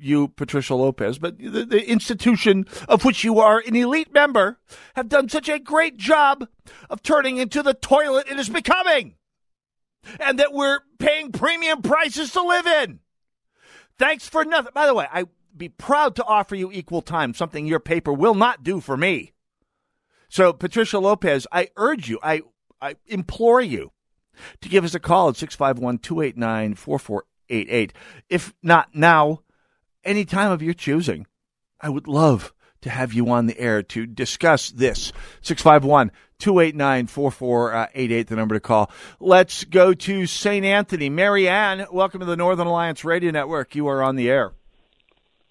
you, 0.00 0.28
Patricia 0.28 0.74
Lopez, 0.74 1.18
but 1.18 1.38
the, 1.38 1.64
the 1.64 1.88
institution 1.88 2.66
of 2.88 3.04
which 3.04 3.24
you 3.24 3.40
are 3.40 3.62
an 3.66 3.74
elite 3.74 4.12
member, 4.12 4.58
have 4.94 5.08
done 5.08 5.28
such 5.28 5.48
a 5.48 5.58
great 5.58 5.96
job 5.96 6.46
of 6.88 7.02
turning 7.02 7.38
into 7.38 7.62
the 7.62 7.74
toilet 7.74 8.28
it 8.30 8.38
is 8.38 8.48
becoming. 8.48 9.16
And 10.20 10.38
that 10.38 10.52
we're 10.52 10.80
paying 10.98 11.32
premium 11.32 11.82
prices 11.82 12.32
to 12.32 12.42
live 12.42 12.66
in. 12.66 13.00
Thanks 13.98 14.28
for 14.28 14.44
nothing. 14.44 14.72
By 14.74 14.86
the 14.86 14.94
way, 14.94 15.06
I'd 15.12 15.28
be 15.56 15.68
proud 15.68 16.14
to 16.16 16.24
offer 16.24 16.54
you 16.54 16.70
equal 16.70 17.02
time, 17.02 17.34
something 17.34 17.66
your 17.66 17.80
paper 17.80 18.12
will 18.12 18.34
not 18.34 18.62
do 18.62 18.80
for 18.80 18.96
me. 18.96 19.32
So, 20.28 20.52
Patricia 20.52 20.98
Lopez, 20.98 21.46
I 21.50 21.68
urge 21.76 22.08
you, 22.08 22.18
I, 22.22 22.42
I 22.80 22.96
implore 23.06 23.60
you 23.60 23.92
to 24.60 24.68
give 24.68 24.84
us 24.84 24.94
a 24.94 25.00
call 25.00 25.30
at 25.30 25.36
651 25.36 25.98
289 25.98 26.74
4488. 26.74 27.92
If 28.28 28.54
not 28.62 28.94
now, 28.94 29.42
any 30.04 30.24
time 30.24 30.52
of 30.52 30.62
your 30.62 30.74
choosing, 30.74 31.26
I 31.80 31.88
would 31.88 32.06
love 32.06 32.52
to 32.82 32.90
have 32.90 33.12
you 33.12 33.28
on 33.30 33.46
the 33.46 33.58
air 33.58 33.82
to 33.82 34.06
discuss 34.06 34.70
this. 34.70 35.12
651 35.42 36.12
289 36.38 37.08
4488, 37.08 38.28
the 38.28 38.36
number 38.36 38.54
to 38.54 38.60
call. 38.60 38.90
Let's 39.18 39.64
go 39.64 39.92
to 39.92 40.26
St. 40.26 40.64
Anthony. 40.64 41.10
Mary 41.10 41.48
Ann, 41.48 41.86
welcome 41.92 42.20
to 42.20 42.26
the 42.26 42.36
Northern 42.36 42.68
Alliance 42.68 43.04
Radio 43.04 43.32
Network. 43.32 43.74
You 43.74 43.88
are 43.88 44.02
on 44.04 44.14
the 44.14 44.30
air. 44.30 44.52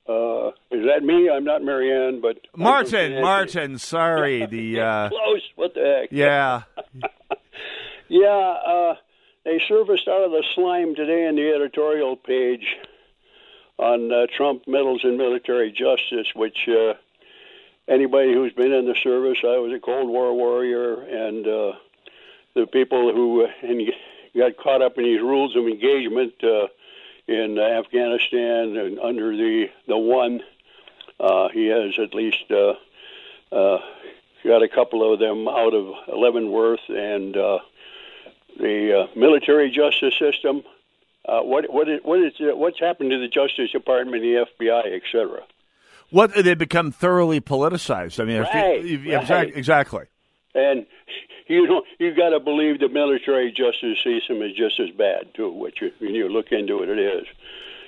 Uh, 0.07 0.47
is 0.71 0.85
that 0.85 1.03
me? 1.03 1.29
I'm 1.29 1.43
not 1.43 1.61
Marianne, 1.61 2.21
but 2.21 2.37
Martin. 2.55 3.21
Martin, 3.21 3.77
sorry. 3.77 4.45
The 4.45 4.79
uh, 4.79 5.09
close. 5.09 5.41
What 5.55 5.73
the 5.73 5.99
heck? 6.03 6.09
Yeah. 6.11 6.63
yeah. 8.07 8.55
Uh, 8.65 8.95
they 9.43 9.59
surfaced 9.67 10.07
out 10.07 10.23
of 10.23 10.31
the 10.31 10.43
slime 10.55 10.95
today 10.95 11.27
in 11.27 11.35
the 11.35 11.51
editorial 11.53 12.15
page 12.15 12.63
on 13.77 14.09
uh, 14.09 14.27
Trump 14.37 14.63
medals 14.67 15.01
in 15.03 15.17
military 15.17 15.71
justice, 15.71 16.27
which 16.33 16.57
uh, 16.69 16.93
anybody 17.87 18.33
who's 18.33 18.53
been 18.53 18.71
in 18.71 18.85
the 18.85 18.95
service, 18.95 19.39
I 19.43 19.57
was 19.57 19.73
a 19.73 19.79
Cold 19.79 20.09
War 20.09 20.33
warrior, 20.33 21.01
and 21.01 21.47
uh, 21.47 21.73
the 22.55 22.67
people 22.67 23.13
who 23.13 23.45
uh, 23.45 23.51
and 23.61 23.91
got 24.35 24.57
caught 24.57 24.81
up 24.81 24.97
in 24.97 25.03
these 25.03 25.21
rules 25.21 25.55
of 25.55 25.67
engagement. 25.67 26.33
Uh, 26.43 26.67
in 27.27 27.59
Afghanistan 27.59 28.77
and 28.77 28.99
under 28.99 29.35
the 29.35 29.69
the 29.87 29.97
one. 29.97 30.41
Uh, 31.19 31.49
he 31.49 31.67
has 31.67 31.97
at 31.99 32.13
least 32.13 32.43
uh, 32.51 32.73
uh, 33.51 33.79
got 34.43 34.61
a 34.61 34.67
couple 34.67 35.11
of 35.11 35.19
them 35.19 35.47
out 35.47 35.73
of 35.73 35.93
Leavenworth 36.15 36.87
and 36.89 37.35
uh, 37.35 37.59
the 38.59 39.01
uh, 39.01 39.07
military 39.15 39.71
justice 39.71 40.13
system. 40.17 40.63
Uh, 41.27 41.41
what 41.41 41.71
what 41.71 41.89
is, 41.89 41.99
what 42.03 42.19
is 42.19 42.33
what's 42.39 42.79
happened 42.79 43.11
to 43.11 43.19
the 43.19 43.27
Justice 43.27 43.71
Department, 43.71 44.21
the 44.21 44.45
FBI, 44.59 44.95
et 44.95 45.01
cetera? 45.11 45.41
What 46.09 46.33
they 46.33 46.55
become 46.55 46.91
thoroughly 46.91 47.41
politicized. 47.41 48.19
I 48.21 48.25
mean, 48.25 48.41
right, 48.41 48.85
if 48.85 49.03
you, 49.03 49.17
right. 49.17 49.51
exactly. 49.55 50.05
And 50.55 50.85
you 51.47 51.67
know, 51.67 51.83
you 51.99 52.15
got 52.15 52.29
to 52.29 52.39
believe 52.39 52.79
the 52.79 52.89
military 52.89 53.51
justice 53.51 53.97
system 54.03 54.41
is 54.41 54.55
just 54.55 54.79
as 54.79 54.89
bad 54.97 55.33
too. 55.33 55.51
What 55.51 55.79
you 55.81 55.91
when 55.99 56.15
you 56.15 56.29
look 56.29 56.51
into 56.51 56.83
it, 56.83 56.89
it 56.89 56.99
is. 56.99 57.25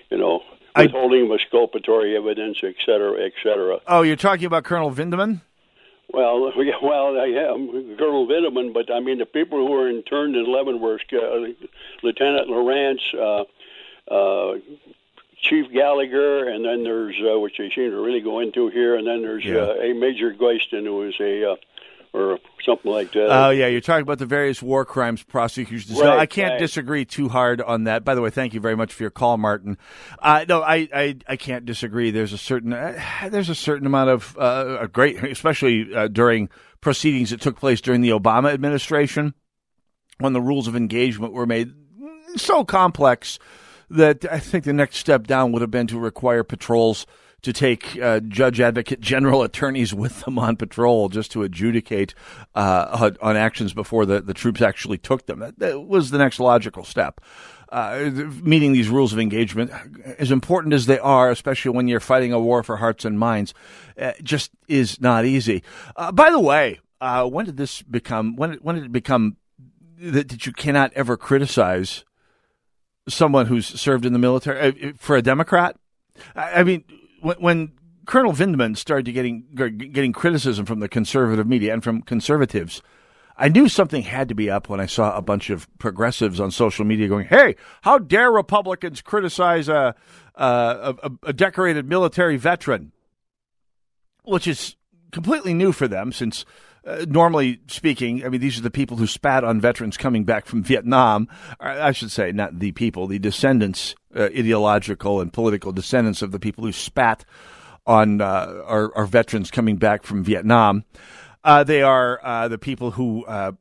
You 0.09 0.17
know, 0.17 0.41
withholding 0.75 1.25
of 1.25 1.39
exculpatory 1.39 2.15
evidence, 2.17 2.57
et 2.63 2.75
cetera, 2.85 3.25
et 3.25 3.33
cetera. 3.43 3.79
Oh, 3.87 4.01
you're 4.01 4.15
talking 4.15 4.45
about 4.45 4.63
Colonel 4.63 4.91
Vindman? 4.91 5.41
Well, 6.11 6.51
yeah, 6.57 6.73
well, 6.81 7.19
I 7.19 7.27
am 7.27 7.97
Colonel 7.97 8.27
Vindman, 8.27 8.73
but 8.73 8.91
I 8.91 8.99
mean 8.99 9.19
the 9.19 9.25
people 9.25 9.65
who 9.65 9.71
were 9.71 9.89
interned 9.89 10.35
in 10.35 10.45
Leavenworth, 10.45 11.01
uh, 11.13 11.53
Lieutenant 12.03 12.49
Lorance, 12.49 13.01
uh, 13.13 13.43
uh, 14.13 14.57
Chief 15.41 15.71
Gallagher, 15.71 16.49
and 16.49 16.63
then 16.65 16.83
there's 16.83 17.15
uh, 17.21 17.39
which 17.39 17.53
they 17.57 17.69
seem 17.75 17.91
to 17.91 17.99
really 17.99 18.21
go 18.21 18.39
into 18.39 18.69
here, 18.69 18.95
and 18.95 19.07
then 19.07 19.21
there's 19.21 19.45
Yeah. 19.45 19.57
uh, 19.57 19.73
a 19.75 19.93
Major 19.93 20.31
Goyston 20.33 20.85
who 20.85 20.97
was 20.97 21.15
a 21.19 21.51
uh, 21.51 21.55
or 22.11 22.39
something 22.65 22.91
like 22.91 23.11
that. 23.13 23.27
Oh 23.29 23.49
yeah, 23.51 23.67
you're 23.67 23.81
talking 23.81 24.01
about 24.01 24.17
the 24.17 24.25
various 24.25 24.61
war 24.61 24.83
crimes 24.83 25.21
prosecutions. 25.23 25.97
No, 25.99 26.17
I 26.17 26.25
can't 26.25 26.53
right. 26.53 26.59
disagree 26.59 27.05
too 27.05 27.29
hard 27.29 27.61
on 27.61 27.83
that. 27.83 28.03
By 28.03 28.15
the 28.15 28.21
way, 28.21 28.31
thank 28.31 28.53
you 28.53 28.59
very 28.59 28.75
much 28.75 28.93
for 28.93 29.03
your 29.03 29.11
call, 29.11 29.37
Martin. 29.37 29.77
Uh, 30.17 30.43
no, 30.49 30.61
I, 30.61 30.89
I, 30.93 31.17
I 31.27 31.35
can't 31.35 31.65
disagree. 31.65 32.09
There's 32.11 32.33
a 32.33 32.37
certain 32.37 32.73
uh, 32.73 32.99
there's 33.29 33.49
a 33.49 33.55
certain 33.55 33.85
amount 33.85 34.09
of 34.09 34.37
uh, 34.39 34.77
a 34.81 34.87
great, 34.87 35.23
especially 35.23 35.93
uh, 35.93 36.07
during 36.07 36.49
proceedings 36.81 37.29
that 37.29 37.41
took 37.41 37.59
place 37.59 37.79
during 37.81 38.01
the 38.01 38.09
Obama 38.09 38.51
administration, 38.53 39.33
when 40.19 40.33
the 40.33 40.41
rules 40.41 40.67
of 40.67 40.75
engagement 40.75 41.33
were 41.33 41.45
made 41.45 41.73
so 42.35 42.63
complex 42.63 43.37
that 43.89 44.25
I 44.31 44.39
think 44.39 44.63
the 44.63 44.73
next 44.73 44.97
step 44.97 45.27
down 45.27 45.51
would 45.51 45.61
have 45.61 45.71
been 45.71 45.87
to 45.87 45.99
require 45.99 46.43
patrols 46.43 47.05
to 47.41 47.53
take 47.53 47.97
uh, 48.01 48.19
judge, 48.19 48.59
advocate, 48.59 48.99
general 48.99 49.43
attorneys 49.43 49.93
with 49.93 50.21
them 50.21 50.37
on 50.37 50.55
patrol 50.55 51.09
just 51.09 51.31
to 51.31 51.43
adjudicate 51.43 52.13
uh, 52.55 53.11
on 53.21 53.37
actions 53.37 53.73
before 53.73 54.05
the, 54.05 54.21
the 54.21 54.33
troops 54.33 54.61
actually 54.61 54.97
took 54.97 55.25
them. 55.25 55.39
That, 55.39 55.59
that 55.59 55.81
was 55.81 56.11
the 56.11 56.17
next 56.17 56.39
logical 56.39 56.83
step. 56.83 57.21
Uh, 57.71 58.09
meeting 58.41 58.73
these 58.73 58.89
rules 58.89 59.13
of 59.13 59.19
engagement, 59.19 59.71
as 60.17 60.31
important 60.31 60.73
as 60.73 60.87
they 60.87 60.97
are, 60.97 61.29
especially 61.29 61.69
when 61.69 61.87
you're 61.87 61.99
fighting 61.99 62.33
a 62.33 62.39
war 62.39 62.63
for 62.63 62.77
hearts 62.77 63.05
and 63.05 63.19
minds, 63.19 63.53
uh, 63.99 64.11
just 64.23 64.49
is 64.67 64.99
not 64.99 65.23
easy. 65.23 65.61
Uh, 65.95 66.11
by 66.11 66.31
the 66.31 66.39
way, 66.39 66.79
uh, 66.99 67.25
when 67.27 67.45
did 67.45 67.57
this 67.57 67.83
become? 67.83 68.35
When 68.35 68.53
when 68.55 68.75
did 68.75 68.85
it 68.85 68.91
become 68.91 69.37
that, 69.99 70.29
that 70.29 70.47
you 70.47 70.51
cannot 70.51 70.91
ever 70.93 71.15
criticize 71.15 72.05
someone 73.07 73.47
who's 73.47 73.67
served 73.67 74.05
in 74.05 74.13
the 74.13 74.19
military 74.19 74.89
uh, 74.89 74.91
for 74.97 75.15
a 75.15 75.21
Democrat? 75.21 75.75
I, 76.35 76.63
mean, 76.63 76.83
when, 77.21 77.37
when 77.37 77.71
Colonel 78.05 78.33
Vindman 78.33 78.75
started 78.75 79.11
getting 79.11 79.45
getting 79.53 80.11
criticism 80.11 80.65
from 80.65 80.79
the 80.79 80.89
conservative 80.89 81.47
media 81.47 81.73
and 81.73 81.83
from 81.83 82.01
conservatives 82.01 82.81
I 83.39 83.47
knew 83.47 83.69
something 83.69 84.03
had 84.03 84.27
to 84.27 84.35
be 84.35 84.51
up 84.51 84.67
when 84.67 84.81
I 84.81 84.85
saw 84.85 85.15
a 85.15 85.21
bunch 85.21 85.49
of 85.49 85.65
progressives 85.79 86.41
on 86.41 86.51
social 86.51 86.83
media 86.83 87.07
going, 87.07 87.25
"Hey, 87.27 87.55
how 87.81 87.97
dare 87.97 88.29
Republicans 88.31 89.01
criticize 89.01 89.69
a 89.69 89.95
a, 90.35 90.95
a, 91.01 91.11
a 91.23 91.33
decorated 91.33 91.87
military 91.87 92.35
veteran?" 92.35 92.91
Which 94.23 94.45
is 94.45 94.75
completely 95.13 95.53
new 95.53 95.71
for 95.71 95.87
them, 95.87 96.11
since 96.11 96.45
uh, 96.89 97.05
normally 97.07 97.59
speaking, 97.67 98.25
I 98.25 98.29
mean, 98.29 98.41
these 98.41 98.57
are 98.57 98.63
the 98.63 98.71
people 98.71 98.97
who 98.97 99.05
spat 99.05 99.43
on 99.43 99.61
veterans 99.61 99.95
coming 99.95 100.23
back 100.23 100.47
from 100.47 100.63
Vietnam. 100.63 101.27
I 101.59 101.91
should 101.91 102.11
say, 102.11 102.31
not 102.31 102.57
the 102.57 102.71
people, 102.71 103.05
the 103.05 103.19
descendants, 103.19 103.93
uh, 104.15 104.23
ideological 104.23 105.21
and 105.21 105.31
political 105.31 105.71
descendants 105.71 106.23
of 106.23 106.31
the 106.31 106.39
people 106.39 106.63
who 106.63 106.71
spat 106.71 107.25
on 107.85 108.21
uh, 108.21 108.63
our, 108.65 108.95
our 108.95 109.05
veterans 109.05 109.51
coming 109.51 109.77
back 109.77 110.03
from 110.03 110.23
Vietnam. 110.23 110.83
Uh, 111.43 111.63
they 111.63 111.83
are 111.83 112.19
uh, 112.23 112.47
the 112.47 112.57
people 112.57 112.91
who 112.91 113.23
uh, 113.25 113.51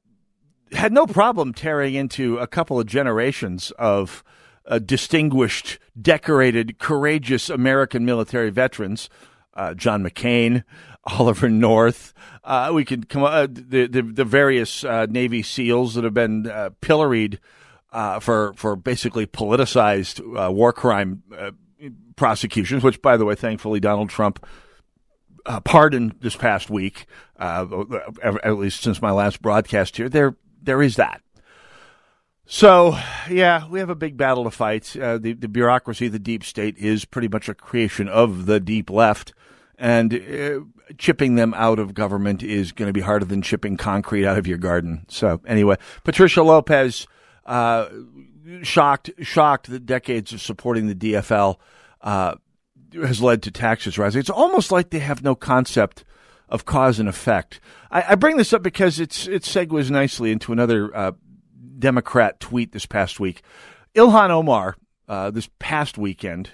had 0.73 0.93
no 0.93 1.07
problem 1.07 1.53
tearing 1.53 1.95
into 1.95 2.39
a 2.39 2.47
couple 2.47 2.81
of 2.81 2.87
generations 2.87 3.73
of 3.73 4.25
distinguished, 4.85 5.79
decorated, 6.01 6.79
courageous 6.79 7.49
American 7.51 8.05
military 8.05 8.51
veterans. 8.51 9.09
John 9.75 10.05
McCain, 10.05 10.63
Oliver 11.09 11.49
North. 11.49 12.15
Uh, 12.45 12.71
we 12.73 12.85
could 12.85 13.09
come 13.09 13.23
the, 13.23 13.87
the, 13.87 14.03
the 14.03 14.25
various 14.25 14.85
Navy 14.85 15.43
SEALs 15.43 15.95
that 15.95 16.05
have 16.05 16.15
been 16.15 16.51
pilloried 16.81 17.41
for 18.21 18.53
for 18.55 18.77
basically 18.77 19.27
politicized 19.27 20.53
war 20.53 20.73
crime 20.73 21.23
prosecutions. 22.17 22.83
Which, 22.83 23.03
by 23.03 23.17
the 23.17 23.25
way, 23.25 23.35
thankfully 23.35 23.81
Donald 23.81 24.11
Trump 24.11 24.45
uh, 25.47 25.61
pardon 25.61 26.13
this 26.21 26.37
past 26.37 26.71
week, 26.71 27.07
uh, 27.39 27.67
at 28.43 28.59
least 28.59 28.83
since 28.83 29.01
my 29.01 29.11
last 29.11 29.41
broadcast 29.41 29.97
here, 29.97 30.09
there 30.09 30.37
there 30.63 30.83
is 30.83 30.97
that. 30.97 31.23
So, 32.51 32.99
yeah, 33.31 33.69
we 33.69 33.79
have 33.79 33.91
a 33.91 33.95
big 33.95 34.17
battle 34.17 34.45
to 34.45 34.51
fight. 34.51 34.97
Uh, 34.97 35.19
the, 35.19 35.35
the 35.35 35.49
bureaucracy, 35.49 36.09
the 36.09 36.19
deep 36.19 36.45
state, 36.45 36.79
is 36.79 37.05
pretty 37.05 37.29
much 37.29 37.49
a 37.49 37.55
creation 37.55 38.09
of 38.09 38.47
the 38.47 38.59
deep 38.59 38.89
left, 38.89 39.35
and 39.79 40.13
uh, 40.13 40.61
chipping 40.99 41.37
them 41.37 41.55
out 41.55 41.79
of 41.79 41.95
government 41.95 42.43
is 42.43 42.73
going 42.73 42.89
to 42.89 42.93
be 42.93 43.01
harder 43.01 43.25
than 43.25 43.43
chipping 43.43 43.77
concrete 43.77 44.27
out 44.27 44.37
of 44.37 44.47
your 44.47 44.59
garden. 44.59 45.07
So, 45.09 45.41
anyway, 45.47 45.77
Patricia 46.05 46.43
Lopez, 46.43 47.07
uh, 47.47 47.89
shocked, 48.63 49.11
shocked 49.23 49.71
that 49.71 49.87
decades 49.87 50.33
of 50.33 50.43
supporting 50.43 50.89
the 50.89 50.95
DFL 50.95 51.57
uh, 52.01 52.35
has 52.93 53.23
led 53.23 53.43
to 53.45 53.51
taxes 53.51 53.99
rising. 53.99 54.21
It's 54.21 54.31
almost 54.31 54.73
like 54.73 54.91
they 54.91 54.99
have 54.99 55.23
no 55.23 55.35
concept 55.35 56.05
of 56.49 56.65
cause 56.65 56.99
and 56.99 57.09
effect. 57.09 57.61
I, 57.91 58.13
I 58.13 58.15
bring 58.15 58.37
this 58.37 58.53
up 58.53 58.63
because 58.63 58.99
it's 58.99 59.29
it 59.29 59.43
segues 59.43 59.91
nicely 59.91 60.33
into 60.33 60.53
another 60.53 60.95
uh, 60.97 61.13
Democrat 61.79 62.41
tweet 62.41 62.73
this 62.73 62.87
past 62.87 63.21
week. 63.21 63.43
Ilhan 63.95 64.31
Omar, 64.31 64.77
uh, 65.09 65.31
this 65.31 65.49
past 65.59 65.99
weekend, 65.99 66.51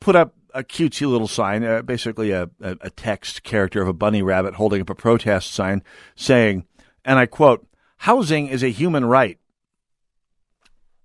put 0.00 0.16
up 0.16 0.34
a 0.58 0.64
cutesy 0.64 1.08
little 1.08 1.28
sign, 1.28 1.62
uh, 1.62 1.82
basically 1.82 2.32
a, 2.32 2.50
a, 2.60 2.76
a 2.80 2.90
text 2.90 3.44
character 3.44 3.80
of 3.80 3.86
a 3.86 3.92
bunny 3.92 4.22
rabbit 4.22 4.54
holding 4.54 4.80
up 4.80 4.90
a 4.90 4.94
protest 4.94 5.52
sign 5.52 5.84
saying, 6.16 6.66
and 7.04 7.16
I 7.16 7.26
quote, 7.26 7.64
housing 7.98 8.48
is 8.48 8.64
a 8.64 8.68
human 8.68 9.04
right. 9.04 9.38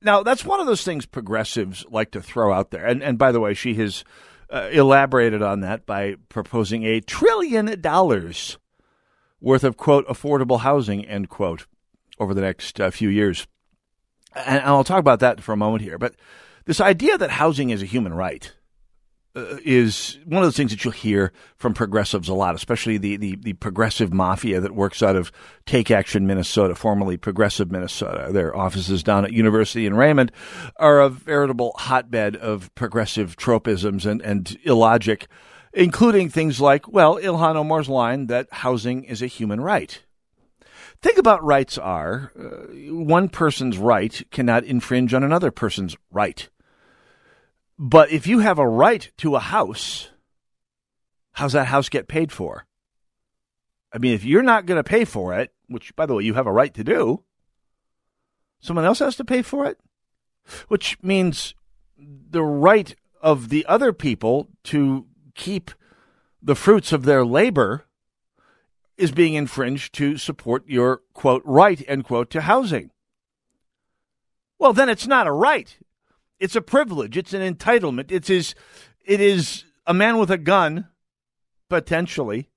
Now, 0.02 0.24
that's 0.24 0.44
one 0.44 0.60
of 0.60 0.66
those 0.66 0.84
things 0.84 1.06
progressives 1.06 1.86
like 1.90 2.10
to 2.12 2.22
throw 2.22 2.52
out 2.52 2.72
there. 2.72 2.84
And, 2.84 3.04
and 3.04 3.18
by 3.20 3.32
the 3.32 3.40
way, 3.40 3.54
she 3.54 3.76
has 3.76 4.04
uh, 4.50 4.70
elaborated 4.72 5.44
on 5.44 5.60
that 5.60 5.86
by 5.86 6.16
proposing 6.30 6.84
a 6.84 7.00
trillion 7.00 7.80
dollars 7.80 8.58
worth 9.40 9.64
of, 9.64 9.78
quote, 9.78 10.08
affordable 10.08 10.62
housing, 10.62 11.06
end 11.06 11.30
quote, 11.30 11.68
over 12.20 12.34
the 12.34 12.42
next 12.42 12.82
uh, 12.82 12.90
few 12.90 13.10
years. 13.10 13.46
And 14.36 14.64
I'll 14.64 14.84
talk 14.84 15.00
about 15.00 15.20
that 15.20 15.42
for 15.42 15.54
a 15.54 15.58
moment 15.58 15.84
here. 15.84 16.00
But 16.00 16.16
this 16.66 16.82
idea 16.82 17.20
that 17.20 17.30
housing 17.30 17.70
is 17.70 17.84
a 17.84 17.86
human 17.86 18.16
right 18.16 18.52
uh, 19.36 19.58
is 19.66 20.20
one 20.26 20.44
of 20.44 20.48
the 20.48 20.56
things 20.56 20.70
that 20.70 20.84
you'll 20.84 20.94
hear 20.94 21.32
from 21.56 21.74
progressives 21.74 22.30
a 22.30 22.34
lot, 22.36 22.54
especially 22.54 22.98
the, 23.00 23.18
the, 23.18 23.36
the, 23.38 23.54
progressive 23.54 24.14
mafia 24.14 24.60
that 24.60 24.76
works 24.76 25.02
out 25.02 25.16
of 25.16 25.32
Take 25.66 25.90
Action 25.90 26.28
Minnesota, 26.28 26.76
formerly 26.76 27.18
Progressive 27.18 27.72
Minnesota. 27.72 28.32
Their 28.32 28.56
offices 28.56 29.02
down 29.02 29.26
at 29.26 29.34
University 29.34 29.88
in 29.88 29.96
Raymond 29.96 30.32
are 30.76 31.02
a 31.02 31.10
veritable 31.10 31.74
hotbed 31.78 32.36
of 32.36 32.74
progressive 32.76 33.36
tropisms 33.36 34.06
and, 34.06 34.22
and 34.22 34.56
illogic, 34.64 35.28
including 35.74 36.30
things 36.30 36.62
like, 36.62 36.88
well, 36.88 37.18
Ilhan 37.18 37.56
Omar's 37.56 37.90
line 37.90 38.28
that 38.28 38.48
housing 38.52 39.04
is 39.04 39.24
a 39.24 39.28
human 39.28 39.60
right. 39.62 40.04
Think 41.02 41.18
about 41.18 41.44
rights 41.44 41.78
are 41.80 42.32
uh, 42.40 42.72
one 42.94 43.30
person's 43.30 43.80
right 43.80 44.22
cannot 44.32 44.64
infringe 44.64 45.14
on 45.14 45.24
another 45.24 45.50
person's 45.50 45.98
right. 46.12 46.48
But 47.78 48.12
if 48.12 48.28
you 48.28 48.40
have 48.40 48.60
a 48.60 48.68
right 48.68 49.12
to 49.18 49.36
a 49.36 49.40
house, 49.40 50.10
how's 51.34 51.54
that 51.54 51.68
house 51.68 51.90
get 51.90 52.08
paid 52.08 52.32
for? 52.32 52.66
I 53.92 53.98
mean, 53.98 54.14
if 54.14 54.24
you're 54.24 54.44
not 54.44 54.66
going 54.66 54.80
to 54.80 54.84
pay 54.84 55.06
for 55.06 55.38
it, 55.38 55.54
which, 55.68 55.96
by 55.96 56.06
the 56.06 56.16
way, 56.16 56.24
you 56.24 56.34
have 56.34 56.48
a 56.48 56.52
right 56.52 56.74
to 56.74 56.84
do, 56.84 57.24
someone 58.60 58.86
else 58.86 59.00
has 59.00 59.16
to 59.18 59.26
pay 59.26 59.42
for 59.42 59.66
it, 59.66 59.80
which 60.68 60.98
means 61.02 61.54
the 61.98 62.44
right 62.44 62.96
of 63.22 63.50
the 63.50 63.66
other 63.68 63.94
people 63.94 64.50
to 64.64 65.06
keep 65.36 65.72
the 66.42 66.56
fruits 66.56 66.92
of 66.92 67.04
their 67.04 67.26
labor 67.26 67.86
is 68.98 69.12
being 69.12 69.34
infringed 69.34 69.94
to 69.94 70.18
support 70.18 70.68
your 70.68 71.02
quote 71.14 71.42
right 71.46 71.84
end 71.88 72.04
quote 72.04 72.30
to 72.32 72.42
housing. 72.42 72.92
Well, 74.60 74.74
then 74.74 74.90
it's 74.90 75.08
not 75.08 75.28
a 75.28 75.32
right. 75.32 75.78
It's 76.44 76.58
a 76.58 76.62
privilege. 76.62 77.16
It's 77.16 77.32
an 77.34 77.56
entitlement. 77.56 78.12
It's 78.12 78.28
his, 78.28 78.54
it 79.06 79.22
is 79.22 79.64
a 79.88 79.94
man 79.94 80.18
with 80.18 80.30
a 80.30 80.38
gun, 80.38 80.90
potentially, 81.70 82.50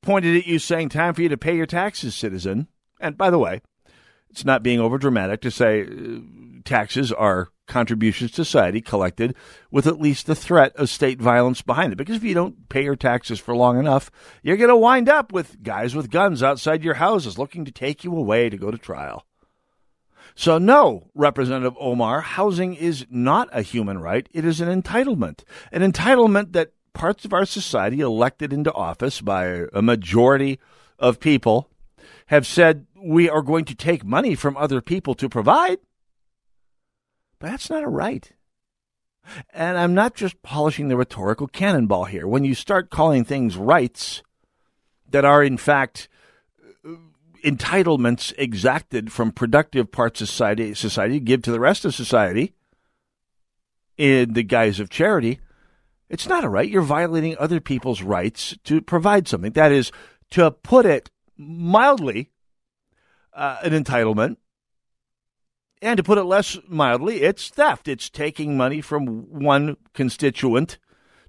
pointed 0.00 0.36
at 0.36 0.46
you 0.46 0.60
saying, 0.60 0.90
Time 0.90 1.12
for 1.12 1.22
you 1.22 1.28
to 1.28 1.36
pay 1.36 1.56
your 1.56 1.66
taxes, 1.66 2.14
citizen. 2.14 2.68
And 3.00 3.18
by 3.18 3.30
the 3.30 3.40
way, 3.40 3.60
it's 4.30 4.44
not 4.44 4.62
being 4.62 4.78
overdramatic 4.78 5.40
to 5.40 5.50
say 5.50 5.82
uh, 5.82 6.20
taxes 6.64 7.10
are 7.10 7.48
contributions 7.66 8.30
to 8.30 8.44
society 8.44 8.80
collected 8.80 9.34
with 9.72 9.88
at 9.88 10.00
least 10.00 10.26
the 10.26 10.36
threat 10.36 10.72
of 10.76 10.88
state 10.88 11.20
violence 11.20 11.62
behind 11.62 11.92
it. 11.92 11.96
Because 11.96 12.14
if 12.14 12.22
you 12.22 12.34
don't 12.34 12.68
pay 12.68 12.84
your 12.84 12.94
taxes 12.94 13.40
for 13.40 13.56
long 13.56 13.76
enough, 13.76 14.08
you're 14.44 14.56
going 14.56 14.68
to 14.68 14.76
wind 14.76 15.08
up 15.08 15.32
with 15.32 15.64
guys 15.64 15.96
with 15.96 16.12
guns 16.12 16.44
outside 16.44 16.84
your 16.84 16.94
houses 16.94 17.38
looking 17.38 17.64
to 17.64 17.72
take 17.72 18.04
you 18.04 18.16
away 18.16 18.48
to 18.48 18.56
go 18.56 18.70
to 18.70 18.78
trial. 18.78 19.26
So, 20.34 20.58
no, 20.58 21.10
Representative 21.14 21.76
Omar, 21.78 22.20
housing 22.20 22.74
is 22.74 23.06
not 23.10 23.48
a 23.52 23.62
human 23.62 23.98
right. 23.98 24.28
It 24.32 24.44
is 24.44 24.60
an 24.60 24.82
entitlement. 24.82 25.44
An 25.70 25.82
entitlement 25.82 26.52
that 26.52 26.72
parts 26.94 27.24
of 27.24 27.32
our 27.32 27.44
society 27.44 28.00
elected 28.00 28.52
into 28.52 28.72
office 28.72 29.20
by 29.20 29.66
a 29.72 29.82
majority 29.82 30.58
of 30.98 31.20
people 31.20 31.68
have 32.26 32.46
said 32.46 32.86
we 32.96 33.28
are 33.28 33.42
going 33.42 33.64
to 33.66 33.74
take 33.74 34.04
money 34.04 34.34
from 34.34 34.56
other 34.56 34.80
people 34.80 35.14
to 35.14 35.28
provide. 35.28 35.78
But 37.38 37.50
that's 37.50 37.70
not 37.70 37.84
a 37.84 37.88
right. 37.88 38.30
And 39.52 39.78
I'm 39.78 39.94
not 39.94 40.14
just 40.14 40.42
polishing 40.42 40.88
the 40.88 40.96
rhetorical 40.96 41.46
cannonball 41.46 42.04
here. 42.04 42.26
When 42.26 42.44
you 42.44 42.54
start 42.54 42.90
calling 42.90 43.24
things 43.24 43.56
rights 43.56 44.22
that 45.08 45.24
are, 45.24 45.42
in 45.42 45.56
fact, 45.56 46.08
entitlements 47.44 48.32
exacted 48.38 49.12
from 49.12 49.32
productive 49.32 49.90
parts 49.90 50.20
of 50.20 50.28
society, 50.28 50.74
society 50.74 51.20
give 51.20 51.42
to 51.42 51.52
the 51.52 51.60
rest 51.60 51.84
of 51.84 51.94
society 51.94 52.54
in 53.96 54.32
the 54.32 54.42
guise 54.42 54.80
of 54.80 54.90
charity, 54.90 55.40
it's 56.08 56.28
not 56.28 56.44
a 56.44 56.48
right. 56.48 56.68
You're 56.68 56.82
violating 56.82 57.36
other 57.38 57.60
people's 57.60 58.02
rights 58.02 58.56
to 58.64 58.80
provide 58.80 59.28
something. 59.28 59.52
That 59.52 59.72
is, 59.72 59.90
to 60.32 60.50
put 60.50 60.86
it 60.86 61.10
mildly, 61.36 62.30
uh, 63.32 63.58
an 63.62 63.72
entitlement. 63.72 64.36
And 65.80 65.96
to 65.96 66.02
put 66.02 66.18
it 66.18 66.24
less 66.24 66.58
mildly, 66.68 67.22
it's 67.22 67.48
theft. 67.48 67.88
It's 67.88 68.08
taking 68.08 68.56
money 68.56 68.80
from 68.80 69.42
one 69.42 69.76
constituent 69.94 70.78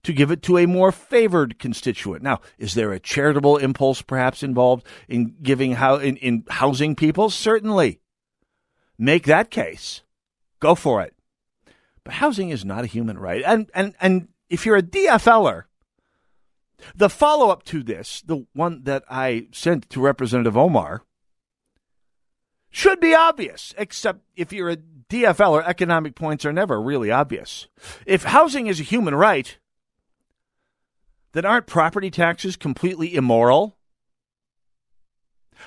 to 0.03 0.13
give 0.13 0.31
it 0.31 0.41
to 0.43 0.57
a 0.57 0.65
more 0.65 0.91
favored 0.91 1.59
constituent. 1.59 2.23
Now, 2.23 2.41
is 2.57 2.73
there 2.73 2.91
a 2.91 2.99
charitable 2.99 3.57
impulse 3.57 4.01
perhaps 4.01 4.43
involved 4.43 4.85
in 5.07 5.35
giving 5.41 5.73
how 5.73 5.95
in, 5.95 6.17
in 6.17 6.43
housing 6.49 6.95
people? 6.95 7.29
Certainly. 7.29 7.99
Make 8.97 9.25
that 9.25 9.49
case. 9.49 10.01
Go 10.59 10.75
for 10.75 11.01
it. 11.01 11.15
But 12.03 12.15
housing 12.15 12.49
is 12.49 12.65
not 12.65 12.83
a 12.83 12.87
human 12.87 13.17
right. 13.17 13.43
And 13.45 13.69
and 13.73 13.95
and 13.99 14.27
if 14.49 14.65
you're 14.65 14.77
a 14.77 14.83
DFLer, 14.83 15.63
the 16.95 17.09
follow 17.09 17.49
up 17.49 17.63
to 17.65 17.81
this, 17.81 18.21
the 18.25 18.45
one 18.53 18.83
that 18.83 19.03
I 19.09 19.47
sent 19.51 19.89
to 19.89 20.01
Representative 20.01 20.57
Omar, 20.57 21.03
should 22.69 22.99
be 22.99 23.15
obvious, 23.15 23.73
except 23.77 24.21
if 24.35 24.51
you're 24.51 24.71
a 24.71 24.77
DFLer, 24.77 25.63
economic 25.65 26.15
points 26.15 26.43
are 26.45 26.53
never 26.53 26.81
really 26.81 27.11
obvious. 27.11 27.67
If 28.05 28.23
housing 28.23 28.67
is 28.67 28.79
a 28.79 28.83
human 28.83 29.15
right, 29.15 29.57
then 31.33 31.45
aren't 31.45 31.67
property 31.67 32.09
taxes 32.09 32.55
completely 32.55 33.15
immoral? 33.15 33.75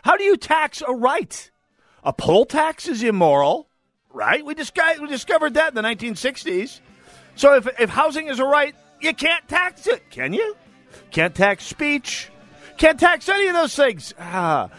How 0.03 0.17
do 0.17 0.25
you 0.25 0.37
tax 0.37 0.83
a 0.87 0.93
right? 0.93 1.51
A 2.05 2.13
poll 2.13 2.45
tax 2.45 2.89
is 2.89 3.03
immoral, 3.03 3.69
right? 4.13 4.45
We, 4.45 4.55
we 4.55 5.09
discovered 5.09 5.55
that 5.55 5.69
in 5.69 5.75
the 5.75 5.83
1960s. 5.83 6.81
So 7.35 7.55
if, 7.55 7.69
if 7.81 7.91
housing 7.91 8.29
is 8.29 8.39
a 8.39 8.45
right, 8.45 8.75
you 9.01 9.13
can't 9.13 9.47
tax 9.49 9.87
it, 9.87 10.09
can 10.11 10.33
you? 10.33 10.57
Can't 11.11 11.35
tax 11.35 11.65
speech. 11.65 12.31
Can't 12.79 12.99
tax 12.99 13.29
any 13.29 13.49
of 13.49 13.55
those 13.55 13.75
things. 13.75 14.15
Ah. 14.19 14.71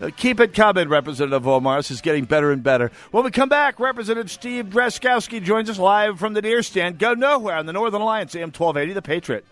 Uh, 0.00 0.10
keep 0.16 0.40
it 0.40 0.54
coming, 0.54 0.88
Representative 0.88 1.46
Omar. 1.46 1.78
This 1.78 1.92
is 1.92 2.00
getting 2.00 2.24
better 2.24 2.50
and 2.50 2.62
better. 2.62 2.90
When 3.12 3.24
we 3.24 3.30
come 3.30 3.48
back, 3.48 3.78
Representative 3.78 4.30
Steve 4.30 4.66
Drazkowski 4.66 5.42
joins 5.42 5.70
us 5.70 5.78
live 5.78 6.18
from 6.18 6.34
the 6.34 6.42
deer 6.42 6.62
stand. 6.62 6.98
Go 6.98 7.14
nowhere 7.14 7.56
on 7.56 7.66
the 7.66 7.72
Northern 7.72 8.02
Alliance, 8.02 8.34
AM 8.34 8.48
1280, 8.48 8.92
The 8.92 9.02
Patriot. 9.02 9.46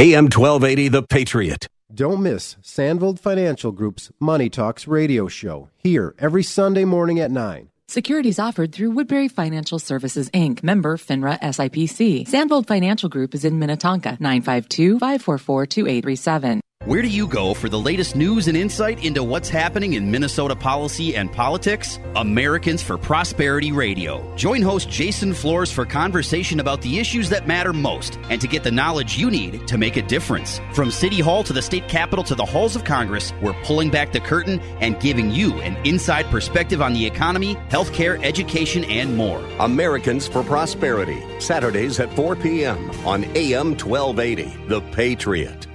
AM 0.00 0.30
1280, 0.30 0.88
The 0.88 1.02
Patriot. 1.02 1.66
Don't 1.92 2.22
miss 2.22 2.56
Sandvold 2.62 3.18
Financial 3.18 3.70
Group's 3.70 4.10
Money 4.18 4.48
Talks 4.48 4.88
radio 4.88 5.28
show 5.28 5.68
here 5.76 6.14
every 6.18 6.42
Sunday 6.42 6.86
morning 6.86 7.20
at 7.20 7.30
9. 7.30 7.68
Securities 7.86 8.38
offered 8.38 8.72
through 8.72 8.92
Woodbury 8.92 9.28
Financial 9.28 9.78
Services 9.78 10.30
Inc., 10.30 10.62
member 10.62 10.96
FINRA 10.96 11.38
SIPC. 11.40 12.26
Sandvold 12.26 12.66
Financial 12.66 13.10
Group 13.10 13.34
is 13.34 13.44
in 13.44 13.58
Minnetonka, 13.58 14.16
952 14.20 14.98
544 15.00 15.66
2837. 15.66 16.62
Where 16.86 17.02
do 17.02 17.08
you 17.08 17.26
go 17.26 17.52
for 17.52 17.68
the 17.68 17.78
latest 17.78 18.16
news 18.16 18.48
and 18.48 18.56
insight 18.56 19.04
into 19.04 19.22
what's 19.22 19.50
happening 19.50 19.92
in 19.92 20.10
Minnesota 20.10 20.56
policy 20.56 21.14
and 21.14 21.30
politics? 21.30 21.98
Americans 22.16 22.82
for 22.82 22.96
Prosperity 22.96 23.70
Radio. 23.70 24.34
Join 24.34 24.62
host 24.62 24.88
Jason 24.88 25.34
Flores 25.34 25.70
for 25.70 25.84
conversation 25.84 26.58
about 26.58 26.80
the 26.80 26.98
issues 26.98 27.28
that 27.28 27.46
matter 27.46 27.74
most 27.74 28.18
and 28.30 28.40
to 28.40 28.48
get 28.48 28.64
the 28.64 28.70
knowledge 28.70 29.18
you 29.18 29.30
need 29.30 29.68
to 29.68 29.76
make 29.76 29.98
a 29.98 30.02
difference. 30.02 30.58
From 30.72 30.90
City 30.90 31.20
Hall 31.20 31.44
to 31.44 31.52
the 31.52 31.60
state 31.60 31.86
capitol 31.86 32.24
to 32.24 32.34
the 32.34 32.46
halls 32.46 32.76
of 32.76 32.84
Congress, 32.84 33.34
we're 33.42 33.62
pulling 33.62 33.90
back 33.90 34.12
the 34.12 34.20
curtain 34.20 34.58
and 34.80 34.98
giving 35.00 35.30
you 35.30 35.52
an 35.60 35.76
inside 35.86 36.24
perspective 36.30 36.80
on 36.80 36.94
the 36.94 37.04
economy, 37.04 37.56
healthcare, 37.68 38.18
education, 38.24 38.84
and 38.84 39.18
more. 39.18 39.46
Americans 39.58 40.26
for 40.26 40.42
Prosperity. 40.42 41.22
Saturdays 41.40 42.00
at 42.00 42.16
4 42.16 42.36
p.m. 42.36 42.90
on 43.04 43.24
AM 43.36 43.76
1280. 43.76 44.66
The 44.66 44.80
Patriot. 44.92 45.69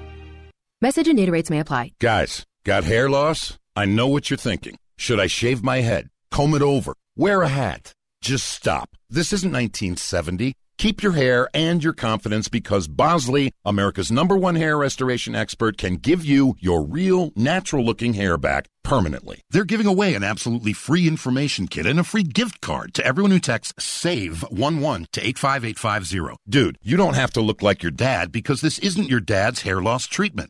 Message 0.82 1.08
and 1.08 1.18
data 1.18 1.32
rates 1.32 1.50
may 1.50 1.62
apply. 1.62 1.94
Guys, 2.02 2.44
got 2.66 2.84
hair 2.84 3.10
loss? 3.10 3.58
I 3.78 3.86
know 3.86 4.08
what 4.08 4.30
you're 4.30 4.36
thinking. 4.36 4.78
Should 4.98 5.22
I 5.22 5.28
shave 5.28 5.64
my 5.64 5.80
head? 5.80 6.10
Comb 6.32 6.54
it 6.54 6.62
over? 6.62 6.94
Wear 7.16 7.44
a 7.44 7.48
hat? 7.48 7.94
Just 8.22 8.50
stop. 8.50 8.90
This 9.10 9.32
isn't 9.32 9.54
1970. 9.54 10.54
Keep 10.78 11.02
your 11.02 11.14
hair 11.14 11.48
and 11.54 11.82
your 11.82 11.94
confidence 11.94 12.50
because 12.50 12.90
Bosley, 12.90 13.54
America's 13.64 14.12
number 14.12 14.36
one 14.36 14.56
hair 14.56 14.78
restoration 14.78 15.34
expert, 15.34 15.78
can 15.78 15.96
give 15.96 16.26
you 16.26 16.58
your 16.60 16.84
real, 16.84 17.32
natural 17.38 17.86
looking 17.86 18.14
hair 18.14 18.38
back 18.38 18.68
permanently. 18.84 19.40
They're 19.52 19.64
giving 19.64 19.88
away 19.88 20.14
an 20.14 20.26
absolutely 20.26 20.74
free 20.74 21.08
information 21.08 21.68
kit 21.68 21.86
and 21.86 22.02
a 22.02 22.04
free 22.04 22.24
gift 22.24 22.60
card 22.60 22.94
to 22.96 23.06
everyone 23.06 23.32
who 23.32 23.40
texts 23.40 23.74
SAVE11 23.80 25.06
to 25.14 25.26
85850. 25.26 26.36
Dude, 26.50 26.78
you 26.84 26.98
don't 26.98 27.14
have 27.16 27.32
to 27.32 27.42
look 27.42 27.62
like 27.62 27.82
your 27.82 27.94
dad 27.94 28.34
because 28.34 28.60
this 28.60 28.78
isn't 28.80 29.08
your 29.08 29.22
dad's 29.22 29.62
hair 29.62 29.82
loss 29.82 30.06
treatment. 30.08 30.50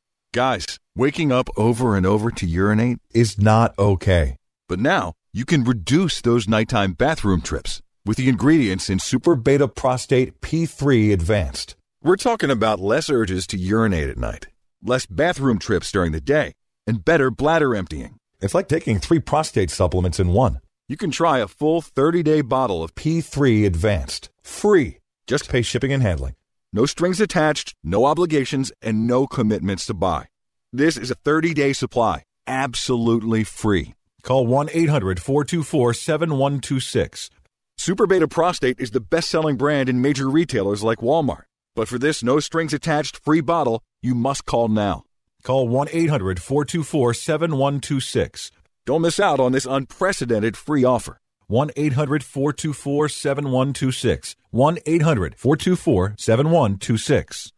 Guys, 0.33 0.79
waking 0.95 1.29
up 1.29 1.49
over 1.57 1.97
and 1.97 2.05
over 2.05 2.31
to 2.31 2.45
urinate 2.45 2.99
is 3.13 3.37
not 3.37 3.77
okay. 3.77 4.37
But 4.69 4.79
now 4.79 5.11
you 5.33 5.43
can 5.43 5.65
reduce 5.65 6.21
those 6.21 6.47
nighttime 6.47 6.93
bathroom 6.93 7.41
trips 7.41 7.81
with 8.05 8.15
the 8.15 8.29
ingredients 8.29 8.89
in 8.89 8.99
Super 8.99 9.35
Beta 9.35 9.67
Prostate 9.67 10.39
P3 10.39 11.11
Advanced. 11.11 11.75
We're 12.01 12.15
talking 12.15 12.49
about 12.49 12.79
less 12.79 13.09
urges 13.09 13.45
to 13.47 13.57
urinate 13.57 14.09
at 14.09 14.17
night, 14.17 14.47
less 14.81 15.05
bathroom 15.05 15.59
trips 15.59 15.91
during 15.91 16.13
the 16.13 16.21
day, 16.21 16.53
and 16.87 17.03
better 17.03 17.29
bladder 17.29 17.75
emptying. 17.75 18.15
It's 18.39 18.55
like 18.55 18.69
taking 18.69 18.99
three 18.99 19.19
prostate 19.19 19.69
supplements 19.69 20.17
in 20.17 20.29
one. 20.29 20.61
You 20.87 20.95
can 20.95 21.11
try 21.11 21.39
a 21.39 21.47
full 21.47 21.81
30 21.81 22.23
day 22.23 22.39
bottle 22.39 22.81
of 22.81 22.95
P3 22.95 23.65
Advanced, 23.65 24.29
free. 24.43 24.99
Just 25.27 25.49
pay 25.49 25.61
shipping 25.61 25.91
and 25.91 26.01
handling. 26.01 26.35
No 26.73 26.85
strings 26.85 27.19
attached, 27.19 27.75
no 27.83 28.05
obligations, 28.05 28.71
and 28.81 29.05
no 29.05 29.27
commitments 29.27 29.85
to 29.87 29.93
buy. 29.93 30.27
This 30.71 30.95
is 30.95 31.11
a 31.11 31.15
30 31.15 31.53
day 31.53 31.73
supply, 31.73 32.23
absolutely 32.47 33.43
free. 33.43 33.93
Call 34.23 34.47
1 34.47 34.69
800 34.71 35.21
424 35.21 35.93
7126. 35.93 37.29
Super 37.77 38.07
Beta 38.07 38.25
Prostate 38.25 38.79
is 38.79 38.91
the 38.91 39.01
best 39.01 39.29
selling 39.29 39.57
brand 39.57 39.89
in 39.89 40.01
major 40.01 40.29
retailers 40.29 40.81
like 40.81 40.99
Walmart. 40.99 41.43
But 41.75 41.89
for 41.89 41.99
this 41.99 42.23
no 42.23 42.39
strings 42.39 42.73
attached 42.73 43.17
free 43.17 43.41
bottle, 43.41 43.81
you 44.01 44.15
must 44.15 44.45
call 44.45 44.69
now. 44.69 45.03
Call 45.43 45.67
1 45.67 45.89
800 45.91 46.41
424 46.41 47.13
7126. 47.13 48.51
Don't 48.85 49.01
miss 49.01 49.19
out 49.19 49.41
on 49.41 49.51
this 49.51 49.65
unprecedented 49.65 50.55
free 50.55 50.85
offer. 50.85 51.20
1 51.51 51.71
800 51.75 52.23
424 52.23 53.09
7126. 53.09 54.35
1 54.51 54.77
800 54.85 55.35
424 55.35 56.15
7126. 56.17 57.51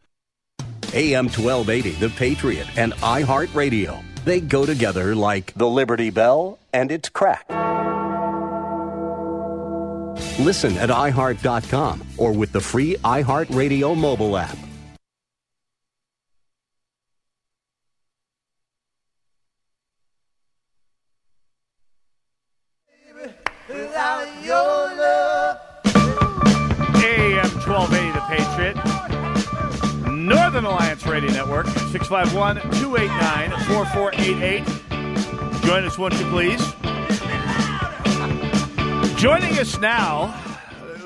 AM 0.93 1.25
1280, 1.25 1.91
The 1.91 2.09
Patriot, 2.09 2.67
and 2.75 2.93
iHeartRadio. 2.93 4.03
They 4.25 4.41
go 4.41 4.65
together 4.65 5.13
like 5.13 5.53
the 5.55 5.67
Liberty 5.67 6.09
Bell 6.09 6.57
and 6.73 6.91
its 6.91 7.09
crack. 7.09 7.47
Listen 10.39 10.75
at 10.77 10.89
iHeart.com 10.89 12.03
or 12.17 12.31
with 12.31 12.51
the 12.51 12.61
free 12.61 12.95
iHeartRadio 13.03 13.95
mobile 13.95 14.37
app. 14.37 14.57
AM 27.04 27.49
1280, 27.66 28.12
The 28.12 28.22
Patriot. 28.30 28.78
Northern 30.12 30.66
Alliance 30.66 31.06
Radio 31.06 31.32
Network, 31.32 31.68
651 31.68 32.62
289 32.80 33.51
4488. 33.68 35.64
Join 35.64 35.86
us, 35.86 35.97
won't 35.97 36.14
you 36.14 36.26
please? 36.30 36.62
Joining 39.20 39.58
us 39.58 39.80
now, 39.80 40.32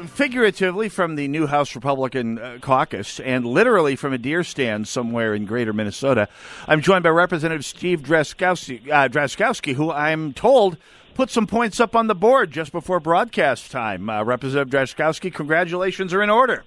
figuratively 0.07 0.89
from 0.89 1.15
the 1.15 1.27
new 1.27 1.45
House 1.45 1.75
Republican 1.75 2.39
uh, 2.39 2.57
caucus 2.59 3.19
and 3.19 3.45
literally 3.45 3.95
from 3.95 4.13
a 4.13 4.17
deer 4.17 4.43
stand 4.43 4.87
somewhere 4.87 5.33
in 5.35 5.45
greater 5.45 5.73
Minnesota, 5.73 6.27
I'm 6.67 6.81
joined 6.81 7.03
by 7.03 7.09
Representative 7.09 7.63
Steve 7.63 8.01
Drazkowski, 8.01 8.89
uh, 8.89 9.07
Drazkowski 9.09 9.73
who 9.75 9.91
I'm 9.91 10.33
told 10.33 10.77
put 11.17 11.31
some 11.31 11.47
points 11.47 11.79
up 11.79 11.95
on 11.95 12.05
the 12.05 12.13
board 12.13 12.51
just 12.51 12.71
before 12.71 12.99
broadcast 12.99 13.71
time. 13.71 14.07
Uh, 14.07 14.23
Representative 14.23 14.69
Drazkowski, 14.71 15.33
congratulations 15.33 16.13
are 16.13 16.21
in 16.21 16.29
order. 16.29 16.63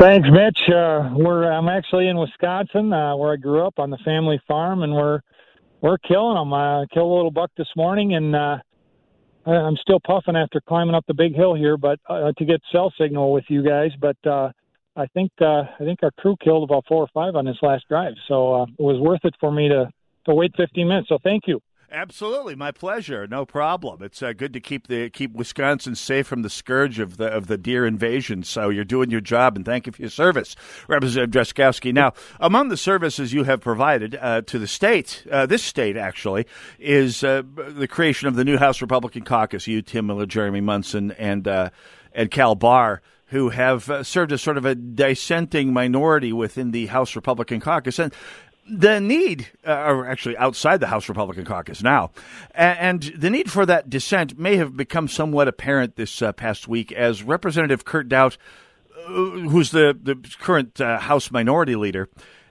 Thanks, 0.00 0.28
Mitch. 0.28 0.58
Uh, 0.68 1.10
we're 1.14 1.44
I'm 1.44 1.68
actually 1.68 2.08
in 2.08 2.18
Wisconsin, 2.18 2.92
uh, 2.92 3.16
where 3.16 3.32
I 3.32 3.36
grew 3.36 3.64
up 3.64 3.78
on 3.78 3.90
the 3.90 3.98
family 4.04 4.40
farm, 4.48 4.82
and 4.82 4.92
we're 4.92 5.20
we're 5.82 5.98
killing 5.98 6.34
them. 6.34 6.52
I 6.52 6.84
killed 6.92 7.08
a 7.08 7.14
little 7.14 7.30
buck 7.30 7.52
this 7.56 7.68
morning, 7.76 8.14
and 8.14 8.34
uh, 8.34 8.56
I'm 9.46 9.76
still 9.76 10.00
puffing 10.04 10.34
after 10.34 10.60
climbing 10.60 10.96
up 10.96 11.04
the 11.06 11.14
big 11.14 11.36
hill 11.36 11.54
here, 11.54 11.76
but 11.76 12.00
uh, 12.08 12.32
to 12.36 12.44
get 12.44 12.60
cell 12.72 12.92
signal 12.98 13.32
with 13.32 13.44
you 13.48 13.62
guys. 13.62 13.90
But 14.00 14.16
uh, 14.28 14.50
I 14.96 15.06
think 15.14 15.30
uh, 15.40 15.62
I 15.78 15.84
think 15.84 16.00
our 16.02 16.10
crew 16.18 16.36
killed 16.42 16.68
about 16.68 16.84
four 16.88 17.04
or 17.04 17.08
five 17.14 17.36
on 17.36 17.44
this 17.44 17.58
last 17.62 17.84
drive, 17.88 18.14
so 18.26 18.54
uh, 18.54 18.62
it 18.64 18.82
was 18.82 19.00
worth 19.00 19.20
it 19.22 19.34
for 19.38 19.52
me 19.52 19.68
to 19.68 19.88
to 20.24 20.34
wait 20.34 20.52
15 20.56 20.88
minutes. 20.88 21.08
So 21.08 21.18
thank 21.22 21.44
you. 21.46 21.60
Absolutely, 21.90 22.56
my 22.56 22.72
pleasure. 22.72 23.28
No 23.28 23.46
problem. 23.46 24.02
It's 24.02 24.20
uh, 24.20 24.32
good 24.32 24.52
to 24.54 24.60
keep 24.60 24.88
the 24.88 25.08
keep 25.08 25.32
Wisconsin 25.32 25.94
safe 25.94 26.26
from 26.26 26.42
the 26.42 26.50
scourge 26.50 26.98
of 26.98 27.16
the 27.16 27.26
of 27.26 27.46
the 27.46 27.56
deer 27.56 27.86
invasion. 27.86 28.42
So 28.42 28.70
you're 28.70 28.84
doing 28.84 29.10
your 29.10 29.20
job, 29.20 29.54
and 29.54 29.64
thank 29.64 29.86
you 29.86 29.92
for 29.92 30.02
your 30.02 30.10
service, 30.10 30.56
Representative 30.88 31.30
Drazkowski. 31.30 31.92
Now, 31.92 32.12
among 32.40 32.70
the 32.70 32.76
services 32.76 33.32
you 33.32 33.44
have 33.44 33.60
provided 33.60 34.18
uh, 34.20 34.42
to 34.42 34.58
the 34.58 34.66
state, 34.66 35.24
uh, 35.30 35.46
this 35.46 35.62
state 35.62 35.96
actually, 35.96 36.46
is 36.80 37.22
uh, 37.22 37.42
the 37.54 37.86
creation 37.86 38.26
of 38.26 38.34
the 38.34 38.44
new 38.44 38.58
House 38.58 38.80
Republican 38.80 39.22
Caucus. 39.22 39.68
You, 39.68 39.80
Tim 39.80 40.08
Miller, 40.08 40.26
Jeremy 40.26 40.60
Munson, 40.60 41.12
and 41.12 41.46
uh, 41.46 41.70
and 42.12 42.32
Cal 42.32 42.56
Bahr 42.56 43.00
who 43.30 43.48
have 43.48 43.90
uh, 43.90 44.02
served 44.04 44.32
as 44.32 44.40
sort 44.40 44.56
of 44.56 44.64
a 44.64 44.74
dissenting 44.74 45.72
minority 45.72 46.32
within 46.32 46.70
the 46.70 46.86
House 46.86 47.16
Republican 47.16 47.60
caucus. 47.60 47.98
And 47.98 48.14
the 48.68 49.00
need, 49.00 49.48
uh, 49.66 49.72
or 49.72 50.06
actually 50.06 50.36
outside 50.36 50.80
the 50.80 50.86
House 50.86 51.08
Republican 51.08 51.44
caucus 51.44 51.82
now, 51.82 52.10
and, 52.54 53.02
the 53.16 53.30
need 53.30 53.50
for 53.50 53.66
that 53.66 53.88
dissent 53.88 54.38
may 54.38 54.56
have 54.56 54.76
become 54.76 55.08
somewhat 55.08 55.48
apparent 55.48 55.96
this 55.96 56.20
uh, 56.22 56.32
past 56.32 56.68
week 56.68 56.92
as 56.92 57.22
Representative 57.22 57.84
Kurt 57.84 58.08
Daudt, 58.08 58.36
uh, 58.96 59.08
who's 59.08 59.70
the, 59.70 59.96
the 60.00 60.16
current 60.40 60.80
uh, 60.80 60.98
House 60.98 61.30
Minority 61.30 61.76
Leader, 61.76 62.08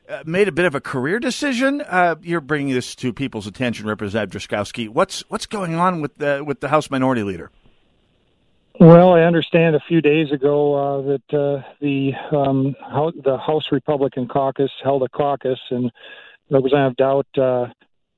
uh, 0.07 0.23
made 0.25 0.47
a 0.47 0.51
bit 0.51 0.65
of 0.65 0.75
a 0.75 0.81
career 0.81 1.19
decision. 1.19 1.81
Uh, 1.81 2.15
you're 2.21 2.41
bringing 2.41 2.73
this 2.73 2.95
to 2.95 3.11
people's 3.11 3.47
attention, 3.47 3.87
Representative 3.87 4.41
Drazkowski. 4.41 4.87
What's 4.87 5.21
what's 5.29 5.45
going 5.45 5.75
on 5.75 6.01
with 6.01 6.15
the 6.15 6.43
with 6.45 6.59
the 6.59 6.69
House 6.69 6.89
Minority 6.89 7.23
Leader? 7.23 7.51
Well, 8.79 9.13
I 9.13 9.21
understand 9.21 9.75
a 9.75 9.79
few 9.87 10.01
days 10.01 10.33
ago 10.33 10.73
uh, 10.75 11.01
that 11.03 11.37
uh, 11.37 11.63
the 11.79 12.11
um, 12.35 12.75
the 13.23 13.37
House 13.37 13.71
Republican 13.71 14.27
Caucus 14.27 14.71
held 14.83 15.01
a 15.03 15.07
caucus, 15.07 15.59
and 15.69 15.89
Representative 16.49 16.97
Daudt 16.97 17.25
uh, 17.37 17.67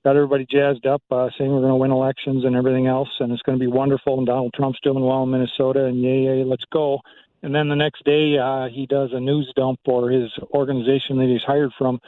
got 0.03 0.15
everybody 0.15 0.47
jazzed 0.49 0.87
up, 0.87 1.03
uh, 1.11 1.29
saying 1.37 1.51
we're 1.51 1.61
going 1.61 1.69
to 1.69 1.75
win 1.75 1.91
elections 1.91 2.43
and 2.43 2.55
everything 2.55 2.87
else, 2.87 3.09
and 3.19 3.31
it's 3.31 3.43
going 3.43 3.57
to 3.57 3.63
be 3.63 3.71
wonderful. 3.71 4.17
And 4.17 4.25
Donald 4.25 4.51
Trump's 4.55 4.79
doing 4.81 5.03
well 5.03 5.21
in 5.23 5.29
Minnesota, 5.29 5.85
and 5.85 6.01
yay, 6.01 6.23
yay, 6.23 6.43
let's 6.43 6.65
go. 6.73 7.01
And 7.43 7.53
then 7.53 7.69
the 7.69 7.75
next 7.75 8.03
day, 8.03 8.39
uh, 8.39 8.67
he 8.67 8.87
does 8.87 9.11
a 9.13 9.19
news 9.19 9.53
dump, 9.55 9.79
or 9.85 10.09
his 10.09 10.31
organization 10.53 11.19
that 11.19 11.27
he's 11.27 11.43
hired 11.43 11.71
from 11.77 11.99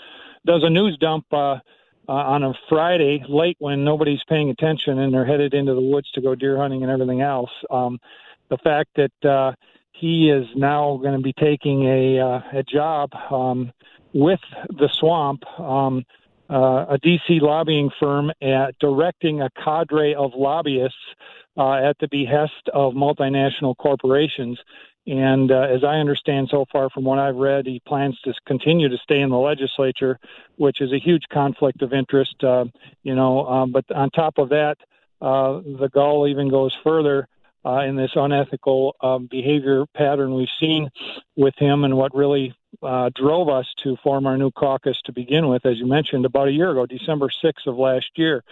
does 0.48 0.64
a 0.64 0.70
news 0.72 0.98
dump. 0.98 1.26
Uh, 1.32 1.58
uh, 2.08 2.14
on 2.14 2.42
a 2.42 2.54
Friday 2.68 3.24
late 3.30 3.56
when 3.60 3.84
nobody's 3.84 4.24
paying 4.28 4.50
attention 4.50 4.98
and 4.98 5.14
they're 5.14 5.28
headed 5.28 5.54
into 5.54 5.76
the 5.76 5.82
woods 5.82 6.10
to 6.12 6.22
go 6.22 6.34
deer 6.34 6.58
hunting 6.58 6.82
and 6.82 6.92
everything 6.92 7.22
else. 7.22 7.52
Um, 7.70 8.00
the 8.50 8.58
fact 8.58 8.90
that 8.96 9.30
uh, 9.30 9.54
he 9.92 10.30
is 10.30 10.48
now 10.56 10.98
going 10.98 11.16
to 11.16 11.22
be 11.22 11.34
taking 11.34 11.84
a 11.84 12.20
uh, 12.20 12.42
a 12.54 12.64
job 12.64 13.12
um, 13.32 13.72
with 14.14 14.40
the 14.70 14.90
swamp, 14.92 15.44
um, 15.60 16.04
uh, 16.50 16.86
a 16.90 16.98
DC 17.00 17.42
lobbying 17.42 17.92
firm, 18.00 18.32
at 18.42 18.78
directing 18.80 19.42
a 19.42 19.50
cadre 19.52 20.16
of 20.16 20.34
lobbyists 20.36 20.98
uh, 21.58 21.74
at 21.74 21.98
the 22.00 22.08
behest 22.08 22.70
of 22.74 22.94
multinational 22.94 23.76
corporations. 23.78 24.60
And 25.06 25.52
uh, 25.52 25.62
as 25.62 25.84
I 25.84 25.96
understand 25.96 26.50
so 26.50 26.66
far 26.72 26.90
from 26.90 27.04
what 27.04 27.20
I've 27.20 27.36
read, 27.36 27.66
he 27.66 27.82
plans 27.88 28.20
to 28.22 28.34
continue 28.46 28.90
to 28.90 28.98
stay 28.98 29.20
in 29.20 29.30
the 29.30 29.38
legislature, 29.38 30.20
which 30.58 30.82
is 30.82 30.92
a 30.92 31.00
huge 31.00 31.24
conflict 31.32 31.82
of 31.82 31.94
interest. 31.94 32.44
Uh, 32.44 32.66
you 33.04 33.16
know, 33.16 33.46
um, 33.48 33.72
but 33.72 33.90
on 33.92 34.12
top 34.12 34.38
of 34.38 34.50
that, 34.50 34.78
uh, 35.22 35.60
the 35.80 35.90
gall 35.92 36.28
even 36.28 36.50
goes 36.50 36.76
further 36.84 37.28
uh, 37.66 37.80
in 37.80 37.96
this 37.96 38.12
unethical 38.16 38.96
um, 39.02 39.28
behavior 39.30 39.86
pattern 39.96 40.34
we've 40.34 40.48
seen 40.60 40.90
with 41.36 41.54
him 41.58 41.84
and 41.84 41.96
what 41.96 42.16
really 42.16 42.54
uh, 42.82 43.10
drove 43.16 43.50
us 43.50 43.66
to 43.84 43.98
form 44.04 44.26
our 44.26 44.38
new 44.38 44.52
caucus 44.52 45.00
to 45.06 45.12
begin 45.12 45.48
with, 45.48 45.66
as 45.66 45.78
you 45.78 45.86
mentioned, 45.86 46.26
about 46.26 46.48
a 46.48 46.52
year 46.52 46.72
ago, 46.72 46.86
December 46.86 47.30
6th 47.44 47.68
of 47.68 47.78
last 47.78 48.10
year. 48.16 48.44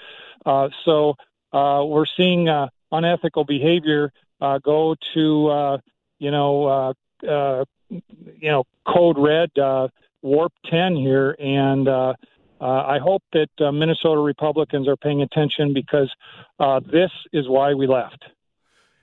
Uh, 0.46 0.70
so 0.86 1.16
uh, 1.54 1.84
we're 1.86 2.06
seeing 2.06 2.50
uh, 2.50 2.68
unethical 2.92 3.44
behavior 3.44 4.12
uh, 4.42 4.60
go 4.60 4.96
to, 5.14 5.48
uh, 5.48 5.78
you 6.20 6.32
know, 6.32 6.66
uh, 6.66 6.94
uh, 7.28 7.66
you 7.90 8.52
know, 8.52 8.64
code 8.86 9.18
red, 9.18 9.50
uh, 9.58 9.88
warp 10.22 10.54
10 10.70 10.96
here, 10.96 11.36
and 11.40 11.88
uh, 11.88 12.14
uh, 12.60 12.66
I 12.66 13.00
hope 13.00 13.24
that 13.34 13.50
uh, 13.60 13.72
Minnesota 13.72 14.20
Republicans 14.20 14.88
are 14.88 14.98
paying 14.98 15.22
attention 15.22 15.74
because 15.74 16.14
uh, 16.60 16.80
this 16.80 17.12
is 17.32 17.48
why 17.48 17.74
we 17.74 17.88
left. 17.88 18.26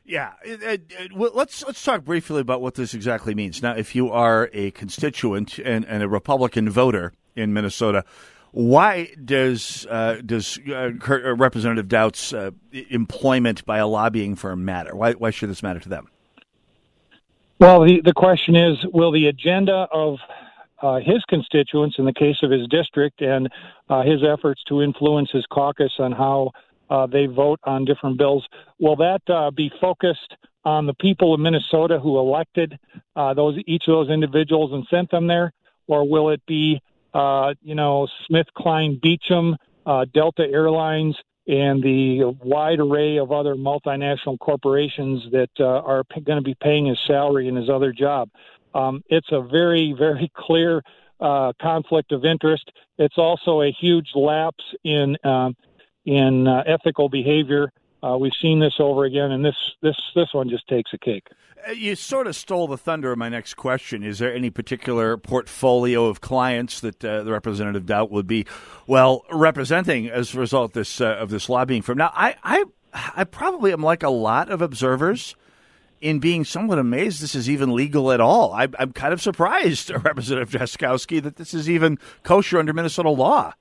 Yeah, 0.06 0.32
it, 0.44 0.62
it, 0.62 0.82
it, 0.90 1.12
let's 1.12 1.64
let's 1.64 1.82
talk 1.82 2.04
briefly 2.04 2.40
about 2.40 2.60
what 2.60 2.74
this 2.74 2.92
exactly 2.92 3.34
means. 3.34 3.62
Now, 3.62 3.74
if 3.74 3.94
you 3.94 4.10
are 4.10 4.50
a 4.52 4.70
constituent 4.72 5.58
and, 5.58 5.86
and 5.86 6.02
a 6.02 6.08
Republican 6.08 6.68
voter 6.68 7.14
in 7.34 7.54
Minnesota, 7.54 8.04
why 8.52 9.08
does 9.24 9.86
uh, 9.88 10.20
does 10.24 10.58
uh, 10.68 10.90
uh 11.08 11.34
Representative 11.34 11.88
Daudt's 11.88 12.34
uh, 12.34 12.50
employment 12.90 13.64
by 13.64 13.78
a 13.78 13.86
lobbying 13.86 14.36
firm 14.36 14.66
matter? 14.66 14.94
Why 14.94 15.12
why 15.12 15.30
should 15.30 15.48
this 15.48 15.62
matter 15.62 15.80
to 15.80 15.88
them? 15.88 16.08
Well, 17.58 17.80
the 17.80 18.02
the 18.04 18.12
question 18.12 18.56
is, 18.56 18.76
will 18.92 19.10
the 19.10 19.28
agenda 19.28 19.86
of 19.90 20.18
uh, 20.82 20.96
his 20.96 21.24
constituents, 21.30 21.96
in 21.98 22.04
the 22.04 22.12
case 22.12 22.36
of 22.42 22.50
his 22.50 22.68
district, 22.68 23.22
and 23.22 23.48
uh, 23.88 24.02
his 24.02 24.20
efforts 24.22 24.62
to 24.68 24.82
influence 24.82 25.30
his 25.32 25.46
caucus 25.46 25.92
on 25.98 26.12
how 26.12 26.50
uh, 26.90 27.06
they 27.06 27.26
vote 27.26 27.60
on 27.64 27.84
different 27.84 28.18
bills. 28.18 28.46
Will 28.78 28.96
that 28.96 29.22
uh, 29.28 29.50
be 29.50 29.70
focused 29.80 30.36
on 30.64 30.86
the 30.86 30.94
people 30.94 31.34
of 31.34 31.40
Minnesota 31.40 31.98
who 31.98 32.18
elected 32.18 32.78
uh, 33.16 33.34
those 33.34 33.58
each 33.66 33.84
of 33.86 33.92
those 33.92 34.10
individuals 34.10 34.72
and 34.72 34.86
sent 34.90 35.10
them 35.10 35.26
there, 35.26 35.52
or 35.86 36.08
will 36.08 36.30
it 36.30 36.42
be 36.46 36.80
uh, 37.12 37.54
you 37.62 37.74
know 37.74 38.08
Smith 38.26 38.46
Klein 38.56 38.98
Beecham, 39.02 39.56
uh, 39.86 40.04
Delta 40.12 40.42
Airlines, 40.42 41.16
and 41.46 41.82
the 41.82 42.34
wide 42.42 42.80
array 42.80 43.18
of 43.18 43.32
other 43.32 43.54
multinational 43.54 44.38
corporations 44.38 45.22
that 45.32 45.50
uh, 45.60 45.64
are 45.64 46.04
p- 46.04 46.20
going 46.20 46.38
to 46.38 46.42
be 46.42 46.56
paying 46.60 46.86
his 46.86 46.98
salary 47.06 47.48
and 47.48 47.56
his 47.56 47.68
other 47.68 47.92
job? 47.92 48.28
Um, 48.74 49.02
it's 49.08 49.30
a 49.30 49.40
very 49.42 49.94
very 49.96 50.30
clear. 50.36 50.82
Uh, 51.20 51.52
conflict 51.62 52.10
of 52.10 52.24
interest. 52.24 52.70
It's 52.98 53.16
also 53.16 53.62
a 53.62 53.70
huge 53.70 54.10
lapse 54.16 54.64
in 54.82 55.16
um, 55.24 55.56
in 56.04 56.46
uh, 56.46 56.62
ethical 56.66 57.08
behavior. 57.08 57.72
Uh, 58.02 58.18
we've 58.18 58.32
seen 58.40 58.60
this 58.60 58.74
over 58.78 59.04
again, 59.04 59.30
and 59.30 59.44
this 59.44 59.56
this 59.80 59.96
this 60.14 60.28
one 60.32 60.48
just 60.48 60.68
takes 60.68 60.92
a 60.92 60.98
cake. 60.98 61.26
Uh, 61.66 61.72
you 61.72 61.96
sort 61.96 62.26
of 62.26 62.36
stole 62.36 62.66
the 62.66 62.76
thunder 62.76 63.12
of 63.12 63.18
my 63.18 63.28
next 63.28 63.54
question. 63.54 64.02
Is 64.02 64.18
there 64.18 64.34
any 64.34 64.50
particular 64.50 65.16
portfolio 65.16 66.06
of 66.06 66.20
clients 66.20 66.80
that 66.80 67.02
uh, 67.02 67.22
the 67.22 67.32
representative 67.32 67.86
Daudt 67.86 68.10
would 68.10 68.26
be 68.26 68.46
well 68.86 69.24
representing 69.30 70.08
as 70.08 70.34
a 70.34 70.38
result 70.38 70.70
of 70.70 70.72
this 70.74 71.00
uh, 71.00 71.16
of 71.16 71.30
this 71.30 71.48
lobbying 71.48 71.82
firm? 71.82 71.98
Now, 71.98 72.12
I, 72.14 72.36
I 72.42 72.64
I 73.16 73.24
probably 73.24 73.72
am 73.72 73.82
like 73.82 74.02
a 74.02 74.10
lot 74.10 74.50
of 74.50 74.60
observers 74.60 75.34
in 76.00 76.18
being 76.18 76.44
somewhat 76.44 76.78
amazed 76.78 77.22
this 77.22 77.34
is 77.34 77.48
even 77.48 77.74
legal 77.74 78.12
at 78.12 78.20
all. 78.20 78.52
I, 78.52 78.68
I'm 78.78 78.92
kind 78.92 79.14
of 79.14 79.22
surprised, 79.22 79.90
Representative 80.04 80.50
Drazkowski, 80.50 81.22
that 81.22 81.36
this 81.36 81.54
is 81.54 81.70
even 81.70 81.98
kosher 82.22 82.58
under 82.58 82.74
Minnesota 82.74 83.08
law. 83.08 83.54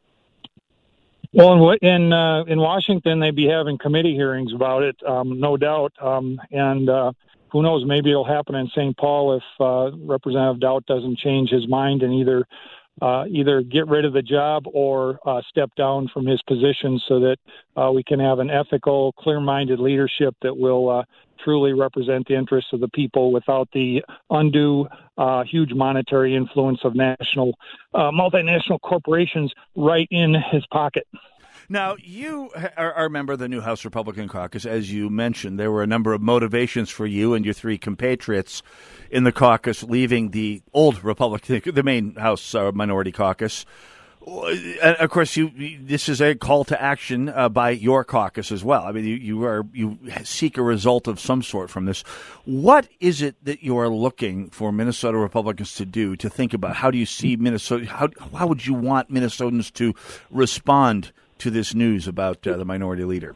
Well, 1.33 1.71
in 1.71 1.77
in, 1.81 2.13
uh, 2.13 2.43
in 2.43 2.59
Washington, 2.59 3.19
they'd 3.19 3.35
be 3.35 3.47
having 3.47 3.79
committee 3.79 4.13
hearings 4.13 4.53
about 4.53 4.83
it, 4.83 4.95
um, 5.03 5.39
no 5.39 5.57
doubt. 5.57 5.91
Um, 5.99 6.39
and 6.51 6.87
uh, 6.87 7.11
who 7.51 7.63
knows? 7.63 7.83
Maybe 7.85 8.11
it'll 8.11 8.23
happen 8.23 8.53
in 8.53 8.67
St. 8.67 8.95
Paul 8.97 9.37
if 9.37 9.43
uh, 9.59 9.97
Representative 9.97 10.59
Daudt 10.59 10.85
doesn't 10.85 11.17
change 11.17 11.49
his 11.49 11.67
mind 11.67 12.03
and 12.03 12.13
either 12.13 12.45
uh, 13.01 13.25
either 13.27 13.63
get 13.63 13.87
rid 13.87 14.05
of 14.05 14.13
the 14.13 14.21
job 14.21 14.65
or 14.71 15.19
uh, 15.25 15.41
step 15.49 15.71
down 15.75 16.07
from 16.13 16.27
his 16.27 16.39
position, 16.43 17.01
so 17.07 17.19
that 17.19 17.37
uh, 17.75 17.91
we 17.91 18.03
can 18.03 18.19
have 18.19 18.37
an 18.37 18.51
ethical, 18.51 19.13
clear-minded 19.13 19.79
leadership 19.79 20.35
that 20.43 20.55
will 20.55 20.87
uh, 20.87 21.03
truly 21.43 21.73
represent 21.73 22.27
the 22.27 22.35
interests 22.35 22.71
of 22.73 22.79
the 22.79 22.87
people 22.89 23.31
without 23.31 23.67
the 23.73 24.01
undue, 24.29 24.87
uh, 25.17 25.43
huge 25.43 25.73
monetary 25.73 26.35
influence 26.35 26.79
of 26.83 26.95
national, 26.95 27.53
uh, 27.93 28.11
multinational 28.11 28.79
corporations 28.81 29.51
right 29.75 30.07
in 30.11 30.35
his 30.51 30.65
pocket. 30.71 31.07
Now, 31.69 31.95
you 31.99 32.49
are, 32.77 33.05
a 33.05 33.09
member 33.09 33.33
of 33.33 33.39
the 33.39 33.47
new 33.47 33.61
House 33.61 33.85
Republican 33.85 34.27
caucus. 34.27 34.65
As 34.65 34.91
you 34.91 35.09
mentioned, 35.09 35.59
there 35.59 35.71
were 35.71 35.81
a 35.81 35.87
number 35.87 36.13
of 36.13 36.21
motivations 36.21 36.89
for 36.89 37.05
you 37.05 37.33
and 37.33 37.45
your 37.45 37.53
three 37.53 37.77
compatriots 37.77 38.61
in 39.09 39.23
the 39.23 39.31
caucus 39.31 39.81
leaving 39.81 40.31
the 40.31 40.61
old 40.73 41.03
Republican, 41.03 41.61
the 41.73 41.83
main 41.83 42.15
House 42.15 42.53
uh, 42.53 42.71
minority 42.73 43.11
caucus. 43.11 43.65
Of 44.25 45.09
course, 45.09 45.35
you 45.35 45.51
this 45.81 46.07
is 46.07 46.21
a 46.21 46.33
call 46.35 46.63
to 46.65 46.81
action 46.81 47.27
uh, 47.27 47.49
by 47.49 47.71
your 47.71 48.05
caucus 48.05 48.51
as 48.53 48.63
well. 48.63 48.83
I 48.83 48.93
mean, 48.93 49.05
you, 49.05 49.15
you 49.15 49.43
are 49.43 49.65
you 49.73 49.99
seek 50.23 50.57
a 50.57 50.61
result 50.61 51.07
of 51.07 51.19
some 51.19 51.43
sort 51.43 51.69
from 51.69 51.85
this. 51.85 52.01
What 52.45 52.87
is 53.01 53.21
it 53.21 53.35
that 53.43 53.63
you 53.63 53.77
are 53.77 53.89
looking 53.89 54.49
for 54.49 54.71
Minnesota 54.71 55.17
Republicans 55.17 55.75
to 55.75 55.85
do 55.85 56.15
to 56.15 56.29
think 56.29 56.53
about? 56.53 56.77
How 56.77 56.89
do 56.89 56.97
you 56.97 57.05
see 57.05 57.35
Minnesota? 57.35 57.85
How 57.85 58.09
how 58.33 58.47
would 58.47 58.65
you 58.65 58.73
want 58.73 59.11
Minnesotans 59.11 59.73
to 59.73 59.93
respond 60.31 61.11
to 61.39 61.51
this 61.51 61.75
news 61.75 62.07
about 62.07 62.47
uh, 62.47 62.55
the 62.55 62.65
minority 62.65 63.03
leader? 63.03 63.35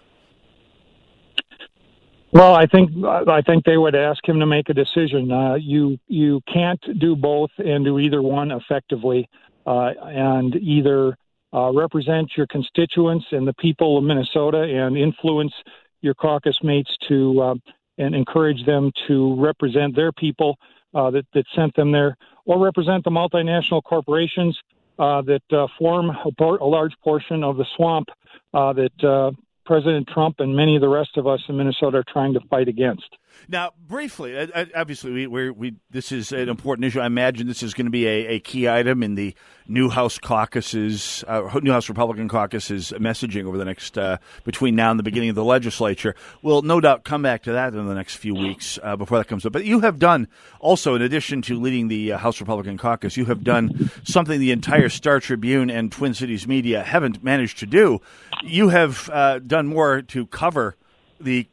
Well, 2.31 2.55
I 2.55 2.65
think 2.65 2.91
I 3.05 3.41
think 3.41 3.63
they 3.65 3.77
would 3.77 3.95
ask 3.95 4.25
him 4.27 4.39
to 4.39 4.45
make 4.45 4.69
a 4.69 4.73
decision. 4.73 5.31
Uh, 5.31 5.55
you 5.55 5.97
you 6.07 6.41
can't 6.51 6.79
do 6.99 7.15
both 7.15 7.51
and 7.57 7.85
do 7.85 7.99
either 7.99 8.21
one 8.21 8.51
effectively, 8.51 9.29
uh, 9.67 9.91
and 10.01 10.55
either 10.55 11.17
uh, 11.53 11.71
represent 11.73 12.31
your 12.37 12.47
constituents 12.47 13.25
and 13.31 13.47
the 13.47 13.53
people 13.53 13.97
of 13.97 14.03
Minnesota 14.03 14.61
and 14.61 14.97
influence 14.97 15.53
your 16.01 16.13
caucus 16.13 16.57
mates 16.63 16.95
to 17.07 17.41
uh, 17.41 17.55
and 17.97 18.15
encourage 18.15 18.65
them 18.65 18.91
to 19.07 19.35
represent 19.35 19.95
their 19.95 20.11
people 20.13 20.57
uh, 20.95 21.11
that 21.11 21.25
that 21.33 21.45
sent 21.53 21.75
them 21.75 21.91
there, 21.91 22.15
or 22.45 22.57
represent 22.63 23.03
the 23.03 23.09
multinational 23.09 23.83
corporations 23.83 24.57
uh, 24.99 25.21
that 25.21 25.67
form 25.77 26.09
a, 26.09 26.31
por- 26.37 26.57
a, 26.57 26.65
large 26.65 26.93
portion 27.03 27.43
of 27.43 27.57
the 27.57 27.65
swamp 27.75 28.07
that 28.53 29.35
President 29.65 30.07
Trump 30.07 30.39
and 30.39 30.55
many 30.55 30.75
of 30.75 30.81
the 30.81 30.87
rest 30.87 31.17
of 31.17 31.27
us 31.27 31.41
in 31.49 31.57
Minnesota 31.57 31.97
are 31.97 32.05
trying 32.07 32.33
to 32.33 32.39
fight 32.49 32.69
against. 32.69 33.17
Now, 33.49 33.71
briefly, 33.79 34.37
uh, 34.37 34.47
uh, 34.53 34.65
obviously, 34.75 35.27
we, 35.27 35.49
we 35.49 35.75
this 35.89 36.11
is 36.11 36.31
an 36.31 36.49
important 36.49 36.85
issue. 36.85 36.99
I 36.99 37.05
imagine 37.05 37.47
this 37.47 37.63
is 37.63 37.73
going 37.73 37.85
to 37.85 37.91
be 37.91 38.05
a, 38.05 38.27
a 38.27 38.39
key 38.39 38.67
item 38.67 39.03
in 39.03 39.15
the 39.15 39.35
new 39.67 39.89
House 39.89 40.17
caucuses, 40.19 41.23
uh, 41.27 41.59
new 41.61 41.71
House 41.71 41.89
Republican 41.89 42.27
caucuses 42.27 42.93
messaging 42.97 43.45
over 43.45 43.57
the 43.57 43.65
next 43.65 43.97
uh, 43.97 44.17
between 44.43 44.75
now 44.75 44.91
and 44.91 44.99
the 44.99 45.03
beginning 45.03 45.29
of 45.29 45.35
the 45.35 45.43
legislature. 45.43 46.15
We'll 46.41 46.61
no 46.61 46.79
doubt 46.79 47.03
come 47.03 47.21
back 47.21 47.43
to 47.43 47.53
that 47.53 47.73
in 47.73 47.87
the 47.87 47.95
next 47.95 48.15
few 48.15 48.35
weeks 48.35 48.79
uh, 48.83 48.95
before 48.95 49.17
that 49.17 49.27
comes 49.27 49.45
up. 49.45 49.53
But 49.53 49.65
you 49.65 49.79
have 49.81 49.99
done 49.99 50.27
also, 50.59 50.95
in 50.95 51.01
addition 51.01 51.41
to 51.43 51.59
leading 51.59 51.87
the 51.87 52.13
uh, 52.13 52.17
House 52.17 52.39
Republican 52.39 52.77
caucus, 52.77 53.17
you 53.17 53.25
have 53.25 53.43
done 53.43 53.91
something 54.03 54.39
the 54.39 54.51
entire 54.51 54.89
Star 54.89 55.19
Tribune 55.19 55.69
and 55.69 55.91
Twin 55.91 56.13
Cities 56.13 56.47
media 56.47 56.83
haven't 56.83 57.23
managed 57.23 57.59
to 57.59 57.65
do. 57.65 58.01
You 58.43 58.69
have 58.69 59.07
done 59.47 59.67
more 59.67 60.01
to 60.01 60.25
cover 60.27 60.75
the 61.19 61.47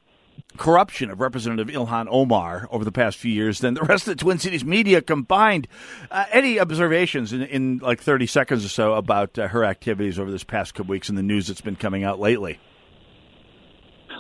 corruption 0.56 1.10
of 1.10 1.20
Representative 1.20 1.74
Ilhan 1.74 2.06
Omar 2.10 2.68
over 2.70 2.84
the 2.84 2.92
past 2.92 3.18
few 3.18 3.32
years 3.32 3.60
than 3.60 3.74
the 3.74 3.82
rest 3.82 4.06
of 4.06 4.16
the 4.16 4.22
Twin 4.22 4.38
Cities 4.38 4.64
media 4.64 5.02
combined. 5.02 5.68
Uh, 6.10 6.24
any 6.30 6.60
observations 6.60 7.32
in, 7.32 7.42
in, 7.42 7.78
like 7.78 8.00
30 8.00 8.26
seconds 8.26 8.64
or 8.64 8.68
so 8.68 8.94
about 8.94 9.38
uh, 9.38 9.48
her 9.48 9.64
activities 9.64 10.18
over 10.18 10.30
this 10.30 10.44
past 10.44 10.74
couple 10.74 10.90
weeks 10.90 11.08
and 11.08 11.18
the 11.18 11.22
news 11.22 11.46
that's 11.48 11.60
been 11.60 11.76
coming 11.76 12.04
out 12.04 12.18
lately? 12.18 12.58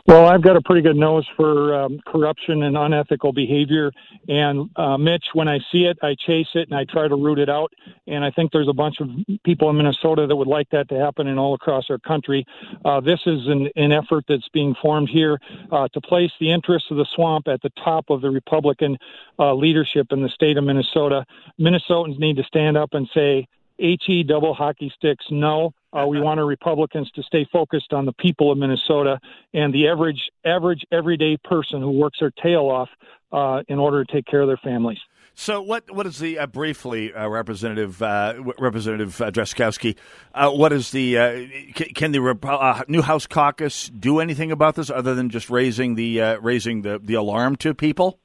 Well, 0.06 0.26
I've 0.26 0.42
got 0.42 0.54
a 0.54 0.60
pretty 0.60 0.82
good 0.82 0.96
nose 0.96 1.26
for 1.34 1.74
um, 1.74 1.98
corruption 2.06 2.62
and 2.64 2.76
unethical 2.76 3.32
behavior. 3.32 3.90
And 4.28 4.68
uh, 4.76 4.98
Mitch, 4.98 5.24
when 5.32 5.48
I 5.48 5.60
see 5.72 5.84
it, 5.84 5.96
I 6.02 6.14
chase 6.26 6.48
it 6.54 6.68
and 6.68 6.78
I 6.78 6.84
try 6.84 7.08
to 7.08 7.16
root 7.16 7.38
it 7.38 7.48
out. 7.48 7.72
And 8.06 8.22
I 8.22 8.30
think 8.30 8.52
there's 8.52 8.68
a 8.68 8.74
bunch 8.74 8.96
of 9.00 9.08
people 9.44 9.70
in 9.70 9.78
Minnesota 9.78 10.26
that 10.26 10.36
would 10.36 10.46
like 10.46 10.68
that 10.70 10.90
to 10.90 10.98
happen 10.98 11.26
and 11.26 11.38
all 11.38 11.54
across 11.54 11.86
our 11.88 11.98
country. 11.98 12.44
Uh, 12.84 13.00
this 13.00 13.20
is 13.24 13.46
an, 13.46 13.70
an, 13.76 13.92
effort 13.92 14.24
that's 14.28 14.48
being 14.52 14.74
formed 14.82 15.08
here 15.08 15.38
uh, 15.72 15.88
to 15.94 16.00
place 16.02 16.32
the 16.38 16.52
interests 16.52 16.90
of 16.90 16.98
the 16.98 17.06
swamp 17.14 17.48
at 17.48 17.62
the 17.62 17.70
top 17.82 18.10
of 18.10 18.20
the 18.20 18.30
Republican 18.30 18.98
uh, 19.38 19.54
leadership 19.54 20.08
in 20.10 20.22
the 20.22 20.28
state 20.28 20.58
of 20.58 20.64
Minnesota. 20.64 21.24
Minnesotans 21.58 22.18
need 22.18 22.36
to 22.36 22.44
stand 22.44 22.76
up 22.76 22.92
and 22.92 23.08
say, 23.14 23.46
HE 23.78 24.24
double 24.24 24.52
hockey 24.54 24.92
sticks, 24.94 25.24
no. 25.30 25.72
Uh, 25.94 26.06
we 26.06 26.20
want 26.20 26.40
our 26.40 26.46
Republicans 26.46 27.10
to 27.14 27.22
stay 27.22 27.46
focused 27.52 27.92
on 27.92 28.04
the 28.04 28.12
people 28.12 28.50
of 28.50 28.58
Minnesota 28.58 29.20
and 29.52 29.72
the 29.72 29.88
average, 29.88 30.20
average, 30.44 30.84
everyday 30.90 31.36
person 31.44 31.80
who 31.80 31.90
works 31.90 32.18
their 32.20 32.32
tail 32.42 32.62
off 32.62 32.88
uh, 33.32 33.62
in 33.68 33.78
order 33.78 34.04
to 34.04 34.12
take 34.12 34.26
care 34.26 34.40
of 34.40 34.48
their 34.48 34.60
families. 34.62 34.98
So, 35.36 35.60
what 35.60 35.90
what 35.90 36.06
is 36.06 36.18
the 36.18 36.38
uh, 36.38 36.46
briefly, 36.46 37.12
uh, 37.12 37.28
Representative 37.28 38.00
uh, 38.00 38.34
Representative 38.56 39.20
uh, 39.20 39.32
Drazkowski? 39.32 39.96
Uh, 40.32 40.50
what 40.50 40.72
is 40.72 40.92
the 40.92 41.18
uh, 41.18 41.32
can, 41.74 41.88
can, 41.92 42.12
the 42.12 42.84
new 42.86 43.02
House 43.02 43.26
caucus 43.26 43.88
do 43.88 44.20
anything 44.20 44.52
about 44.52 44.76
this 44.76 44.90
other 44.90 45.16
than 45.16 45.30
just 45.30 45.50
raising 45.50 45.96
the 45.96 46.38
raising 46.40 46.82
the, 46.82 47.00
the 47.02 47.14
alarm 47.14 47.56
to 47.56 47.74
people, 47.74 48.20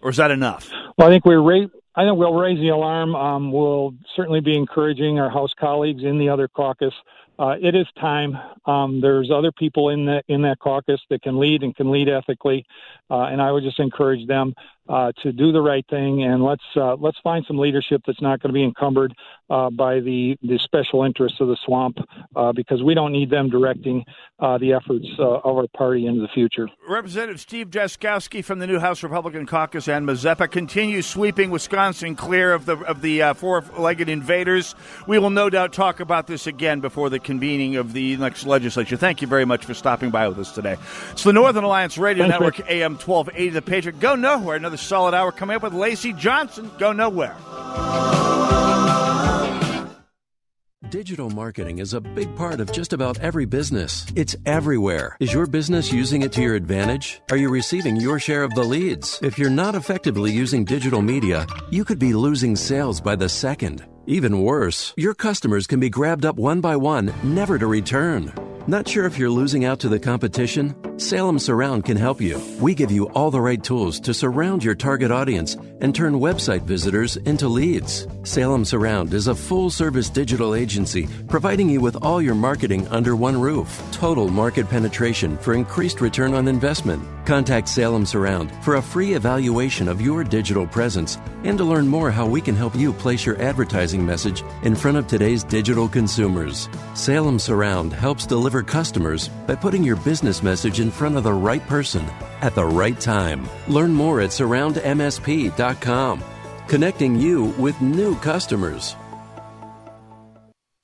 or 0.00 0.10
is 0.10 0.18
that 0.18 0.30
enough? 0.30 0.70
Well, 0.96 1.08
I 1.08 1.10
think 1.10 1.24
we're 1.24 1.40
ra- 1.40 1.66
I 1.96 2.04
think 2.04 2.18
we'll 2.18 2.34
raise 2.34 2.58
the 2.58 2.68
alarm. 2.68 3.14
Um, 3.14 3.50
we'll 3.50 3.94
certainly 4.14 4.40
be 4.40 4.54
encouraging 4.54 5.18
our 5.18 5.30
House 5.30 5.52
colleagues 5.58 6.04
in 6.04 6.18
the 6.18 6.28
other 6.28 6.46
caucus. 6.46 6.92
Uh, 7.38 7.54
it 7.60 7.74
is 7.74 7.86
time. 8.00 8.36
Um, 8.64 9.00
there's 9.00 9.30
other 9.30 9.52
people 9.52 9.90
in 9.90 10.06
that 10.06 10.24
in 10.28 10.42
that 10.42 10.58
caucus 10.58 11.00
that 11.10 11.22
can 11.22 11.38
lead 11.38 11.62
and 11.62 11.74
can 11.76 11.90
lead 11.90 12.08
ethically, 12.08 12.64
uh, 13.10 13.24
and 13.24 13.42
I 13.42 13.52
would 13.52 13.62
just 13.62 13.78
encourage 13.78 14.26
them 14.26 14.54
uh, 14.88 15.10
to 15.22 15.32
do 15.32 15.50
the 15.50 15.60
right 15.60 15.84
thing 15.90 16.22
and 16.22 16.44
let's 16.44 16.62
uh, 16.76 16.94
let's 16.94 17.18
find 17.22 17.44
some 17.46 17.58
leadership 17.58 18.02
that's 18.06 18.20
not 18.22 18.40
going 18.40 18.50
to 18.50 18.54
be 18.54 18.62
encumbered 18.62 19.12
uh, 19.50 19.68
by 19.68 19.98
the 19.98 20.36
the 20.42 20.58
special 20.62 21.02
interests 21.02 21.40
of 21.40 21.48
the 21.48 21.56
swamp 21.64 21.98
uh, 22.36 22.52
because 22.52 22.82
we 22.84 22.94
don't 22.94 23.12
need 23.12 23.28
them 23.28 23.50
directing 23.50 24.04
the 24.38 24.72
efforts 24.72 25.06
of 25.18 25.44
our 25.44 25.66
party 25.76 26.06
into 26.06 26.20
the 26.20 26.28
future. 26.28 26.68
Representative 26.88 27.40
Steve 27.40 27.68
Drazkowski 27.70 28.44
from 28.44 28.58
the 28.58 28.66
new 28.66 28.78
House 28.78 29.02
Republican 29.02 29.46
Caucus 29.46 29.88
and 29.88 30.06
Mazeppa 30.06 30.50
continues 30.50 31.06
sweeping 31.06 31.50
Wisconsin 31.50 32.14
clear 32.14 32.52
of 32.52 32.66
the 32.66 32.76
of 32.84 33.02
the 33.02 33.22
four-legged 33.34 34.08
invaders. 34.08 34.74
We 35.08 35.18
will 35.18 35.30
no 35.30 35.50
doubt 35.50 35.72
talk 35.72 36.00
about 36.00 36.26
this 36.26 36.46
again 36.46 36.80
before 36.80 37.10
the 37.10 37.18
convening 37.26 37.76
of 37.76 37.92
the 37.92 38.16
next 38.16 38.46
legislature. 38.46 38.96
Thank 38.96 39.20
you 39.20 39.26
very 39.26 39.44
much 39.44 39.64
for 39.64 39.74
stopping 39.74 40.10
by 40.10 40.28
with 40.28 40.38
us 40.38 40.52
today. 40.52 40.76
It's 41.10 41.24
the 41.24 41.32
Northern 41.32 41.64
Alliance 41.64 41.98
Radio 41.98 42.22
Thanks, 42.24 42.34
Network, 42.34 42.58
Rick. 42.58 42.70
AM 42.70 42.92
1280, 42.92 43.48
The 43.50 43.62
Patriot. 43.62 44.00
Go 44.00 44.14
nowhere. 44.14 44.56
Another 44.56 44.76
another 44.76 44.82
solid 44.82 45.14
hour 45.14 45.32
coming 45.32 45.56
up 45.56 45.62
with 45.62 45.74
Lacy 45.74 46.12
Johnson. 46.12 46.70
Go 46.78 46.92
nowhere. 46.92 47.34
Digital 50.90 51.30
marketing 51.30 51.78
is 51.78 51.94
a 51.94 52.00
big 52.00 52.34
part 52.36 52.60
of 52.60 52.70
just 52.72 52.92
about 52.92 53.18
every 53.18 53.44
business. 53.44 54.06
It's 54.14 54.36
everywhere. 54.46 55.16
Is 55.18 55.32
your 55.32 55.46
business 55.46 55.92
using 55.92 56.22
it 56.22 56.32
to 56.32 56.42
your 56.42 56.54
advantage? 56.54 57.20
Are 57.30 57.36
you 57.36 57.48
receiving 57.48 57.96
your 57.96 58.20
share 58.20 58.44
of 58.44 58.54
the 58.54 58.62
leads? 58.62 59.18
If 59.20 59.38
you're 59.38 59.50
not 59.50 59.74
effectively 59.74 60.30
using 60.30 60.64
digital 60.64 61.02
media, 61.02 61.46
you 61.70 61.84
could 61.84 61.98
be 61.98 62.14
losing 62.14 62.54
sales 62.54 63.00
by 63.00 63.16
the 63.16 63.28
second. 63.28 63.84
Even 64.08 64.42
worse, 64.42 64.92
your 64.96 65.14
customers 65.14 65.66
can 65.66 65.80
be 65.80 65.90
grabbed 65.90 66.24
up 66.24 66.36
one 66.36 66.60
by 66.60 66.76
one, 66.76 67.12
never 67.24 67.58
to 67.58 67.66
return. 67.66 68.32
Not 68.68 68.88
sure 68.88 69.04
if 69.04 69.16
you're 69.16 69.30
losing 69.30 69.64
out 69.64 69.78
to 69.80 69.88
the 69.88 69.98
competition? 69.98 70.74
Salem 70.98 71.38
Surround 71.38 71.84
can 71.84 71.96
help 71.96 72.20
you. 72.20 72.40
We 72.60 72.74
give 72.74 72.90
you 72.90 73.08
all 73.10 73.30
the 73.30 73.40
right 73.40 73.62
tools 73.62 74.00
to 74.00 74.12
surround 74.12 74.64
your 74.64 74.74
target 74.74 75.12
audience 75.12 75.54
and 75.80 75.94
turn 75.94 76.14
website 76.14 76.62
visitors 76.62 77.16
into 77.18 77.46
leads. 77.46 78.08
Salem 78.24 78.64
Surround 78.64 79.14
is 79.14 79.28
a 79.28 79.34
full 79.36 79.70
service 79.70 80.10
digital 80.10 80.56
agency 80.56 81.06
providing 81.28 81.68
you 81.68 81.80
with 81.80 82.02
all 82.02 82.20
your 82.20 82.34
marketing 82.34 82.88
under 82.88 83.14
one 83.14 83.40
roof. 83.40 83.80
Total 83.92 84.26
market 84.26 84.68
penetration 84.68 85.38
for 85.38 85.54
increased 85.54 86.00
return 86.00 86.34
on 86.34 86.48
investment. 86.48 87.04
Contact 87.24 87.68
Salem 87.68 88.04
Surround 88.04 88.50
for 88.64 88.76
a 88.76 88.82
free 88.82 89.14
evaluation 89.14 89.86
of 89.86 90.00
your 90.00 90.24
digital 90.24 90.66
presence 90.66 91.18
and 91.44 91.56
to 91.56 91.62
learn 91.62 91.86
more 91.86 92.10
how 92.10 92.26
we 92.26 92.40
can 92.40 92.56
help 92.56 92.74
you 92.74 92.92
place 92.92 93.24
your 93.24 93.40
advertising 93.40 93.95
message 94.04 94.42
in 94.62 94.74
front 94.74 94.96
of 94.96 95.06
today's 95.06 95.44
digital 95.44 95.88
consumers. 95.88 96.70
Salem 96.94 97.38
Surround 97.38 97.92
helps 97.92 98.26
deliver 98.26 98.62
customers 98.62 99.28
by 99.46 99.54
putting 99.54 99.84
your 99.84 99.96
business 99.96 100.42
message 100.42 100.80
in 100.80 100.86
in 100.86 100.92
front 100.92 101.16
of 101.16 101.24
the 101.24 101.32
right 101.32 101.66
person 101.66 102.04
at 102.42 102.54
the 102.54 102.64
right 102.64 103.00
time. 103.00 103.48
Learn 103.66 103.92
more 103.92 104.20
at 104.20 104.30
surroundmsp.com, 104.30 106.24
connecting 106.68 107.16
you 107.16 107.46
with 107.58 107.80
new 107.80 108.14
customers. 108.16 108.94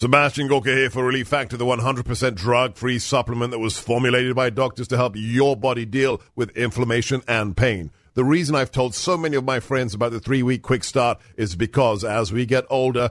Sebastian 0.00 0.48
Gorka 0.48 0.70
here 0.70 0.90
for 0.90 1.04
Relief 1.04 1.28
Factor, 1.28 1.56
the 1.56 1.64
100% 1.64 2.34
drug 2.34 2.74
free 2.74 2.98
supplement 2.98 3.52
that 3.52 3.60
was 3.60 3.78
formulated 3.78 4.34
by 4.34 4.50
doctors 4.50 4.88
to 4.88 4.96
help 4.96 5.14
your 5.14 5.56
body 5.56 5.84
deal 5.84 6.20
with 6.34 6.50
inflammation 6.56 7.22
and 7.28 7.56
pain. 7.56 7.92
The 8.14 8.24
reason 8.24 8.54
I've 8.54 8.70
told 8.70 8.94
so 8.94 9.16
many 9.16 9.36
of 9.36 9.44
my 9.44 9.58
friends 9.58 9.94
about 9.94 10.12
the 10.12 10.20
three 10.20 10.42
week 10.42 10.60
quick 10.60 10.84
start 10.84 11.18
is 11.36 11.56
because 11.56 12.04
as 12.04 12.30
we 12.30 12.44
get 12.44 12.66
older, 12.68 13.10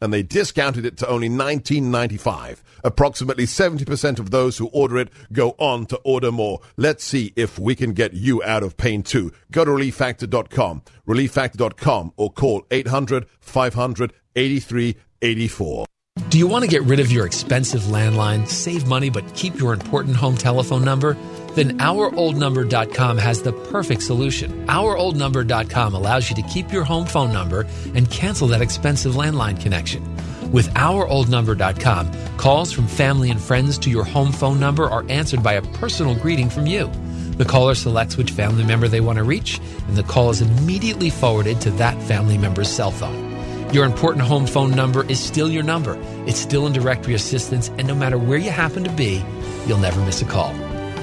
and 0.00 0.12
they 0.12 0.22
discounted 0.22 0.84
it 0.84 0.96
to 0.98 1.08
only 1.08 1.28
$19.95. 1.28 2.60
Approximately 2.84 3.44
70% 3.44 4.18
of 4.18 4.30
those 4.30 4.58
who 4.58 4.68
order 4.68 4.98
it 4.98 5.08
go 5.32 5.50
on 5.58 5.86
to 5.86 5.96
order 6.04 6.30
more. 6.30 6.60
Let's 6.76 7.04
see 7.04 7.32
if 7.36 7.58
we 7.58 7.74
can 7.74 7.92
get 7.92 8.14
you 8.14 8.42
out 8.42 8.62
of 8.62 8.76
pain 8.76 9.02
too. 9.02 9.32
Go 9.50 9.64
to 9.64 9.70
relieffactor.com, 9.70 10.82
relieffactor.com, 11.06 12.12
or 12.16 12.32
call 12.32 12.66
800 12.70 13.26
500 13.40 14.12
8384. 14.34 15.86
Do 16.28 16.38
you 16.38 16.46
want 16.46 16.64
to 16.64 16.68
get 16.68 16.82
rid 16.82 16.98
of 16.98 17.12
your 17.12 17.26
expensive 17.26 17.82
landline, 17.82 18.48
save 18.48 18.86
money, 18.86 19.10
but 19.10 19.34
keep 19.34 19.58
your 19.58 19.72
important 19.72 20.16
home 20.16 20.36
telephone 20.36 20.84
number? 20.84 21.16
Then 21.56 21.78
OurOldNumber.com 21.78 23.16
has 23.16 23.40
the 23.40 23.54
perfect 23.70 24.02
solution. 24.02 24.66
OurOldNumber.com 24.66 25.94
allows 25.94 26.28
you 26.28 26.36
to 26.36 26.42
keep 26.42 26.70
your 26.70 26.84
home 26.84 27.06
phone 27.06 27.32
number 27.32 27.66
and 27.94 28.10
cancel 28.10 28.46
that 28.48 28.60
expensive 28.60 29.14
landline 29.14 29.58
connection. 29.58 30.04
With 30.52 30.68
OurOldNumber.com, 30.74 32.36
calls 32.36 32.72
from 32.72 32.86
family 32.86 33.30
and 33.30 33.40
friends 33.40 33.78
to 33.78 33.90
your 33.90 34.04
home 34.04 34.32
phone 34.32 34.60
number 34.60 34.84
are 34.84 35.06
answered 35.08 35.42
by 35.42 35.54
a 35.54 35.62
personal 35.62 36.14
greeting 36.14 36.50
from 36.50 36.66
you. 36.66 36.90
The 37.38 37.46
caller 37.46 37.74
selects 37.74 38.18
which 38.18 38.32
family 38.32 38.62
member 38.62 38.86
they 38.86 39.00
want 39.00 39.16
to 39.16 39.24
reach, 39.24 39.58
and 39.88 39.96
the 39.96 40.02
call 40.02 40.28
is 40.28 40.42
immediately 40.42 41.08
forwarded 41.08 41.62
to 41.62 41.70
that 41.72 42.00
family 42.02 42.36
member's 42.36 42.68
cell 42.68 42.90
phone. 42.90 43.24
Your 43.72 43.86
important 43.86 44.26
home 44.26 44.46
phone 44.46 44.72
number 44.72 45.06
is 45.10 45.18
still 45.18 45.50
your 45.50 45.62
number. 45.62 45.98
It's 46.26 46.38
still 46.38 46.66
in 46.66 46.74
directory 46.74 47.14
assistance, 47.14 47.68
and 47.78 47.88
no 47.88 47.94
matter 47.94 48.18
where 48.18 48.38
you 48.38 48.50
happen 48.50 48.84
to 48.84 48.90
be, 48.90 49.24
you'll 49.66 49.78
never 49.78 50.04
miss 50.04 50.20
a 50.20 50.26
call. 50.26 50.54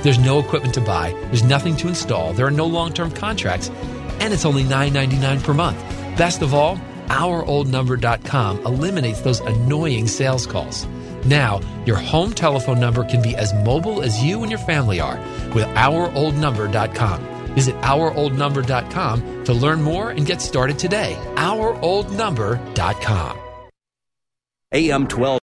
There's 0.04 0.20
no 0.20 0.40
equipment 0.40 0.74
to 0.74 0.82
buy, 0.82 1.14
there's 1.28 1.44
nothing 1.44 1.78
to 1.78 1.88
install, 1.88 2.34
there 2.34 2.46
are 2.46 2.52
no 2.52 2.66
long 2.66 2.92
term 2.92 3.10
contracts, 3.10 3.70
and 4.20 4.34
it's 4.34 4.46
only 4.46 4.64
$9.99 4.64 5.44
per 5.44 5.54
month. 5.54 5.80
Best 6.18 6.42
of 6.42 6.54
all, 6.54 6.76
OurOldNumber.com 7.08 8.66
eliminates 8.66 9.22
those 9.22 9.40
annoying 9.40 10.08
sales 10.08 10.46
calls. 10.46 10.86
Now, 11.26 11.62
your 11.86 11.96
home 11.96 12.34
telephone 12.34 12.82
number 12.82 13.06
can 13.06 13.22
be 13.22 13.34
as 13.36 13.54
mobile 13.54 14.02
as 14.02 14.22
you 14.22 14.42
and 14.42 14.52
your 14.52 14.60
family 14.60 15.00
are 15.00 15.18
with 15.56 15.68
OurOldNumber.com. 15.68 17.56
Visit 17.56 17.76
OurOldNumber.com 17.76 19.44
to 19.46 19.54
learn 19.54 19.82
more 19.82 20.10
and 20.10 20.26
get 20.26 20.42
started 20.42 20.78
today. 20.78 21.18
OurOldNumber.com. 21.36 23.40
AM 24.74 25.08
12. 25.08 25.40